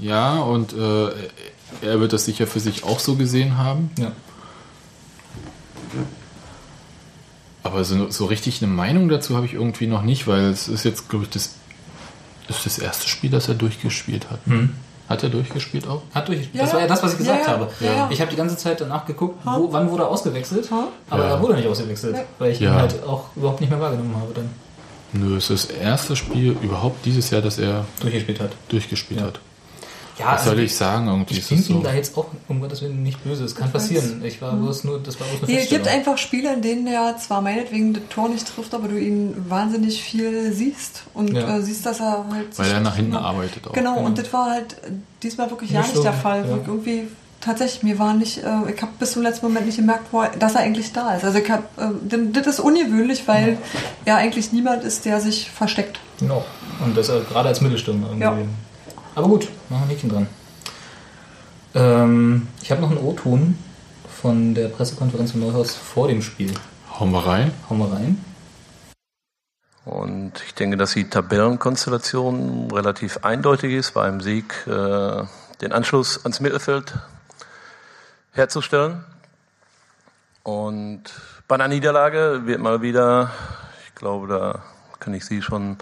[0.00, 0.34] Ja.
[0.36, 1.08] ja, und äh,
[1.82, 3.90] er wird das sicher für sich auch so gesehen haben.
[3.98, 4.12] Ja.
[7.64, 10.84] Aber so, so richtig eine Meinung dazu habe ich irgendwie noch nicht, weil es ist
[10.84, 11.54] jetzt, glaube ich, das,
[12.48, 14.40] das ist das erste Spiel, das er durchgespielt hat.
[15.08, 16.00] Hat er durchgespielt auch?
[16.14, 16.48] Hat durch.
[16.54, 17.68] Ja, das war ja das, was ich gesagt ja, habe.
[17.80, 18.08] ja.
[18.10, 20.68] Ich habe die ganze Zeit danach geguckt, wo, wann wurde er ausgewechselt,
[21.10, 21.30] aber Ja.
[21.30, 24.48] er wurde nicht ausgewechselt, weil ich ihn halt auch überhaupt nicht mehr wahrgenommen habe dann.
[25.12, 28.50] Nö, es ist das erste Spiel überhaupt dieses Jahr, dass er Durchgespielt hat.
[28.68, 29.26] durchgespielt Ja.
[29.26, 29.40] hat.
[30.18, 31.08] Ja, Was soll ich sagen?
[31.08, 31.82] Irgendwie ich ist bin es ihm so.
[31.82, 33.44] da jetzt auch um Gottes Willen nicht böse.
[33.44, 34.22] Es kann passieren.
[34.24, 37.16] Ich war bloß nur, das war bloß eine es gibt einfach Spiele, in denen er
[37.18, 41.56] zwar meinetwegen das Tor nicht trifft, aber du ihn wahnsinnig viel siehst und Ja.
[41.58, 42.56] äh, siehst, dass er halt.
[42.56, 43.72] Weil er nach hinten arbeitet auch.
[43.72, 44.06] Genau, genau.
[44.06, 44.90] und das war halt äh,
[45.22, 46.44] diesmal wirklich ja nicht so, der Fall.
[46.48, 46.58] ja.
[46.64, 47.08] Irgendwie
[47.40, 50.30] tatsächlich, mir war nicht, äh, ich habe bis zum letzten Moment nicht gemerkt, wo er,
[50.30, 51.24] dass er eigentlich da ist.
[51.24, 53.58] Also ich habe, äh, das ist ungewöhnlich, weil
[54.04, 55.98] er eigentlich niemand ist, der sich versteckt.
[56.20, 56.44] Genau.
[56.84, 58.22] Und das äh, gerade als Mittelstürmer irgendwie.
[58.22, 58.36] Ja.
[59.14, 60.26] Aber gut, machen wir ein Häkchen dran.
[61.74, 63.58] Ähm, ich habe noch einen O-Ton
[64.08, 66.52] von der Pressekonferenz von Neuhaus vor dem Spiel.
[66.98, 67.52] Hauen wir rein.
[67.68, 68.24] Hauen wir rein.
[69.84, 75.24] Und ich denke, dass die Tabellenkonstellation relativ eindeutig ist, bei einem Sieg äh,
[75.60, 76.94] den Anschluss ans Mittelfeld
[78.32, 79.04] herzustellen.
[80.42, 81.04] Und
[81.48, 83.30] bei einer Niederlage wird mal wieder,
[83.86, 84.62] ich glaube, da
[85.00, 85.76] kann ich Sie schon,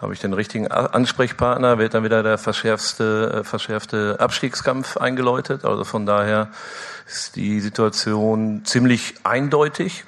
[0.00, 5.64] habe ich den richtigen Ansprechpartner, wird dann wieder der verschärfste, äh, verschärfte Abstiegskampf eingeläutet.
[5.64, 6.48] Also von daher
[7.06, 10.04] ist die Situation ziemlich eindeutig.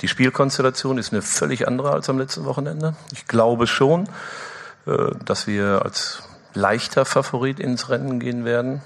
[0.00, 2.96] Die Spielkonstellation ist eine völlig andere als am letzten Wochenende.
[3.12, 4.08] Ich glaube schon,
[4.86, 6.22] äh, dass wir als
[6.52, 8.82] leichter Favorit ins Rennen gehen werden.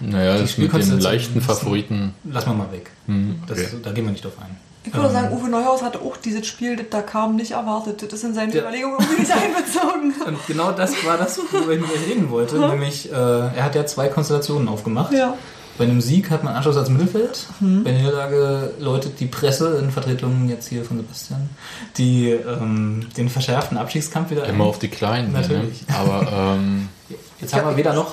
[0.00, 2.14] Naja, Die das mit dem Spielkonstellation leichten Favoriten.
[2.24, 2.90] Lassen wir mal weg.
[3.06, 3.68] Hm, Das, okay.
[3.82, 4.56] Da gehen wir nicht drauf ein.
[4.86, 8.02] Ich würde Ähm, sagen, Uwe Neuhaus hatte auch dieses Spiel, das da kam, nicht erwartet.
[8.02, 8.60] Das ist in seine Ja.
[8.62, 10.14] Überlegungen irgendwie nicht einbezogen.
[10.26, 12.58] Und genau das war das, worüber ich mit euch reden wollte.
[12.70, 15.12] Nämlich, äh, er hat ja zwei Konstellationen aufgemacht.
[15.12, 15.36] Ja.
[15.76, 17.46] Bei einem Sieg hat man Anschluss als Mittelfeld.
[17.58, 21.50] Bei der Niederlage läutet die Presse in Vertretung jetzt hier von Sebastian,
[21.96, 24.70] die ähm, den verschärften Abstiegskampf wieder Immer ein.
[24.70, 25.30] auf die Kleinen.
[25.30, 25.88] hier, Natürlich.
[25.88, 25.96] Ne?
[25.96, 26.88] Aber, ähm,
[27.40, 28.12] Jetzt haben wir weder noch.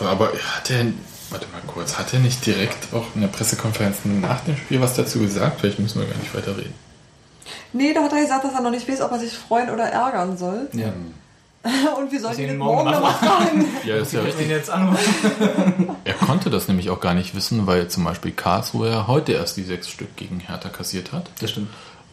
[0.00, 0.86] aber hat er,
[1.30, 4.94] warte mal kurz, hat er nicht direkt auch in der Pressekonferenz nach dem Spiel was
[4.94, 5.60] dazu gesagt?
[5.60, 6.74] Vielleicht müssen wir gar nicht weiter reden.
[7.72, 9.84] Nee, da hat er gesagt, dass er noch nicht weiß, ob er sich freuen oder
[9.84, 10.68] ärgern soll.
[10.72, 10.92] Ja.
[11.98, 13.64] Und wir wir ihn morgen morgen nochmal fragen.
[13.84, 14.48] Ja, ist ja Ich richtig.
[14.48, 14.96] jetzt an.
[16.04, 19.56] Er konnte das nämlich auch gar nicht wissen, weil zum Beispiel Karlsruhe ja heute erst
[19.56, 21.28] die sechs Stück gegen Hertha kassiert hat.
[21.40, 21.68] Das stimmt.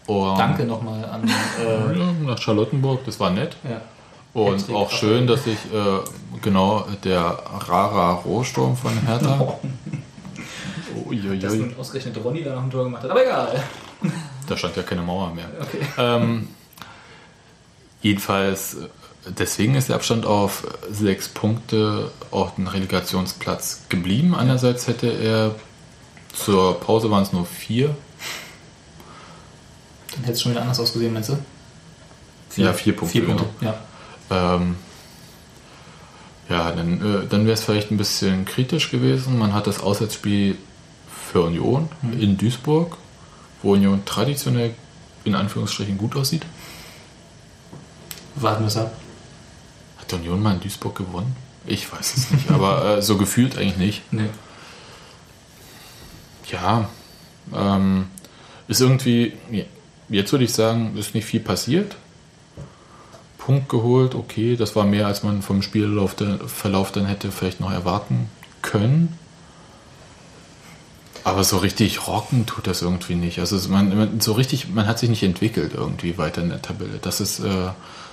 [0.07, 1.23] Und Danke nochmal an.
[1.27, 3.55] Äh, nach Charlottenburg, das war nett.
[3.63, 3.81] ja.
[4.33, 9.37] Und auch schön, dass sich äh, genau der Rara Rohsturm von Hertha.
[10.95, 11.57] Dass Uiuiui.
[11.57, 13.11] nun ausgerechnet Ronny da noch ein Tor gemacht hat.
[13.11, 13.63] Aber egal.
[14.47, 15.49] Da stand ja keine Mauer mehr.
[15.59, 15.79] Okay.
[15.97, 16.47] Ähm,
[18.01, 18.87] jedenfalls, äh,
[19.37, 24.35] deswegen ist der Abstand auf sechs Punkte auf den Relegationsplatz geblieben.
[24.35, 25.55] Andererseits hätte er
[26.33, 27.95] zur Pause waren es nur vier.
[30.13, 31.37] Dann hätte es schon wieder anders ausgesehen, meinst du?
[32.55, 33.71] Ja, vier Punkte, Vier Punkte, genau.
[33.71, 33.79] ja.
[34.33, 34.75] Ähm,
[36.49, 39.37] ja, dann, äh, dann wäre es vielleicht ein bisschen kritisch gewesen.
[39.37, 40.57] Man hat das Auswärtsspiel
[41.31, 42.19] für Union Mhm.
[42.19, 42.97] in Duisburg,
[43.61, 44.73] wo Union traditionell
[45.23, 46.43] in Anführungsstrichen gut aussieht.
[48.35, 48.91] Warten wir es ab.
[49.99, 51.35] Hat Union mal in Duisburg gewonnen?
[51.65, 54.13] Ich weiß es nicht, aber äh, so gefühlt eigentlich nicht.
[54.13, 54.29] Nee.
[56.51, 56.89] Ja,
[57.55, 58.07] ähm,
[58.67, 59.33] ist irgendwie,
[60.09, 61.95] jetzt würde ich sagen, ist nicht viel passiert.
[63.45, 66.15] Punkt geholt, okay, das war mehr, als man vom Spielverlauf
[66.47, 68.29] Verlauf dann hätte vielleicht noch erwarten
[68.61, 69.17] können.
[71.25, 73.39] Aber so richtig rocken tut das irgendwie nicht.
[73.39, 76.99] Also man, man, so richtig, man hat sich nicht entwickelt irgendwie weiter in der Tabelle.
[77.01, 77.69] Das ist äh,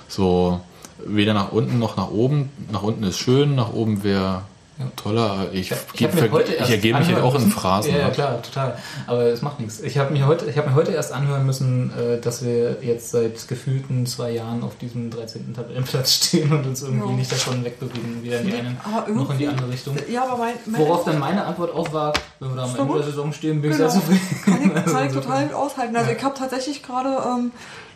[0.09, 0.59] so
[1.05, 2.49] weder nach unten noch nach oben.
[2.69, 4.43] Nach unten ist schön, nach oben wäre
[4.81, 4.91] Ja.
[4.95, 5.47] toller.
[5.53, 7.91] Ich, Ich, ich ergebe mich halt auch in Phrasen.
[7.91, 8.11] Ja, ja, ne?
[8.13, 8.77] klar, total.
[9.07, 9.79] Aber es macht nichts.
[9.79, 13.11] Ich habe mir, heute- ich hab mir heute erst anhören müssen, äh, dass wir jetzt
[13.11, 15.53] seit gefühlten zwei Jahren auf diesem 13.
[15.53, 17.15] Tabellenplatz stehen und uns irgendwie Ja.
[17.15, 18.75] nicht davon wegbewegen, weder in die eine
[19.15, 19.95] noch in die andere Richtung.
[20.09, 22.93] Ja, aber mein, mein Worauf dann meine Antwort auch war, wenn wir da am Ende
[22.95, 23.03] der.
[23.03, 23.89] Saison stehen, bin ich Genau.
[23.89, 24.21] sehr zufrieden.
[24.45, 25.95] kann ich, Also kann ich insofern- total aushalten.
[25.95, 27.51] Also ich habe tatsächlich gerade, ähm,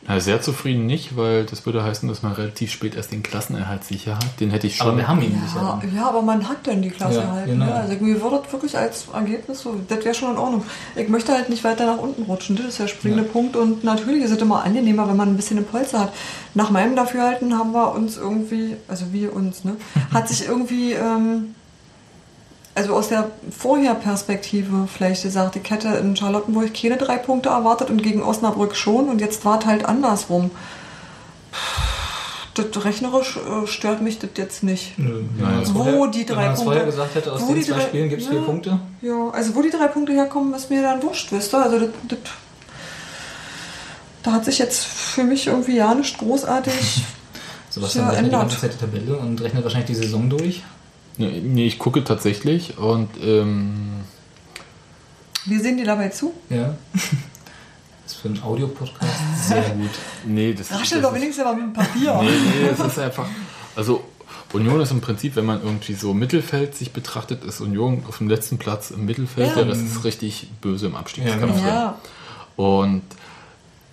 [0.08, 3.84] Na, sehr zufrieden nicht, weil das würde heißen, dass man relativ spät erst den Klassenerhalt
[3.84, 4.40] sicher hat.
[4.40, 4.88] Den hätte ich schon.
[4.88, 5.82] Aber wir haben ihn ja, sicher.
[5.96, 7.48] ja, aber man hat dann die Klasse Ja, halt.
[7.48, 7.66] genau.
[7.66, 7.74] Ne?
[7.74, 10.64] Also mir würde das wirklich als Ergebnis so, das wäre schon in Ordnung.
[10.96, 12.56] Ich möchte halt nicht weiter nach unten rutschen.
[12.56, 13.30] Das ist der springende Ja.
[13.32, 13.56] Punkt.
[13.56, 16.14] Und natürlich ist es immer angenehmer, wenn man ein bisschen eine Polster hat.
[16.54, 19.76] Nach meinem Dafürhalten haben wir uns irgendwie, also wir uns, ne,
[20.14, 21.56] hat sich irgendwie, ähm,
[22.76, 28.04] also aus der Vorherperspektive vielleicht gesagt, ich hätte in Charlottenburg keine drei Punkte erwartet und
[28.04, 30.52] gegen Osnabrück schon und jetzt war es halt andersrum.
[32.54, 34.98] Das rechnerisch äh, stört mich das jetzt nicht.
[34.98, 35.62] Nö, Nein.
[35.74, 38.10] Wo vorher- die drei Punkte- vorher gesagt hätte, aus wo den die zwei drei- Spielen
[38.10, 38.44] gibt es vier Ja.
[38.46, 38.80] Punkte.
[39.02, 41.62] Ja, also wo die drei Punkte herkommen, ist mir dann wurscht, wisst ihr?
[41.64, 42.18] Also das, das,
[44.24, 46.74] da hat sich jetzt für mich irgendwie ja nicht großartig.
[47.70, 48.42] Sebastian Ja, rechnet die ändert.
[48.50, 50.64] ganze Zeit die Tabelle und rechnet wahrscheinlich die Saison durch.
[51.18, 54.02] Nee, nee, ich gucke tatsächlich und ähm,
[55.46, 56.34] Wir sehen dir dabei zu.
[56.50, 56.76] Ja.
[56.94, 59.90] Das ist für einen Audiopodcast sehr gut.
[60.26, 62.22] nee, das Raschel das doch wenigstens aber mit dem Papier.
[62.22, 63.26] Nee, nee, es ist einfach.
[63.76, 64.04] Also,
[64.54, 68.30] Union ist im Prinzip, wenn man irgendwie so Mittelfeld sich betrachtet, ist Union auf dem
[68.30, 69.50] letzten Platz im Mittelfeld.
[69.56, 69.62] Ja.
[69.62, 71.60] Ja, das ist richtig böse im Abstiegskampf.
[71.66, 71.98] Ja,
[72.56, 73.02] Und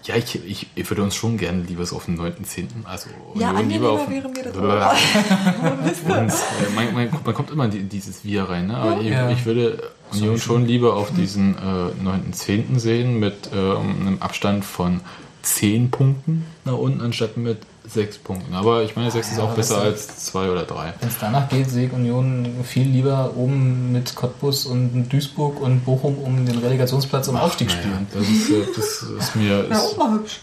[0.05, 2.67] ja, ich, ich, ich würde uns schon gerne lieber so auf den 9.10.
[2.85, 4.57] Also ja Union lieber auf wäre mir das?
[6.03, 8.77] Und äh, man, man, man kommt immer in die- dieses Wir rein, ne?
[8.77, 9.31] aber ich, Ja.
[9.31, 12.79] ich würde Union schon lieber auf diesen äh, 9.10.
[12.79, 15.01] sehen mit ähm, einem Abstand von
[15.43, 18.55] 10 Punkten nach unten, anstatt mit sechs Punkten.
[18.55, 20.95] Aber ich meine, sechs ist Ja, auch aber besser das- als zwei oder drei.
[21.01, 25.85] Wenn es danach geht, sehe ich Union viel lieber oben mit Cottbus und Duisburg und
[25.85, 28.07] Bochum um den Relegationsplatz um Aufstieg Naja, spielen.
[28.15, 29.67] das ist, äh, das ist mir.
[29.69, 30.41] Ja, Ist, auch mal hübsch.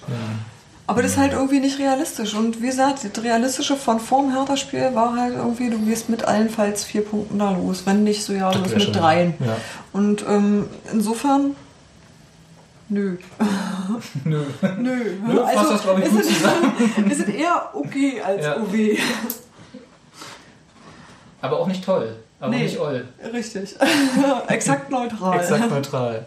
[0.87, 2.33] Aber das ist halt irgendwie nicht realistisch.
[2.33, 6.83] Und wie gesagt, das Realistische von vorm Hertha-Spiel war halt irgendwie, du gehst mit allenfalls
[6.83, 7.83] vier Punkten da los.
[7.85, 9.35] Wenn nicht so, ja, du bist mit dreien.
[9.39, 9.55] Ja.
[9.93, 11.55] Und ähm, insofern,
[12.89, 13.17] nö.
[14.25, 14.43] Nö.
[14.77, 14.95] Nö.
[15.27, 16.73] Nö, fasst das, glaub ich, ist gut es- zusammen.
[17.11, 18.57] ist es eher okay als Ja.
[18.57, 18.97] OW.
[21.41, 22.15] Aber auch nicht toll.
[22.39, 22.63] Aber Nee.
[22.63, 23.07] nicht oll.
[23.33, 23.75] Richtig.
[24.47, 25.39] Exakt neutral.
[25.39, 26.25] Exakt neutral.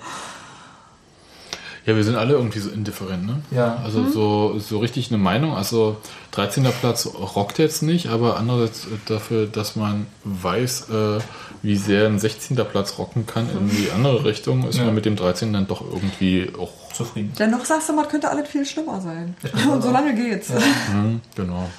[1.86, 3.42] ja, wir sind alle irgendwie so indifferent, ne?
[3.50, 3.78] Ja.
[3.84, 5.54] Also so, so richtig eine Meinung.
[5.56, 5.96] Also
[6.32, 6.64] 13.
[6.80, 11.18] Platz rockt jetzt nicht, aber andererseits dafür, dass man weiß, äh,
[11.62, 12.56] wie sehr ein 16.
[12.56, 14.84] Platz rocken kann in die andere Richtung, ist Ja.
[14.86, 15.52] man mit dem 13.
[15.52, 16.70] dann doch irgendwie auch.
[16.92, 17.32] Zufrieden.
[17.38, 19.34] Dennoch sagst du mal, könnte alles viel schlimmer sein.
[19.70, 20.50] Und so lange geht's.
[20.90, 21.70] Hm, genau.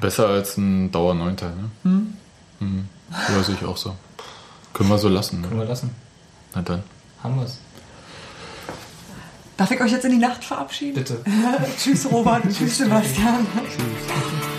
[0.00, 1.48] Besser als ein Dauer-Neunter,
[1.82, 2.02] ne?
[2.60, 2.88] Hm.
[3.10, 3.96] Ja, sehe ich auch so.
[4.72, 5.62] Können wir so lassen, Können ne?
[5.62, 5.90] wir lassen.
[6.54, 6.84] Na dann.
[7.24, 7.58] Haben wir es.
[9.56, 10.94] Darf ich euch jetzt in die Nacht verabschieden?
[10.94, 11.20] Bitte.
[11.82, 12.44] Tschüss, Robert.
[12.44, 13.44] Tschüss, Sebastian.
[13.64, 14.57] Tschüss.